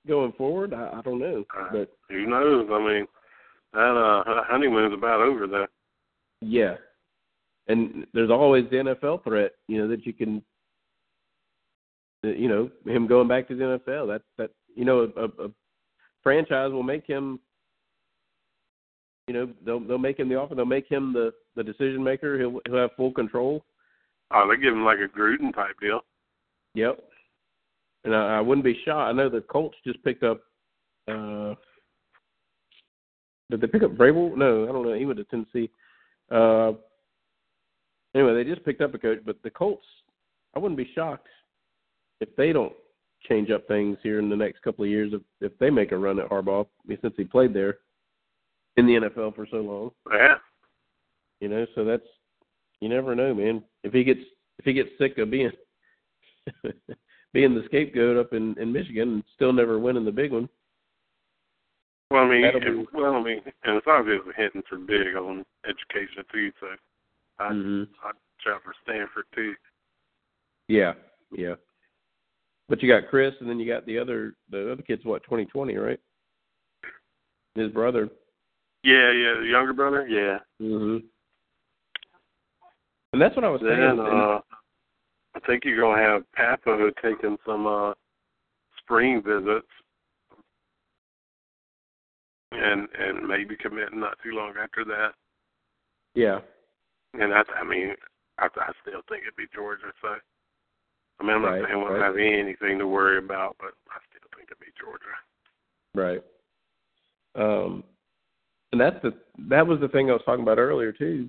[0.07, 0.75] going forward?
[0.75, 2.69] I, I don't know, Uh, but Who knows?
[2.71, 3.07] I mean,
[3.73, 5.69] that uh honeymoon's about over there.
[6.41, 6.75] yeah.
[7.69, 10.41] And there's always the NFL threat, you know, that you can,
[12.23, 14.07] you know, him going back to the NFL.
[14.07, 15.51] That that you know, a, a
[16.23, 17.41] franchise will make him.
[19.29, 20.55] You know, they'll they'll make him the offer.
[20.55, 22.39] They'll make him the the decision maker.
[22.39, 23.65] He'll he'll have full control.
[24.31, 26.01] Oh, they give him like a Gruden type deal.
[26.75, 26.99] Yep.
[28.05, 29.09] And I, I wouldn't be shocked.
[29.09, 30.43] I know the Colts just picked up.
[31.09, 31.55] uh
[33.51, 34.37] Did they pick up Vrabel?
[34.37, 34.95] No, I don't know.
[34.95, 35.71] He went to Tennessee.
[36.31, 36.73] Uh
[38.15, 39.85] Anyway, they just picked up a coach, but the Colts.
[40.55, 41.29] I wouldn't be shocked
[42.23, 42.73] if they don't
[43.29, 45.13] change up things here in the next couple of years.
[45.13, 47.79] If if they make a run at Harbaugh, since he played there
[48.77, 50.35] in the NFL for so long, Yeah.
[51.41, 51.67] you know.
[51.75, 52.07] So that's
[52.81, 53.63] you never know, man.
[53.85, 54.21] If he gets
[54.59, 55.51] if he gets sick of being
[57.33, 60.49] being the scapegoat up in in Michigan and still never winning the big one.
[62.11, 66.25] Well, I mean, be- well, I mean, and it's obviously hitting for big on education
[66.33, 66.53] too.
[66.61, 66.67] So
[67.39, 67.89] I Mhm.
[68.05, 68.13] I'd
[68.45, 69.55] shout for Stanford too.
[70.69, 70.95] Yeah,
[71.33, 71.55] yeah.
[72.69, 75.47] But you got Chris, and then you got the other the other kid's what twenty
[75.47, 76.01] twenty, right?
[77.55, 78.11] His brother.
[78.87, 80.07] Yeah, yeah, the younger brother.
[80.07, 80.39] Yeah.
[80.63, 81.03] Mhm.
[83.13, 83.81] And that's what I was saying.
[83.81, 84.41] Then uh,
[85.35, 87.95] I think you're gonna have Papo taking some uh
[88.79, 89.67] spring visits,
[92.53, 95.15] and and maybe committing not too long after that.
[96.15, 96.41] yeah,
[97.15, 97.95] And that's, I mean,
[98.39, 99.93] I, I still think it'd be Georgia.
[100.01, 100.15] So,
[101.19, 102.03] I mean, I'm not Right, saying we'll right.
[102.03, 105.17] have anything to worry about, but I still think it'd be Georgia.
[105.95, 106.23] right.
[107.35, 107.83] Um,
[108.73, 109.13] and that's the
[109.49, 111.29] that was the thing I was talking about earlier too.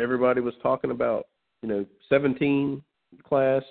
[0.00, 1.26] Everybody was talking about
[1.62, 2.82] you know seventeen
[3.24, 3.62] class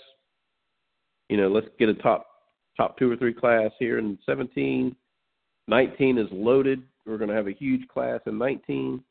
[1.30, 2.28] you know, let's get a top
[2.76, 4.96] top two or three class here in 17.
[5.68, 6.82] 19 is loaded.
[7.06, 9.04] We're going to have a huge class in 19.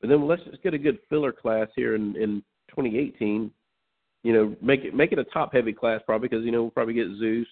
[0.00, 3.50] But then let's just get a good filler class here in in 2018.
[4.24, 6.70] You know, make it make it a top heavy class probably because you know we'll
[6.70, 7.46] probably get Zeus.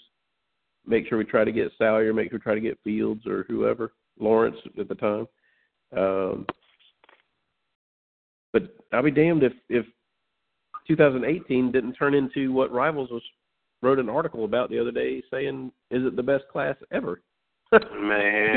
[0.87, 2.13] Make sure we try to get Salyer.
[2.13, 5.29] Make sure we try to get Fields or whoever Lawrence at the time.
[5.97, 6.47] Um,
[8.53, 9.87] but I'll be damned if if
[10.87, 13.23] 2018 didn't turn into what Rivals was
[13.83, 17.21] wrote an article about the other day saying is it the best class ever.
[17.73, 18.55] Man,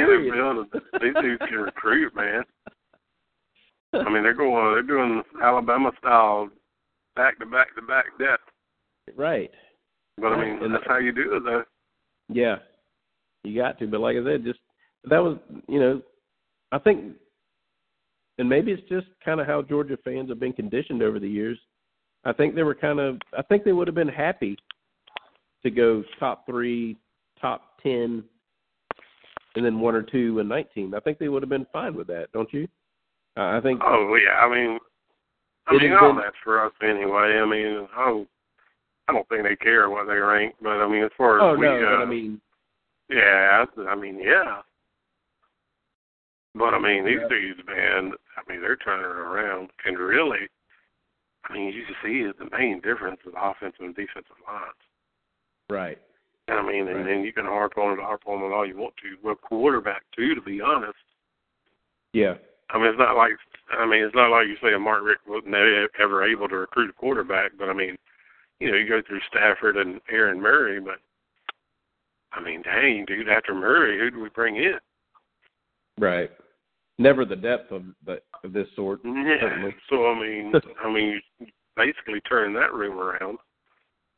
[1.01, 2.43] these dudes can recruit, man.
[3.93, 6.49] I mean, they're going, they're doing Alabama style,
[7.15, 8.43] back to back to back depth.
[9.17, 9.49] right.
[10.17, 11.63] But I mean, And that's how you do it, though.
[12.27, 12.57] Yeah,
[13.43, 13.87] you got to.
[13.87, 14.59] But like I said, just
[15.05, 15.37] that was
[15.67, 16.01] you know,
[16.71, 17.13] I think,
[18.37, 21.57] and maybe it's just kind of how Georgia fans have been conditioned over the years.
[22.25, 23.17] I think they were kind of.
[23.37, 24.57] I think they would have been happy
[25.63, 26.97] to go top three,
[27.39, 28.23] top ten,
[29.55, 30.93] and then one or two and nineteen.
[30.93, 32.67] I think they would have been fine with that, don't you?
[33.37, 33.81] Uh, I think.
[33.83, 34.79] Oh yeah, I mean,
[35.67, 37.39] I mean, all been- that's for us anyway.
[37.41, 38.27] I mean, oh,
[39.07, 41.57] I don't think they care what they rank, but I mean, as far as Oh
[41.57, 42.41] we, no, uh, but I mean,
[43.09, 44.61] yeah, I mean, yeah.
[46.59, 47.27] But I mean, these Yeah.
[47.29, 50.49] dudes, man, I mean, they're turning around, and really,
[51.45, 54.75] I mean, you can see is the main difference is offensive and defensive lines.
[55.69, 55.99] right,
[56.47, 57.05] And I mean, and Right.
[57.05, 59.17] then you can harp on it, harp on it all you want to.
[59.17, 60.97] But quarterback too, to be honest.
[62.11, 62.37] yeah,
[62.71, 63.37] I mean, it's not like
[63.69, 66.89] I mean, it's not like you say a Mark Richt wasn't ever able to recruit
[66.89, 67.97] a quarterback, but I mean,
[68.59, 70.99] you know, you go through Stafford and Aaron Murray, but
[72.33, 74.79] I mean, dang, dude, after Murray, who do we bring in?
[75.99, 76.31] right.
[76.99, 78.99] Never the depth of the of this sort.
[79.03, 79.37] Yeah.
[79.41, 79.75] Certainly.
[79.89, 83.39] So I mean, I mean, you basically turned that room around.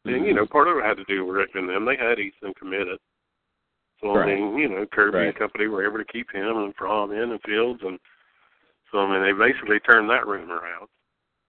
[0.05, 1.86] And you know, part of it had to do with Richt and them.
[1.86, 2.97] They had Eason committed.
[4.01, 4.32] So Right.
[4.32, 5.27] I mean, you know, Kirby Right.
[5.27, 7.99] and company were able to keep him and Fromm in and Fields, and
[8.91, 10.88] so I mean, they basically turned that room around.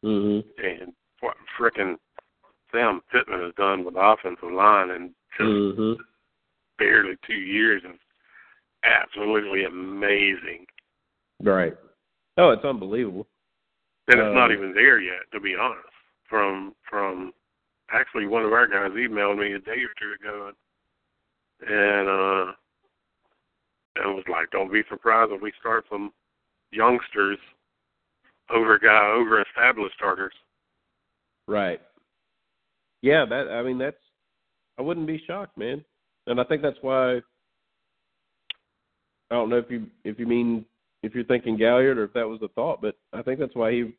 [0.05, 0.49] Mm-hmm.
[0.63, 1.97] And what frickin'
[2.73, 6.03] Sam Pittman has done with the offensive line in just Mm-hmm.
[6.79, 7.99] barely two years is
[8.85, 10.67] absolutely amazing.
[11.43, 11.75] Right.
[12.39, 13.27] Oh, it's unbelievable.
[14.09, 15.89] And it's not Um, even there yet, to be honest.
[16.29, 17.33] From from
[17.91, 20.53] actually one of our guys emailed me a day or two ago
[21.61, 22.53] and uh
[23.97, 26.13] and was like, Don't be surprised if we start some
[26.71, 27.39] youngsters
[28.51, 30.35] over guy over established starters.
[31.47, 31.81] Right.
[33.03, 33.97] Yeah, that I mean that's
[34.79, 35.85] I wouldn't be shocked, man.
[36.27, 37.21] And I think that's why I
[39.35, 40.65] don't know if you if you mean
[41.03, 43.73] if you're thinking Gaillard or if that was the thought, but I think that's why
[43.73, 43.93] he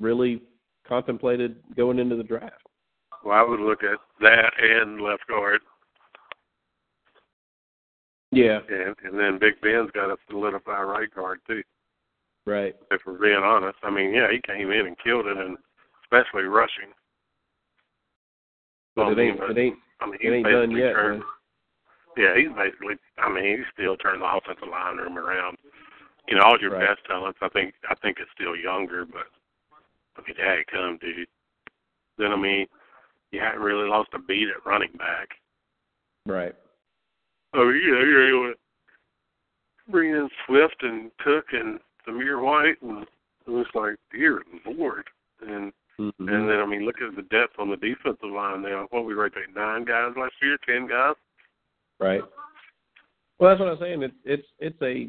[0.00, 0.42] really
[0.86, 2.62] contemplated going into the draft.
[3.24, 5.60] Well, I would look at that and left guard
[8.30, 8.60] Yeah.
[8.68, 11.62] and and then Big Ben's got to solidify right guard too.
[12.44, 12.76] Right.
[12.90, 15.56] If we're being honest, I mean, yeah, he came in and killed it, and
[16.04, 16.92] especially rushing.
[18.94, 20.92] But it ain't it ain't I mean, it ain't done yet.
[20.92, 21.22] turned.
[22.16, 22.94] Yeah, he's basically.
[23.18, 25.56] I mean, he's still turned the offensive line room around.
[26.28, 26.88] You know, all your Right.
[26.88, 27.38] best talents.
[27.42, 27.74] I think.
[27.88, 29.26] I think it's still younger, but
[30.16, 31.28] I mean, hey, come, dude.
[32.18, 32.66] Then I mean,
[33.30, 35.28] you haven't really lost a beat at running back.
[36.24, 36.54] Right.
[37.54, 38.58] Oh, you know, you're able to
[39.90, 43.06] bring in Swift and Cook and Zamir White, and
[43.46, 45.08] it was like, dear Lord.
[45.40, 46.28] And Mm-hmm.
[46.28, 48.86] and then I mean, look at the depth on the defensive line now.
[48.90, 51.14] What we rate there, nine guys last year, ten guys.
[51.98, 52.20] Right.
[53.38, 54.02] Well, that's what I'm saying.
[54.02, 55.08] It's it's it's a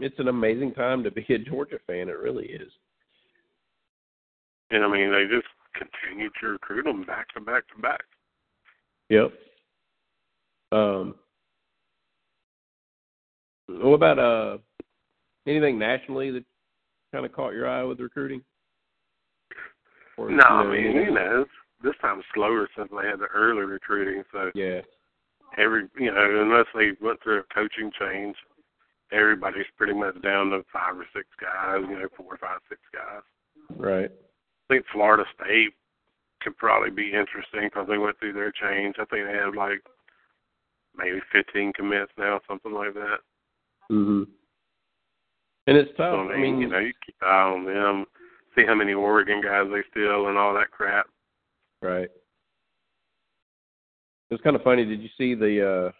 [0.00, 2.08] it's an amazing time to be a Georgia fan.
[2.08, 2.72] It really is.
[4.70, 8.02] And I mean, they just continue to recruit them back to back to back.
[9.08, 9.32] Yep.
[10.72, 11.14] Um.
[13.68, 14.58] What about uh
[15.46, 16.44] anything nationally that
[17.12, 18.42] kind of caught your eye with recruiting?
[20.16, 21.04] Or, No, you I mean, anything?
[21.06, 21.50] you know, it's,
[21.82, 24.22] this time's slower since they had the early recruiting.
[24.32, 24.82] So Yeah.
[25.56, 28.36] every, you know, unless they went through a coaching change,
[29.12, 31.82] everybody's pretty much down to five or six guys.
[31.88, 33.22] You know, four, five, six guys.
[33.76, 34.10] Right.
[34.10, 35.74] I think Florida State
[36.42, 38.96] could probably be interesting because they went through their change.
[38.98, 39.82] I think they have like
[40.96, 43.18] maybe 15 commits now, something like that.
[43.90, 44.26] Mm Mhm.
[45.66, 46.14] And it's tough.
[46.14, 48.06] I I mean, mean, you know, you keep an eye on them,
[48.56, 51.06] see how many Oregon guys they steal and all that crap.
[51.82, 52.08] Right.
[54.30, 54.84] It was kind of funny.
[54.84, 55.68] Did you see the?
[55.88, 55.92] uh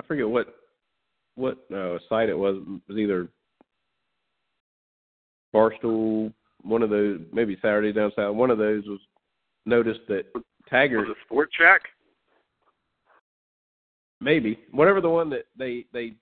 [0.00, 0.54] I forget what
[1.36, 2.56] what uh, site it was.
[2.56, 3.28] It was either
[5.54, 6.32] Barstool,
[6.62, 8.34] one of those, maybe Saturday Down South.
[8.34, 9.00] One of those was
[9.64, 10.24] noticed that
[10.68, 11.82] Taggart Was it Sports Yak?
[14.20, 16.14] maybe whatever the one that they they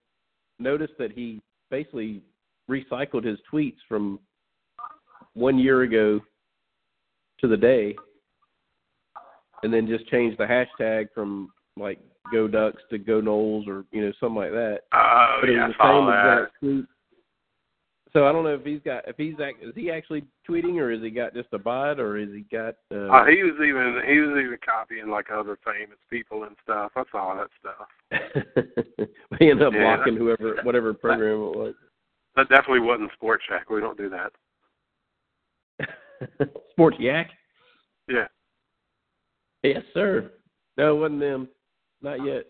[0.59, 1.41] noticed that he
[1.71, 2.23] basically
[2.71, 4.19] recycled his tweets from
[5.35, 6.21] one year ago
[7.41, 7.95] to the day
[9.63, 11.99] and then just changed the hashtag from like
[12.33, 15.67] go ducks to go Noles or you know something like that Oh, but it yeah,
[15.69, 16.39] was I the saw same that.
[16.43, 16.85] exact tweet
[18.13, 20.93] so I don't know if he's got if he's act, is he actually tweeting or
[20.93, 24.01] has he got just a bot or has he got uh, Uh, he was even
[24.07, 26.93] he was even copying like other famous people and stuff.
[26.95, 29.09] I saw that stuff.
[29.41, 29.97] he ended up Yeah.
[29.97, 31.75] blocking whoever whatever program it was
[32.37, 33.69] That definitely wasn't Sports Yak.
[33.69, 34.33] We don't do that.
[36.71, 37.31] Sports Yak
[38.09, 38.29] Yeah.
[39.65, 40.31] Yes, sir.
[40.77, 41.49] No, it wasn't them.
[42.05, 42.45] Not yet.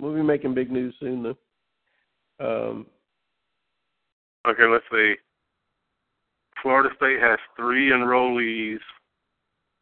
[0.00, 1.36] We'll be making big news soon, though.
[2.40, 2.86] Um,
[4.44, 5.14] Okay, let's see.
[6.60, 8.80] Florida State has three enrollees,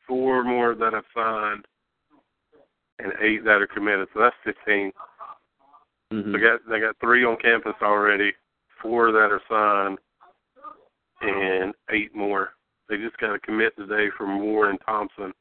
[0.06, 1.64] four more that have signed,
[2.98, 4.08] and eight that are committed.
[4.12, 4.92] So that's fifteen.
[6.12, 6.32] mhm.
[6.32, 8.34] They got they got three on campus already,
[8.82, 9.98] four that are signed,
[11.22, 12.52] and eight more.
[12.90, 15.32] They just got to commit today for Moore and Thompson.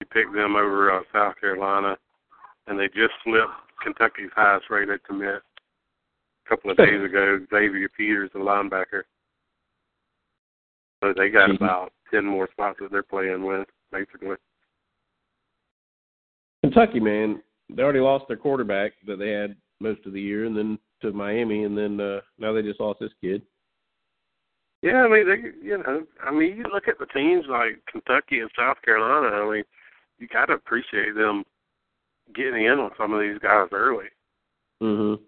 [0.00, 1.96] We picked them over uh, South Carolina,
[2.66, 3.52] and they just slipped
[3.82, 5.42] Kentucky's highest rated commit
[6.46, 7.38] a couple of days ago.
[7.50, 9.02] Xavier Peters, the linebacker.
[11.02, 11.56] So they got Mhm.
[11.56, 14.36] about ten more spots that they're playing with, basically.
[16.62, 20.56] Kentucky, man, they already lost their quarterback that they had most of the year, and
[20.56, 23.46] then to Miami, and then uh, now they just lost this kid.
[24.82, 28.40] Yeah, I mean, they, you know, I mean, you look at the teams like Kentucky
[28.40, 29.44] and South Carolina.
[29.44, 29.64] I mean,
[30.18, 31.44] you got to appreciate them
[32.34, 34.06] getting in on some of these guys early,
[34.82, 35.22] Mm-hmm.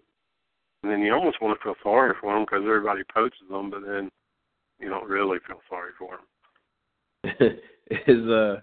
[0.83, 3.81] and then you almost want to feel sorry for them because everybody poaches them, but
[3.85, 4.09] then
[4.79, 7.57] you don't really feel sorry for them.
[8.07, 8.61] Is uh,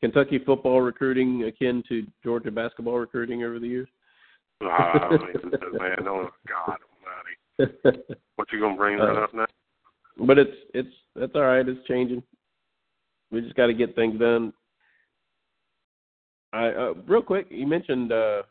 [0.00, 3.88] Kentucky football recruiting akin to Georgia basketball recruiting over the years?
[4.62, 6.78] I mean, man, oh God
[7.58, 7.78] Almighty,
[8.36, 9.46] what you gonna bring that Uh, up now?
[10.26, 11.68] but it's it's that's all right.
[11.68, 12.22] It's changing.
[13.30, 14.52] We just got to get things done.
[16.52, 18.42] I uh, real quick, you mentioned uh,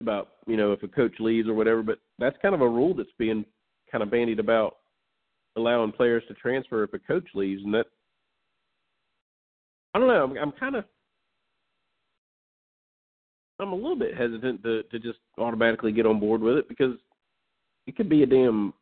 [0.00, 2.94] about you know if a coach leaves or whatever, but that's kind of a rule
[2.94, 3.44] that's being
[3.90, 4.78] kind of bandied about
[5.56, 7.86] allowing players to transfer if a coach leaves, and that
[9.94, 10.24] I don't know.
[10.24, 10.84] I'm, I'm kind of
[13.60, 16.96] I'm a little bit hesitant to to just automatically get on board with it because
[17.86, 18.72] it could be a damn.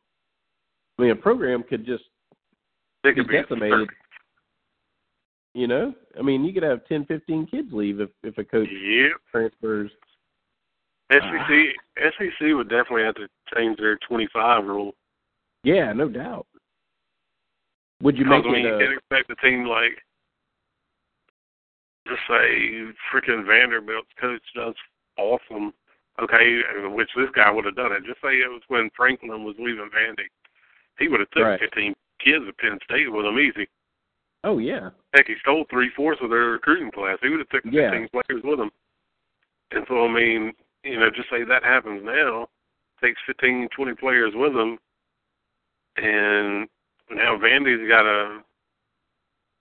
[0.98, 2.04] I mean, a program could just
[3.04, 3.88] It could be be decimated.
[5.54, 8.68] You know, I mean, you could have ten, fifteen kids leave if if a coach
[8.70, 9.20] Yep.
[9.30, 9.90] transfers.
[11.10, 14.94] SEC SEC would definitely have to change their 25 rule.
[15.62, 16.46] Yeah, no doubt.
[18.00, 18.68] Would you make I mean, it?
[18.68, 20.02] you Uh, can expect a team like,
[22.08, 24.74] just say, freaking Vanderbilt's coach does
[25.18, 25.74] awesome.
[26.18, 28.04] Okay, which this guy would have done it.
[28.04, 30.28] Just say it was when Franklin was leaving Vandy.
[30.98, 31.60] He would have took Right.
[31.60, 33.68] 15 kids at Penn State with him easy.
[34.44, 37.18] Oh yeah, Heck, he stole three fourths of their recruiting class.
[37.22, 38.70] He would have took 15 players with him.
[39.72, 40.52] And so, I mean,
[40.84, 42.48] you know, just say that happens now,
[43.02, 44.78] takes 15, 20 players with him,
[45.96, 46.68] and
[47.10, 48.40] now Vandy's got a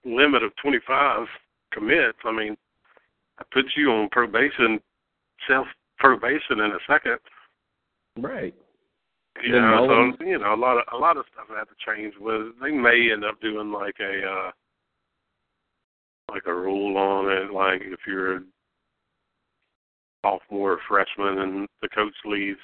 [0.05, 1.27] limit of 25
[1.73, 2.17] commits.
[2.23, 2.57] I mean,
[3.37, 4.79] that puts you on probation,
[5.47, 7.19] self probation in a second.
[8.17, 8.53] right.
[9.41, 12.13] You know, so you know, a lot of a lot of stuff had to change.
[12.19, 14.51] With they may end up doing like a uh
[16.31, 18.41] like a rule on it, like if you're a
[20.23, 22.59] sophomore or freshman and the coach leaves,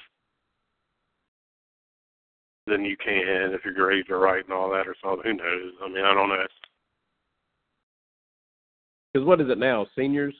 [2.66, 5.22] then you can if your grades are right and all that or something.
[5.24, 5.72] Who knows?
[5.84, 6.46] I mean, I don't know.
[9.12, 9.86] Because what is it now?
[9.96, 10.34] Seniors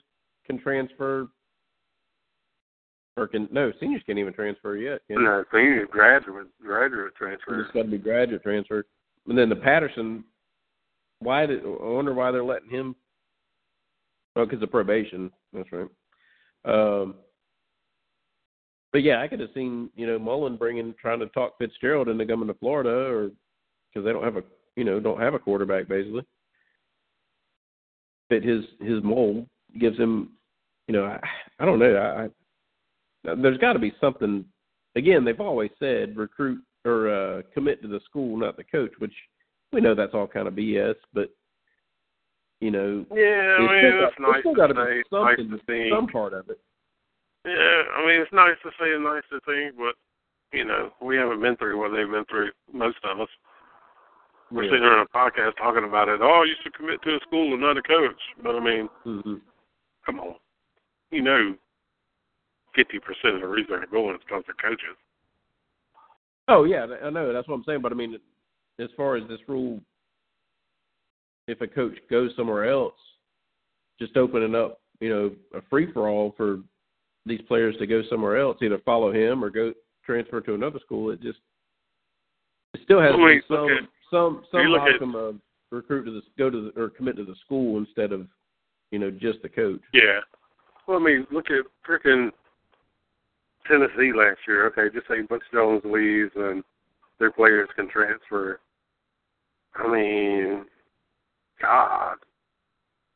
[0.45, 1.27] can transfer,
[3.17, 5.01] or can no seniors can't even transfer yet.
[5.07, 5.23] Can?
[5.23, 7.61] No, senior graduate graduate transfer.
[7.61, 8.85] It's got to be graduate transfer.
[9.27, 10.23] And then the Patterson,
[11.19, 12.95] why did I wonder why they're letting him?
[14.35, 15.31] Oh, because of probation.
[15.53, 15.87] That's right.
[16.65, 17.15] Um,
[18.91, 22.25] but yeah, I could have seen you know Mullen bringing trying to talk Fitzgerald into
[22.25, 23.29] coming to Florida, or
[23.93, 24.43] because they don't have a
[24.75, 26.23] you know don't have a quarterback basically.
[28.29, 29.47] Fit his his mold
[29.79, 30.31] gives him,
[30.87, 31.19] you know, I,
[31.59, 31.95] I don't know.
[31.95, 32.23] I,
[33.29, 34.45] I there's got to be something.
[34.95, 39.13] Again, they've always said recruit or uh, commit to the school, not the coach, which
[39.71, 40.95] we know that's all kind of BS.
[41.13, 41.29] But
[42.59, 44.99] you know, Yeah, I mean, still it's got, nice still to got to say, be
[44.99, 46.59] it's nice something, to some part of it.
[47.45, 49.95] Yeah, I mean, it's nice to say, nice to think, but
[50.51, 52.49] you know, we haven't been through what they've been through.
[52.73, 53.29] Most of us.
[54.51, 54.69] we're Yeah.
[54.71, 56.21] sitting here on a podcast talking about it.
[56.21, 58.19] Oh, you should commit to a school and not a coach.
[58.43, 59.35] But I mean, hmm
[60.05, 60.35] come on,
[61.11, 61.55] you know,
[62.75, 64.97] fifty percent of the reason they're going is because they're coaches.
[66.47, 67.31] Oh yeah, I know.
[67.31, 67.81] That's what I'm saying.
[67.81, 68.17] But I mean,
[68.79, 69.79] as far as this rule,
[71.49, 72.93] if a coach goes somewhere else,
[73.99, 76.59] just opening up, you know, a free for all for
[77.25, 79.73] these players to go somewhere else, either follow him or go
[80.05, 81.09] transfer to another school.
[81.11, 81.39] It just
[82.75, 86.21] it still has Well, some at- some some you look at- of recruit to the
[86.37, 88.27] go to the, or commit to the school instead of
[88.91, 89.81] you know just the coach.
[89.93, 90.21] Yeah.
[90.87, 92.31] Well, I mean, look at freaking
[93.67, 94.65] Tennessee last year.
[94.67, 96.63] Okay, just say Butch Jones leaves and
[97.19, 98.59] their players can transfer.
[99.75, 100.65] I mean,
[101.61, 102.15] God,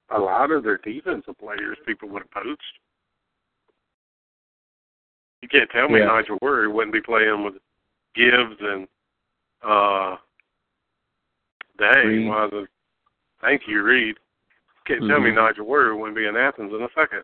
[0.09, 2.61] a lot of their defensive players people would have poached.
[5.41, 6.05] You can't tell me Yeah.
[6.07, 7.55] Nigel Warrior wouldn't be playing with
[8.15, 8.87] Gibbs and
[9.61, 10.17] uh
[11.79, 12.27] dang, Reed.
[12.27, 12.69] was it?
[13.41, 14.15] Thank you, Reed.
[14.17, 15.35] You Can't tell me Mhm.
[15.35, 17.23] Nigel Warrior wouldn't be in Athens in a second.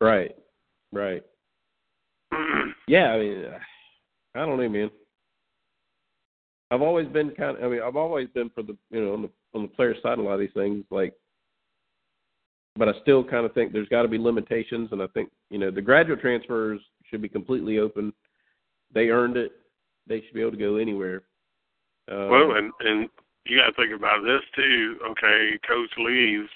[0.00, 0.36] Right,
[0.92, 1.22] right.
[2.88, 3.44] Yeah, I mean,
[4.36, 4.90] I don't know, man.
[6.70, 7.64] I've always been kind of.
[7.64, 10.18] I mean, I've always been for the you know on the on the player side
[10.18, 11.12] a lot of these things, like.
[12.78, 15.58] But I still kind of think there's got to be limitations, and I think you
[15.58, 16.80] know the graduate transfers
[17.10, 18.12] should be completely open.
[18.92, 19.52] They earned it.
[20.06, 21.22] They should be able to go anywhere.
[22.10, 23.08] Um, well, and and
[23.46, 24.98] you got to think about this too.
[25.10, 26.50] Okay, coach leaves.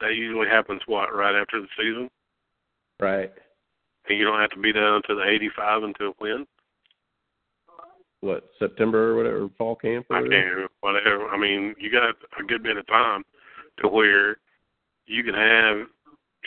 [0.00, 2.10] That usually happens what right after the season,
[3.00, 3.32] right.
[4.08, 6.46] and you don't have to be down to the 85 until when?
[8.24, 11.28] What September or whatever fall camp or I can't whatever.
[11.28, 13.22] I mean, you got a good bit of time
[13.82, 14.38] to where
[15.04, 15.86] you can have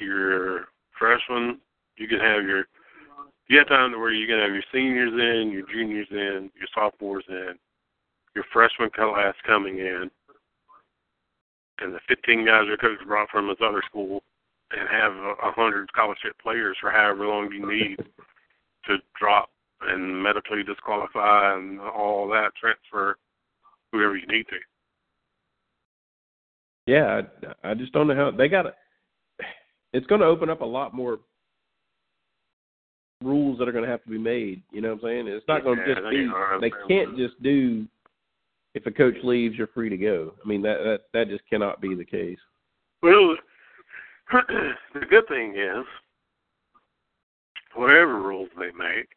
[0.02, 0.66] your
[0.98, 1.60] freshmen,
[1.98, 2.64] you can have your
[3.48, 6.68] you have time to where you can have your seniors in, your juniors in, your
[6.74, 7.54] sophomores in,
[8.34, 10.10] your freshman class coming in,
[11.78, 14.24] and the 15 guys your coach brought from his other school,
[14.72, 17.98] and have a hundred scholarship players for however long you need
[18.88, 19.52] to drop
[19.82, 23.18] and medically disqualify and all that transfer
[23.92, 24.58] whoever you need to.
[26.88, 27.22] Yeah,
[27.64, 28.76] I, I just don't know how they got it.
[29.94, 31.20] It's going to open up a lot more
[33.24, 34.62] rules that are going to have to be made.
[34.72, 35.28] You know what I'm saying?
[35.28, 36.30] It's not going to Yeah, just be.
[36.62, 37.86] They can't just do.
[38.74, 40.34] If a coach leaves, you're free to go.
[40.44, 42.38] I mean that that that just cannot be the case.
[43.02, 43.36] Well,
[44.32, 45.86] the good thing is,
[47.76, 49.08] whatever rules they make,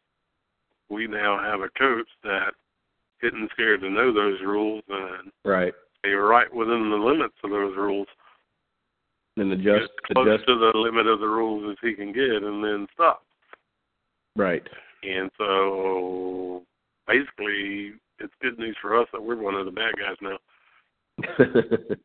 [0.91, 2.51] we now have a coach that
[3.23, 5.73] isn't scared to know those rules and Right.
[6.03, 8.07] they're right within the limits of those rules.
[9.37, 11.93] And the As just the close just to the limit of the rules as he
[11.95, 13.23] can get and then stop.
[14.35, 14.67] right.
[15.03, 16.63] And so
[17.07, 20.37] basically it's good news for us that we're one of the bad guys now.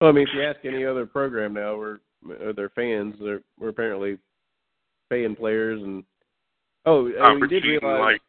[0.00, 1.98] well, I mean, if you ask any other program now, we're
[2.40, 4.18] or their fans, they're we're apparently
[5.10, 6.02] paying players and
[6.88, 8.20] oh, Uh, we we're did cheating realize like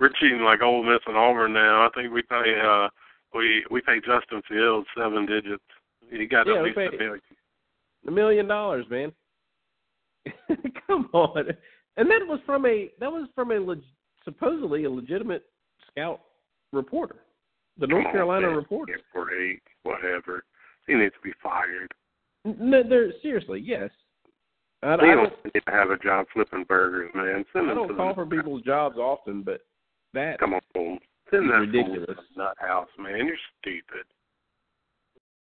[0.00, 1.86] we're cheating like Ole Miss and Auburn now.
[1.86, 2.88] I think we pay uh
[3.34, 5.62] we we pay Justin Fields seven digits.
[6.10, 7.20] He got Yeah, at least a million.
[8.06, 9.12] a million dollars, man.
[10.86, 11.46] Come on,
[11.96, 13.80] and that was from a that was from a leg,
[14.24, 15.44] supposedly a legitimate
[15.90, 16.20] scout
[16.72, 17.16] reporter,
[17.78, 18.98] the North Come Carolina reporter.
[19.12, 20.44] For eight, whatever.
[20.86, 21.92] He needs to be fired.
[22.44, 23.90] No, they're seriously, yes.
[24.82, 27.44] I, I don't, need to have a job flipping burgers, man.
[27.52, 29.62] Send I don't call the, for people's jobs often, but
[30.14, 30.60] that Come on,
[31.30, 32.06] send that Ridiculous.
[32.06, 33.26] fool to the nut house, man.
[33.26, 34.06] You're stupid.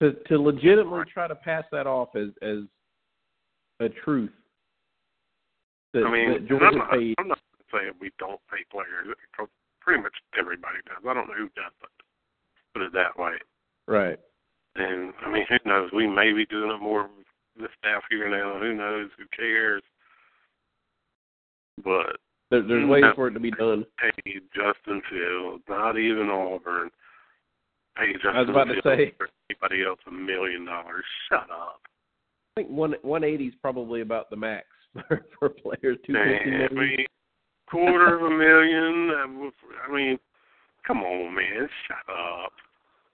[0.02, 2.60] to to legitimately try to pass that off as as
[3.80, 4.32] a truth.
[5.94, 7.16] That, I mean, that I'm not, paid.
[7.18, 7.40] I'm not
[7.72, 9.16] saying we don't pay players.
[9.82, 11.04] Pretty much everybody does.
[11.08, 11.98] I don't know who doesn't.
[12.74, 13.34] Put it that way.
[13.88, 14.18] Right.
[14.76, 15.92] And I mean, who knows?
[15.94, 17.10] We may be doing it more
[17.58, 18.60] the staff here now.
[18.60, 19.10] Who knows?
[19.18, 19.84] Who cares?
[21.84, 22.18] But
[22.52, 23.86] There, there's ways for it to be done.
[24.00, 24.12] pay
[24.56, 26.90] Justin Fields, not even Auburn.
[27.98, 29.14] Pay Justin I was about to say-
[29.50, 31.04] anybody else a million dollars.
[31.30, 31.82] Shut up.
[32.56, 34.66] I think one one eighty is probably about the max
[35.08, 35.98] for, for players.
[36.06, 36.76] Two fifty I maybe.
[36.76, 37.06] mean,
[37.70, 39.10] quarter of a million.
[39.12, 39.50] I
[39.88, 40.20] I mean,
[40.86, 41.70] come on, man.
[41.88, 42.52] Shut up.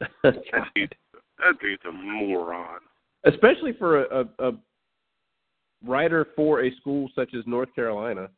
[0.23, 0.95] That dude,
[1.39, 2.79] that dude's a moron.
[3.25, 4.51] Especially for a, a, a
[5.85, 8.29] writer for a school such as North Carolina,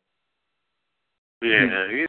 [1.42, 2.08] Yeah, he's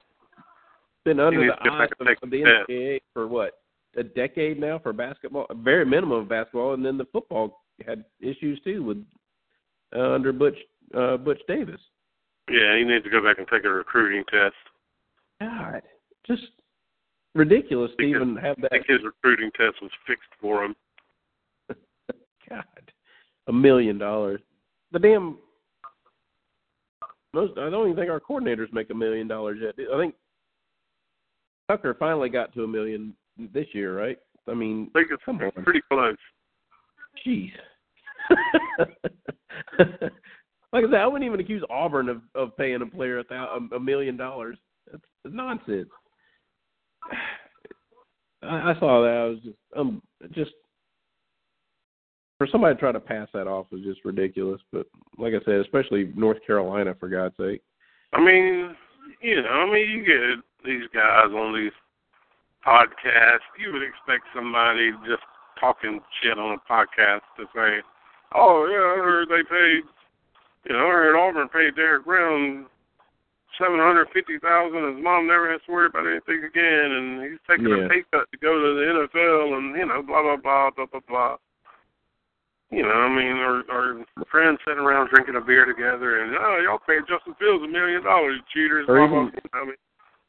[1.05, 2.65] been under He the needs to get eyes of, of the.
[2.69, 3.59] NCAA for what
[3.97, 8.61] a decade now for basketball, very minimum of basketball, and then the football had issues
[8.65, 9.05] too with
[9.94, 10.57] uh, under Butch
[10.97, 11.81] uh, Butch Davis.
[12.51, 14.55] yeah, he needs to go back and take a recruiting test.
[15.40, 15.82] God,
[16.27, 16.43] just
[17.35, 18.70] ridiculous to even have I that.
[18.70, 20.74] think his recruiting test was fixed for him.
[22.53, 22.93] God,
[23.49, 24.41] a million dollars.
[24.93, 25.39] The damn
[27.35, 27.59] most.
[27.59, 29.74] I don't even think our coordinators make a million dollars yet.
[29.93, 30.15] I think
[31.69, 33.15] Tucker finally got to a million
[33.53, 34.19] this year, right?
[34.49, 36.16] I mean, I think it's come on, pretty close.
[37.27, 37.51] jeez.
[40.73, 43.59] like I said, I wouldn't even accuse Auburn of of paying a player a, thou,
[43.73, 44.59] a, a million dollars.
[44.91, 45.89] That's nonsense.
[48.43, 49.16] I, I saw that.
[49.16, 50.03] I was just um
[50.33, 50.51] just
[52.43, 54.60] for somebody to try to pass that off was just ridiculous.
[54.73, 54.86] But
[55.16, 57.62] like I said, especially North Carolina, for God's sake.
[58.12, 58.74] I mean,
[59.20, 61.70] you know, I mean, you get these guys on these
[62.66, 63.47] podcasts.
[63.62, 65.23] You would expect somebody just
[65.60, 67.78] talking shit on a podcast to say,
[68.35, 69.85] "Oh yeah, I heard they paid."
[70.66, 72.66] You know, I heard Auburn paid Derrick Brown
[73.56, 74.97] seven hundred fifty thousand.
[74.97, 77.86] His mom never has to worry about anything again, and he's taking Yeah.
[77.86, 80.86] a pay cut to go to the NFL, and you know, blah blah blah blah
[80.86, 81.36] blah blah.
[82.73, 86.59] You know, I mean, or or friends sitting around drinking a beer together, and oh,
[86.65, 88.86] y'all paid Justin Fields a million dollars, cheaters.
[88.86, 89.31] Blah, blah, blah.
[89.53, 89.74] I mean,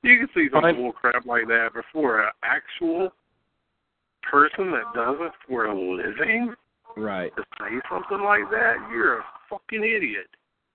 [0.03, 3.13] you can see some bull crap like that before an actual
[4.29, 6.53] person that does it for a living
[6.95, 7.35] Right.
[7.35, 8.75] to say something like that.
[8.91, 10.27] You're a fucking idiot.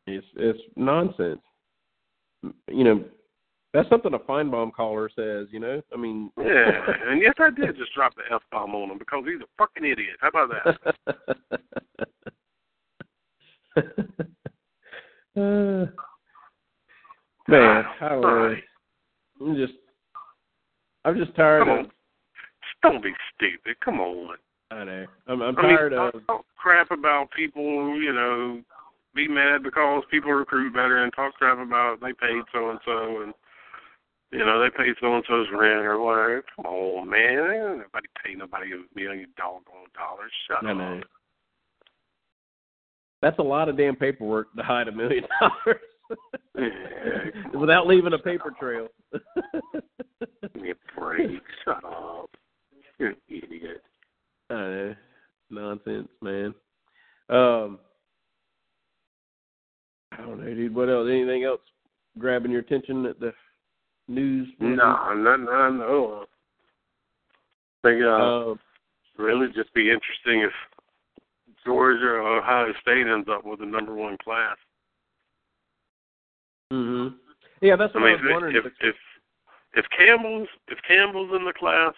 [0.06, 1.40] It's it's nonsense.
[2.68, 3.04] You know,
[3.78, 5.46] that's something a Finebaum caller says.
[5.52, 6.32] You know, I mean.
[6.36, 6.70] Yeah,
[7.06, 9.84] and yes, I did just drop the f bomb on him because he's a fucking
[9.84, 10.16] idiot.
[10.20, 10.96] How about that?
[15.36, 15.86] uh,
[17.48, 18.56] man, I don't know.
[19.40, 19.74] I'm just,
[21.04, 21.78] I'm just tired Come of.
[21.78, 23.76] on, Just don't be stupid.
[23.84, 24.36] Come on.
[24.72, 25.06] I know.
[25.28, 26.26] I'm, I'm I mean, tired talk, of.
[26.26, 27.96] talk crap about people.
[28.00, 28.60] You know,
[29.14, 33.22] be mad because people recruit better, and talk crap about they paid so and so,
[33.22, 33.32] and
[34.32, 36.44] you know they pay so and so's rent or whatever.
[36.56, 37.78] Come on, man.
[37.78, 40.32] Nobody pay nobody a million doggone dollars.
[40.48, 41.04] Shut I up.
[43.20, 45.80] That's a lot of damn paperwork to hide a million dollars
[46.56, 48.88] Yeah, without leaving a paper trail.
[50.42, 51.40] Give me a break.
[51.64, 52.30] Shut up.
[52.98, 53.82] You're an idiot.
[54.50, 54.94] I know.
[55.50, 56.54] Nonsense, man.
[57.30, 57.78] Um,
[60.12, 60.74] I don't know, dude.
[60.74, 61.08] What else?
[61.10, 61.60] Anything else
[62.18, 63.32] grabbing your attention at the
[64.08, 64.48] news?
[64.58, 66.24] No, no, no, no.
[67.84, 68.60] I think uh, Um,
[69.16, 70.52] really just be interesting if
[71.64, 74.56] Georgia or Ohio State ends up with the number one class.
[76.72, 77.14] mhm.
[77.60, 78.56] Yeah, that's I what I, mean, was wondering.
[78.56, 78.96] if if
[79.74, 81.94] if Campbell's if Campbell's in the class,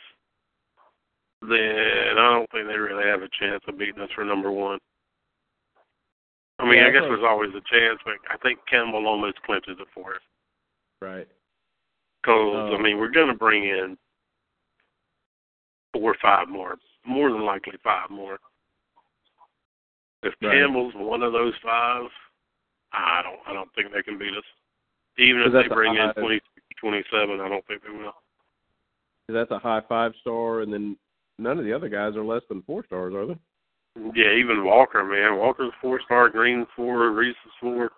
[1.42, 4.78] then I don't think they really have a chance of beating us for number one.
[6.58, 9.78] I mean, Yeah, I guess there's always a chance, but I think Campbell almost clinches
[9.80, 10.20] it for us.
[11.00, 11.26] right.
[12.22, 12.76] Because Oh.
[12.76, 13.96] I mean, we're going to bring in
[15.92, 18.38] four or five more, more than likely five more.
[20.22, 20.52] If Right.
[20.52, 22.10] Campbell's one of those five,
[22.92, 24.44] I don't, I don't think they can beat us.
[25.16, 26.40] Even if they bring in high- twenty,
[26.78, 28.14] twenty-seven, I don't think they will.
[29.28, 30.96] That's a high five star, and then
[31.38, 33.38] none of the other guys are less than four stars, are they?
[34.14, 35.38] Yeah, even Walker, man.
[35.38, 37.90] Walker's four star, Green's four, Reese is four.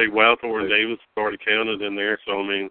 [0.00, 2.70] Walthour and Davis already counted in there, so I mean,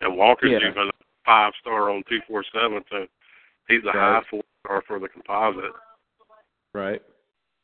[0.00, 0.70] and Walker's Yeah.
[0.70, 0.92] even a
[1.24, 3.06] five star on two four seven, so
[3.68, 3.94] he's a Right.
[3.94, 5.72] high four star for the composite.
[6.74, 7.02] Right.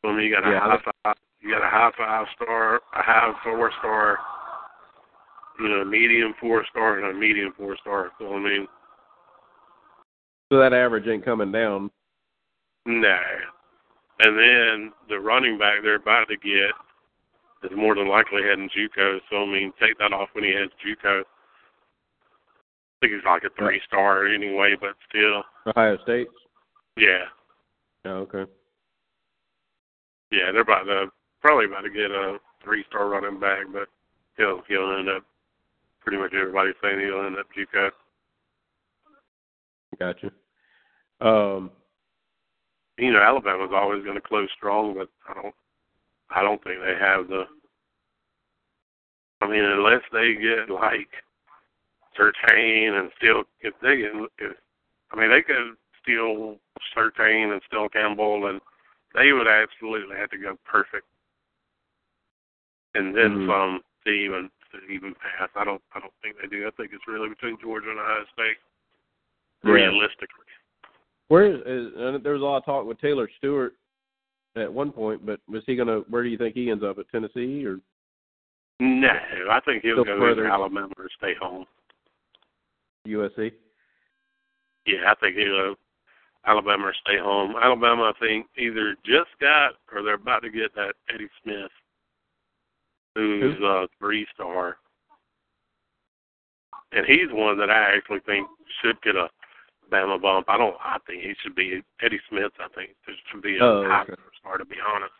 [0.03, 0.61] So I mean, you got a Yeah.
[0.61, 4.19] high five, you got a high five star, a high four star,
[5.59, 8.13] you know, a medium four star, and a medium four star.
[8.19, 8.69] So I mean,
[10.51, 11.91] So that average ain't coming down.
[12.87, 13.21] No.
[14.21, 16.73] And then the running back they're about to get
[17.64, 19.18] is more than likely heading JUCO.
[19.30, 21.20] So I mean, take that off when he heads JUCO.
[21.20, 21.24] I
[23.01, 26.28] think he's like a three star anyway, but still, Ohio State.
[26.97, 27.24] yeah,
[28.05, 28.51] Oh, okay.
[30.32, 31.06] yeah, they're about to
[31.40, 33.89] probably about to get a three star running back, but
[34.36, 35.22] he'll he'll end up.
[36.01, 37.90] Pretty much everybody's saying he'll end up JUCO.
[39.98, 40.30] Gotcha.
[41.20, 41.70] Um,
[42.98, 45.55] You know, Alabama's always going to close strong, but I don't,
[46.31, 47.45] I don't think they have the.
[49.41, 51.09] I mean, unless they get like
[52.19, 54.57] Surtain and still, if they get, if,
[55.13, 56.57] I mean, they could steal
[56.97, 58.61] Surtain and still Campbell, and
[59.15, 61.07] they would absolutely have to go perfect,
[62.95, 63.47] and then Mhm.
[63.47, 65.49] some to even to even pass.
[65.55, 66.67] I don't, I don't think they do.
[66.67, 68.59] I think it's really between Georgia and Ohio State,
[69.65, 69.73] Yeah.
[69.73, 70.45] realistically.
[71.29, 73.75] where is, is and there was a lot of talk with Taylor Stewart
[74.60, 76.01] at one point, but was he gonna?
[76.09, 77.78] Where do you think he ends up at Tennessee or?
[78.80, 79.09] No,
[79.51, 80.43] I think he'll go further.
[80.43, 81.64] either Alabama or stay home.
[83.06, 83.52] USC.
[84.86, 85.74] Yeah, I think you know
[86.47, 87.55] Alabama or stay home.
[87.60, 91.70] Alabama, I think, either just got or they're about to get that Eddie Smith,
[93.14, 93.64] who's Who?
[93.66, 94.76] a three star,
[96.93, 98.47] and he's one that I actually think
[98.82, 99.28] should get a
[99.90, 100.47] Bama bump.
[100.48, 100.76] I don't.
[100.82, 102.52] I think he should be Eddie Smith.
[102.60, 104.14] I think there should be a Oh, okay.
[104.49, 105.12] Star to be honest.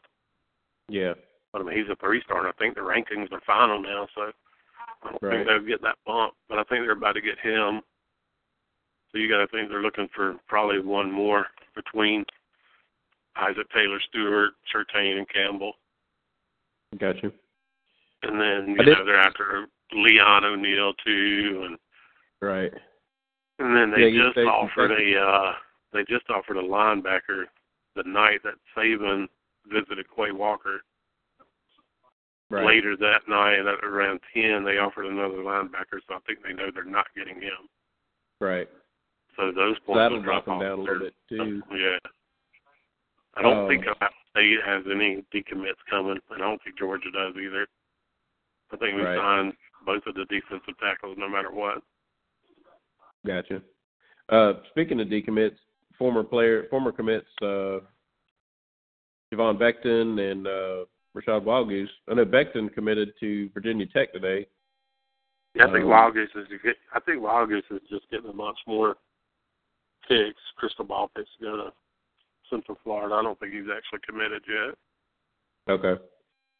[0.89, 1.13] Yeah.
[1.53, 4.09] But I mean, he's a three star, and I think the rankings are final now,
[4.15, 4.33] so
[5.03, 5.33] I don't Right.
[5.37, 6.35] think they'll get that bump.
[6.49, 7.83] But I think they're about to get him.
[9.11, 12.25] So you got to think they're looking for probably one more between
[13.37, 15.73] Isaac Taylor Stewart, Surtain, and Campbell,
[16.99, 17.33] Got you.
[18.23, 21.79] and then I you did- know they're after Leon O'Neal too, and
[22.41, 22.73] Right.
[23.59, 25.57] and then they Yeah, just say- offered a uh
[25.93, 27.49] they just offered a linebacker
[28.03, 29.27] the night that Saban
[29.67, 30.81] visited Quay Walker.
[32.51, 32.65] Right.
[32.65, 36.71] Later that night, at around ten, they offered another linebacker, so I think they know
[36.73, 37.69] they're not getting him.
[38.41, 38.69] Right.
[39.37, 41.63] So those points that'll will drop drop them off down a little bit too.
[41.77, 41.99] Yeah.
[43.35, 47.11] I don't Um, think Ohio State has any decommits coming, and I don't think Georgia
[47.11, 47.67] does either.
[48.73, 49.19] I think we Right.
[49.19, 49.53] signed
[49.85, 51.83] both of the defensive tackles no matter what.
[53.27, 53.63] Gotcha.
[54.31, 55.59] Uh, speaking of decommits,
[55.99, 57.81] former player, former commits, uh,
[59.33, 60.85] Javon Beckton and uh,
[61.17, 61.89] Rashad Wildgoose.
[62.09, 64.47] I know Beckton committed to Virginia Tech today.
[65.55, 66.47] Yeah, I think Um, Wild Goose is.
[66.95, 68.97] I think Wildgoose is just getting a much more
[70.07, 71.73] picks, crystal ball picks to go to
[72.49, 73.15] Central Florida.
[73.15, 74.75] I don't think he's actually committed yet.
[75.69, 76.03] Okay.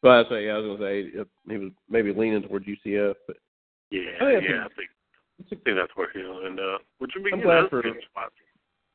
[0.03, 3.15] Well, I say, yeah, I was gonna say uh, he was maybe leaning towards UCF,
[3.27, 3.37] but
[3.91, 4.91] Yeah, Oh, yeah, I think
[5.41, 6.83] I think that's where he'll end up.
[6.99, 7.83] Which would be I'm glad for-.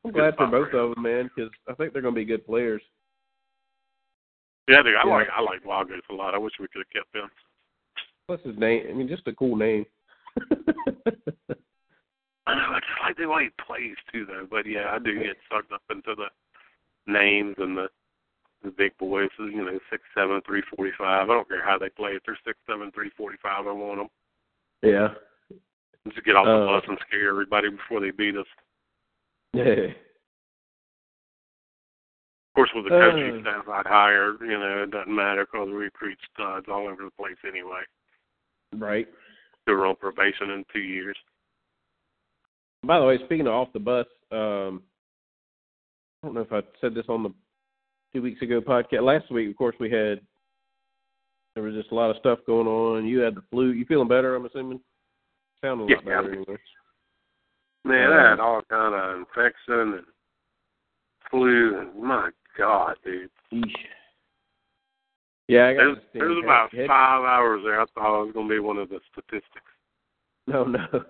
[0.05, 2.81] I'm glad for both of them, man, because I think they're gonna be good players.
[4.67, 5.13] Yeah, think, I Yeah.
[5.13, 6.33] like I like Wild a lot.
[6.33, 7.29] I wish we could have kept him.
[8.27, 8.85] What's his name?
[8.89, 9.85] I mean, just a cool name.
[12.45, 12.71] I know.
[12.75, 14.45] I just like the way he plays too, though.
[14.49, 16.27] But yeah, I do get sucked up into the
[17.11, 17.89] names and the
[18.63, 19.29] the big boys.
[19.37, 21.29] You know, six seven three forty five.
[21.29, 22.11] I don't care how they play.
[22.11, 24.09] If they're six seven three forty five, I want them.
[24.81, 25.13] yeah.
[26.11, 28.45] Just get off the Uh, bus and scare everybody before they beat us.
[29.53, 29.63] Yeah.
[32.49, 33.11] Of course, with the Uh.
[33.11, 37.03] coaching staff I'd hire, you know, it doesn't matter because we recruit studs all over
[37.03, 37.81] the place anyway.
[38.73, 39.07] Right.
[39.65, 41.17] Who are on probation in two years.
[42.83, 44.83] By the way, speaking of off the bus, um,
[46.21, 47.33] I don't know if I said this on the
[48.13, 49.03] two weeks ago podcast.
[49.03, 50.21] Last week, of course, we had
[51.55, 53.05] there was just a lot of stuff going on.
[53.05, 53.71] You had the flu.
[53.71, 54.35] You feeling better?
[54.35, 54.81] I'm assuming.
[55.61, 56.21] Sounding a lot Yeah.
[56.21, 56.57] better anyway.
[57.85, 60.05] Man, Uh, I had all kind of infection and
[61.29, 63.29] flu, and my God, dude.
[63.51, 63.63] Eesh.
[65.49, 67.81] Yeah, I got There's, this there's about Head- five hours there.
[67.81, 69.47] I thought I was going to be one of the statistics.
[70.47, 70.85] No, no.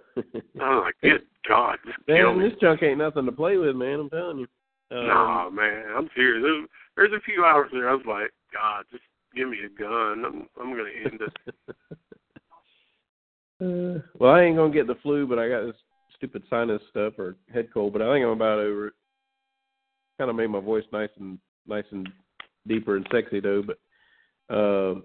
[0.62, 1.78] I'm like, good God,
[2.08, 4.00] man, this junk ain't nothing to play with, man.
[4.00, 4.48] I'm telling you.
[4.92, 6.44] Um, nah, man, I'm serious.
[6.44, 6.68] There's,
[7.12, 7.90] there's a few hours there.
[7.90, 9.04] I was like, God, just
[9.36, 10.24] give me a gun.
[10.26, 11.56] I'm, I'm going to end it.
[13.62, 15.76] Uh, well, I ain't gonna get the flu, but I got this
[16.24, 17.92] stupid sinus stuff or head cold.
[17.94, 18.94] But I think I'm about over it.
[20.18, 21.38] Kind of made my voice nice and
[21.68, 22.08] nice and
[22.68, 23.62] deeper and sexy though.
[23.62, 25.02] But, uh,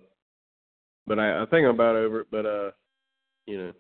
[1.07, 2.29] but I, I think I'm about over it.
[2.31, 2.71] But uh,
[3.47, 3.73] you know,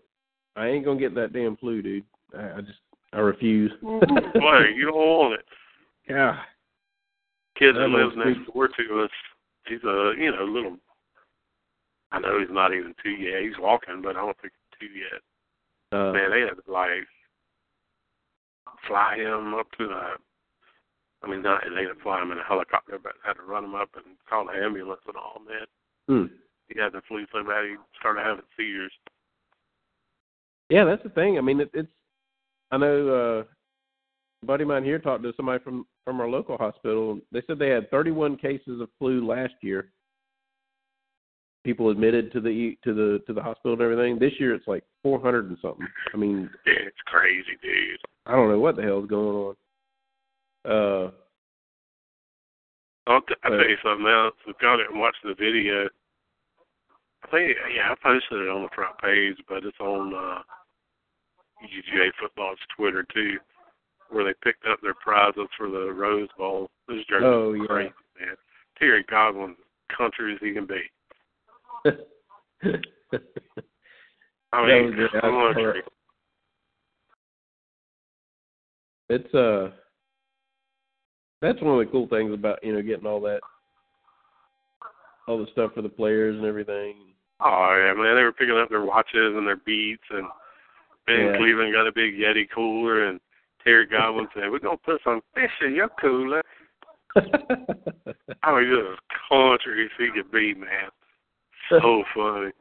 [0.56, 2.04] I ain't gonna get that damn flu, dude.
[2.36, 2.80] I, I just
[3.12, 3.70] I refuse.
[3.82, 3.98] Boy,
[4.74, 5.46] you don't want it.
[6.08, 6.40] yeah.
[7.58, 9.10] Kid That lives next door to us,
[9.66, 10.76] he's a, you know, little,
[12.12, 13.42] I know he's not even two yet.
[13.42, 15.20] He's walking, but I don't think he's two yet.
[15.90, 17.08] Uh, Man, they had to like
[18.86, 20.02] fly him up to the.
[21.22, 23.74] I mean, not they didn't fly him in a helicopter, but had to run him
[23.74, 25.40] up and call the ambulance and all.
[25.46, 25.66] Man,
[26.06, 26.34] hmm.
[26.68, 28.92] he had the flu so bad he started having seizures.
[30.70, 31.38] Yeah, that's the thing.
[31.38, 31.88] I mean, it, it's.
[32.70, 33.44] I know.
[33.44, 33.54] uh
[34.42, 37.20] a buddy of mine here talked to somebody from from our local hospital.
[37.32, 39.90] They said they had 31 cases of flu last year.
[41.64, 44.18] People admitted to the to the to the hospital and everything.
[44.18, 45.86] This year it's like 400 and something.
[46.12, 47.98] I mean, it's crazy, dude.
[48.26, 49.54] I don't know what the hell's going on.
[50.70, 51.10] Uh,
[53.06, 54.34] I'll, t- I'll tell you something else.
[54.46, 55.88] If y'all didn't watch the video,
[57.24, 60.42] I think yeah, I posted it on the front page, but it's on uh
[61.64, 63.38] UGA football's Twitter too,
[64.10, 66.68] where they picked up their prizes for the Rose Bowl.
[66.86, 67.66] This jerseys Oh, are yeah.
[67.66, 68.36] crazy, man.
[68.78, 69.56] Terry Godwin,
[69.96, 70.82] country as he can be.
[74.52, 75.10] I That mean, was good.
[75.16, 75.82] I saw country.
[79.10, 79.70] it's uh,
[81.40, 83.40] that's one of the cool things about you know getting all that,
[85.26, 86.96] all the stuff for the players and everything.
[87.40, 90.26] Oh yeah, man, they were picking up their watches and their beats and
[91.06, 91.36] Ben Yeah.
[91.38, 93.20] Cleveland got a big Yeti cooler, and
[93.64, 96.42] Terry Godwin said, "We're gonna put some fish in your cooler."
[97.16, 98.98] I mean, just as
[99.28, 100.90] country as he could be, man.
[101.70, 102.52] So funny.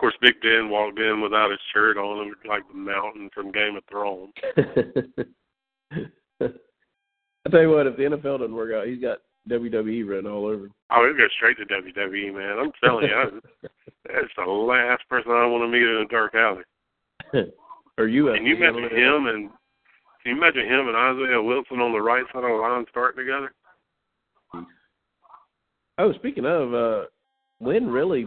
[0.00, 3.52] Of course, Big Ben walked in without his shirt on, and like the mountain from
[3.52, 4.32] Game of Thrones.
[6.40, 9.18] I tell you what, if the NFL doesn't work out, he's got
[9.50, 10.64] WWE written all over.
[10.64, 10.74] him.
[10.90, 12.58] Oh, he'll go straight to WWE, man.
[12.58, 13.26] I'm telling you, I,
[14.06, 16.64] that's the last person I want to meet in a dark alley.
[17.98, 18.32] Are you?
[18.32, 19.50] Can you imagine him and
[20.22, 23.26] can you imagine him and Isaiah Wilson on the right side of the line starting
[23.26, 23.52] together?
[25.98, 27.04] Oh, speaking of, uh
[27.58, 28.26] Wynn really,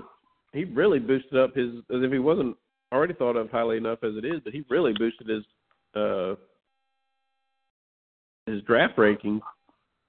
[0.53, 2.55] he really boosted up his as if he wasn't
[2.93, 5.43] already thought of highly enough as it is, but he really boosted his
[5.95, 6.35] uh
[8.45, 9.41] his draft ranking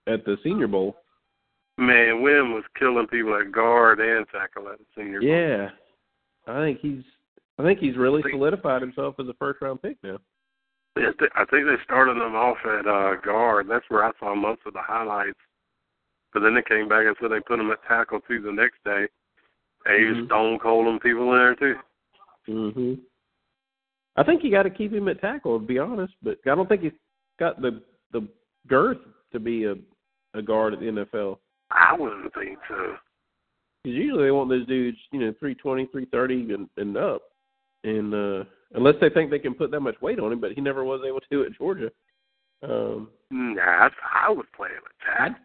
[0.06, 0.96] at the Senior Bowl.
[1.78, 5.20] Man, Wynn was killing people at guard and tackle at the senior.
[5.20, 5.28] Bowl.
[5.28, 5.70] Yeah,
[6.46, 7.02] I think he's
[7.58, 10.18] I think he's really solidified himself as a first round pick now.
[10.96, 13.66] I think they started him off at uh guard.
[13.68, 15.38] That's where I saw most of the highlights.
[16.32, 18.82] But then they came back and said they put him at tackle too the next
[18.84, 19.06] day.
[19.86, 20.26] And was Mhm.
[20.26, 21.78] stone colding people in there too.
[22.48, 23.00] Mhm.
[24.16, 26.14] I think you got to keep him at tackle, to be honest.
[26.22, 26.92] But I don't think he's
[27.38, 27.82] got the
[28.12, 28.26] the
[28.66, 28.98] girth
[29.32, 29.76] to be a
[30.34, 31.40] a guard at the NFL.
[31.70, 32.96] I wouldn't think so.
[33.82, 37.22] Because usually they want those dudes, you know, three twenty, three thirty, and and up.
[37.82, 38.44] And uh
[38.74, 41.02] unless they think they can put that much weight on him, but he never was
[41.06, 41.92] able to at Georgia.
[42.62, 43.90] Um, Nah, I,
[44.26, 45.44] I would play him at tackle.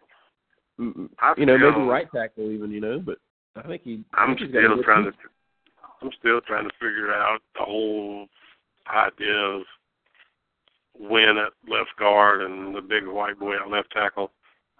[0.80, 2.98] mm, mm, I you know, maybe right tackle even, you know.
[2.98, 3.18] But
[3.56, 4.04] I think he.
[4.14, 5.12] I'm think he's got a still trying to.
[6.02, 8.26] I'm still trying to figure out the whole
[8.88, 9.62] idea of
[10.98, 14.30] Wynn at left guard and the big white boy at left tackle.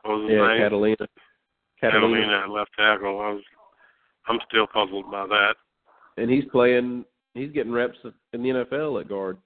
[0.03, 0.59] What was his Yeah, name?
[0.63, 0.97] Catalina.
[1.81, 2.17] Catalina.
[2.17, 3.21] Catalina at left tackle.
[3.21, 3.43] I was
[4.29, 5.55] I'm still puzzled by that.
[6.17, 7.05] And he's playing.
[7.35, 7.99] He's getting reps
[8.33, 9.39] in the NFL at guard.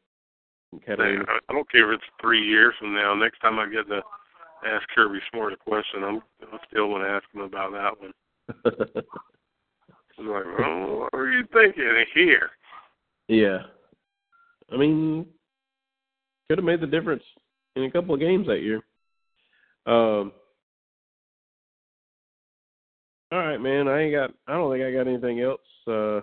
[0.85, 1.25] Catalina.
[1.49, 3.15] I don't care if it's three years from now.
[3.15, 4.03] Next time I get to
[4.67, 6.23] ask Kirby Smart a question, I'm
[6.53, 8.13] I still want to ask him about that one.
[10.19, 12.51] I'm like, well, what are you thinking here?
[13.29, 13.59] yeah.
[14.73, 15.27] I mean,
[16.49, 17.23] could have made the difference
[17.77, 18.77] in a couple of games that year.
[19.87, 20.33] Um.
[23.33, 23.89] All right, man.
[23.89, 24.31] I ain't got.
[24.47, 25.61] I don't think I got anything else.
[25.87, 26.21] Uh,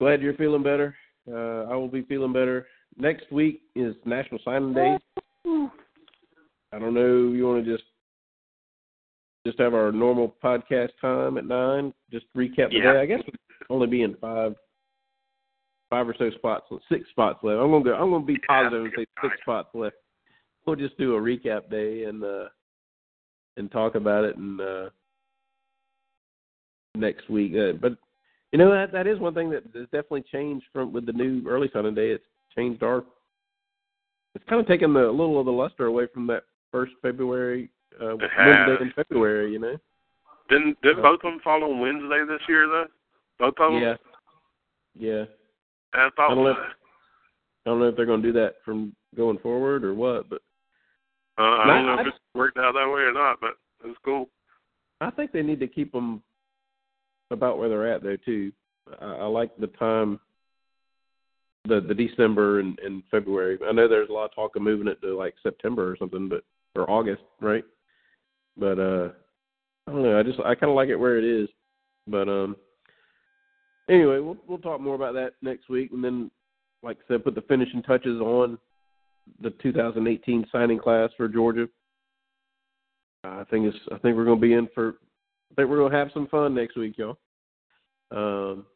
[0.00, 0.96] glad you're feeling better.
[1.30, 2.66] Uh, I will be feeling better.
[2.96, 4.96] Next week is National Signing Day.
[5.46, 7.32] I don't know.
[7.32, 7.84] You want to just
[9.46, 11.92] just have our normal podcast time at nine?
[12.10, 12.92] Just recap the Yeah.
[12.92, 13.00] day.
[13.00, 14.56] I guess we'll only be in five,
[15.90, 17.60] five or so spots, six spots left.
[17.60, 17.94] I'm gonna go.
[17.94, 19.96] I'm gonna be positive and say six spots left.
[20.64, 22.48] We'll just do a recap day and uh
[23.56, 24.90] and talk about it and uh
[26.94, 27.54] next week.
[27.56, 27.96] Uh, but
[28.52, 31.42] you know that that is one thing that has definitely changed from with the new
[31.48, 32.10] early signing day.
[32.10, 32.24] It's
[32.54, 33.04] changed our.
[34.34, 37.70] It's kind of taken the a little of the luster away from that first February
[38.00, 39.52] uh, Wednesday in February.
[39.52, 39.76] You know.
[40.48, 42.86] Didn't did both of them fall on Wednesday this year though?
[43.38, 43.82] Both of them.
[43.82, 43.94] Yeah.
[44.94, 45.24] Yeah.
[45.94, 46.54] I thought I don't know.
[46.54, 46.60] so.
[46.60, 50.42] I don't know if they're going to do that from going forward or what, but
[51.38, 53.98] Uh, I don't know I- if it's worked out that way or not, but it's
[54.04, 54.28] cool.
[55.00, 56.22] I think they need to keep them
[57.30, 58.52] about where they're at though too.
[59.00, 60.18] I, I like the time,
[61.64, 63.58] the the December and, and February.
[63.66, 66.28] I know there's a lot of talk of moving it to like September or something,
[66.28, 66.44] but
[66.74, 67.64] or August, right?
[68.56, 69.08] But uh,
[69.86, 70.18] I don't know.
[70.18, 71.48] I just I kind of like it where it is.
[72.06, 72.56] But um,
[73.88, 76.30] anyway, we'll we'll talk more about that next week, and then
[76.82, 78.58] like I said, put the finishing touches on
[79.40, 81.68] the 2018 signing class for Georgia.
[83.24, 83.78] I think it's.
[83.92, 84.96] I think we're going to be in for.
[85.52, 87.18] I think we're going to have some fun next week, y'all.
[88.10, 88.66] Um,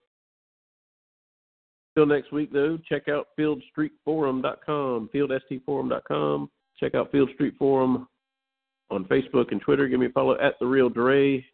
[1.94, 6.50] till next week, though, check out fieldstreetforum.com, fieldstforum.com.
[6.78, 8.06] Check out Field Street Forum
[8.90, 9.88] on Facebook and Twitter.
[9.88, 11.44] Give me a follow at the Real Dre.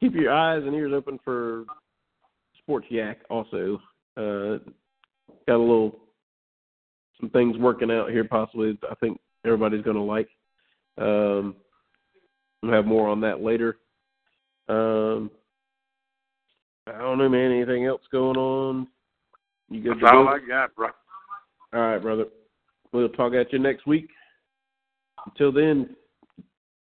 [0.00, 1.64] Keep your eyes and ears open for
[2.58, 3.18] Sports Yak.
[3.30, 3.80] Also,
[4.16, 4.58] uh,
[5.46, 5.98] got a little
[7.20, 8.24] some things working out here.
[8.24, 10.28] Possibly, I think everybody's going to like.
[10.98, 11.56] Um,
[12.62, 13.78] we'll have more on that later.
[14.68, 15.30] Um,
[16.86, 17.52] I don't know, man.
[17.52, 18.88] Anything else going on?
[19.70, 19.98] You good?
[20.00, 20.30] That's all go?
[20.30, 20.88] I got, bro.
[21.74, 22.26] All right, brother.
[22.92, 24.08] We'll talk at you next week.
[25.26, 25.94] Until then,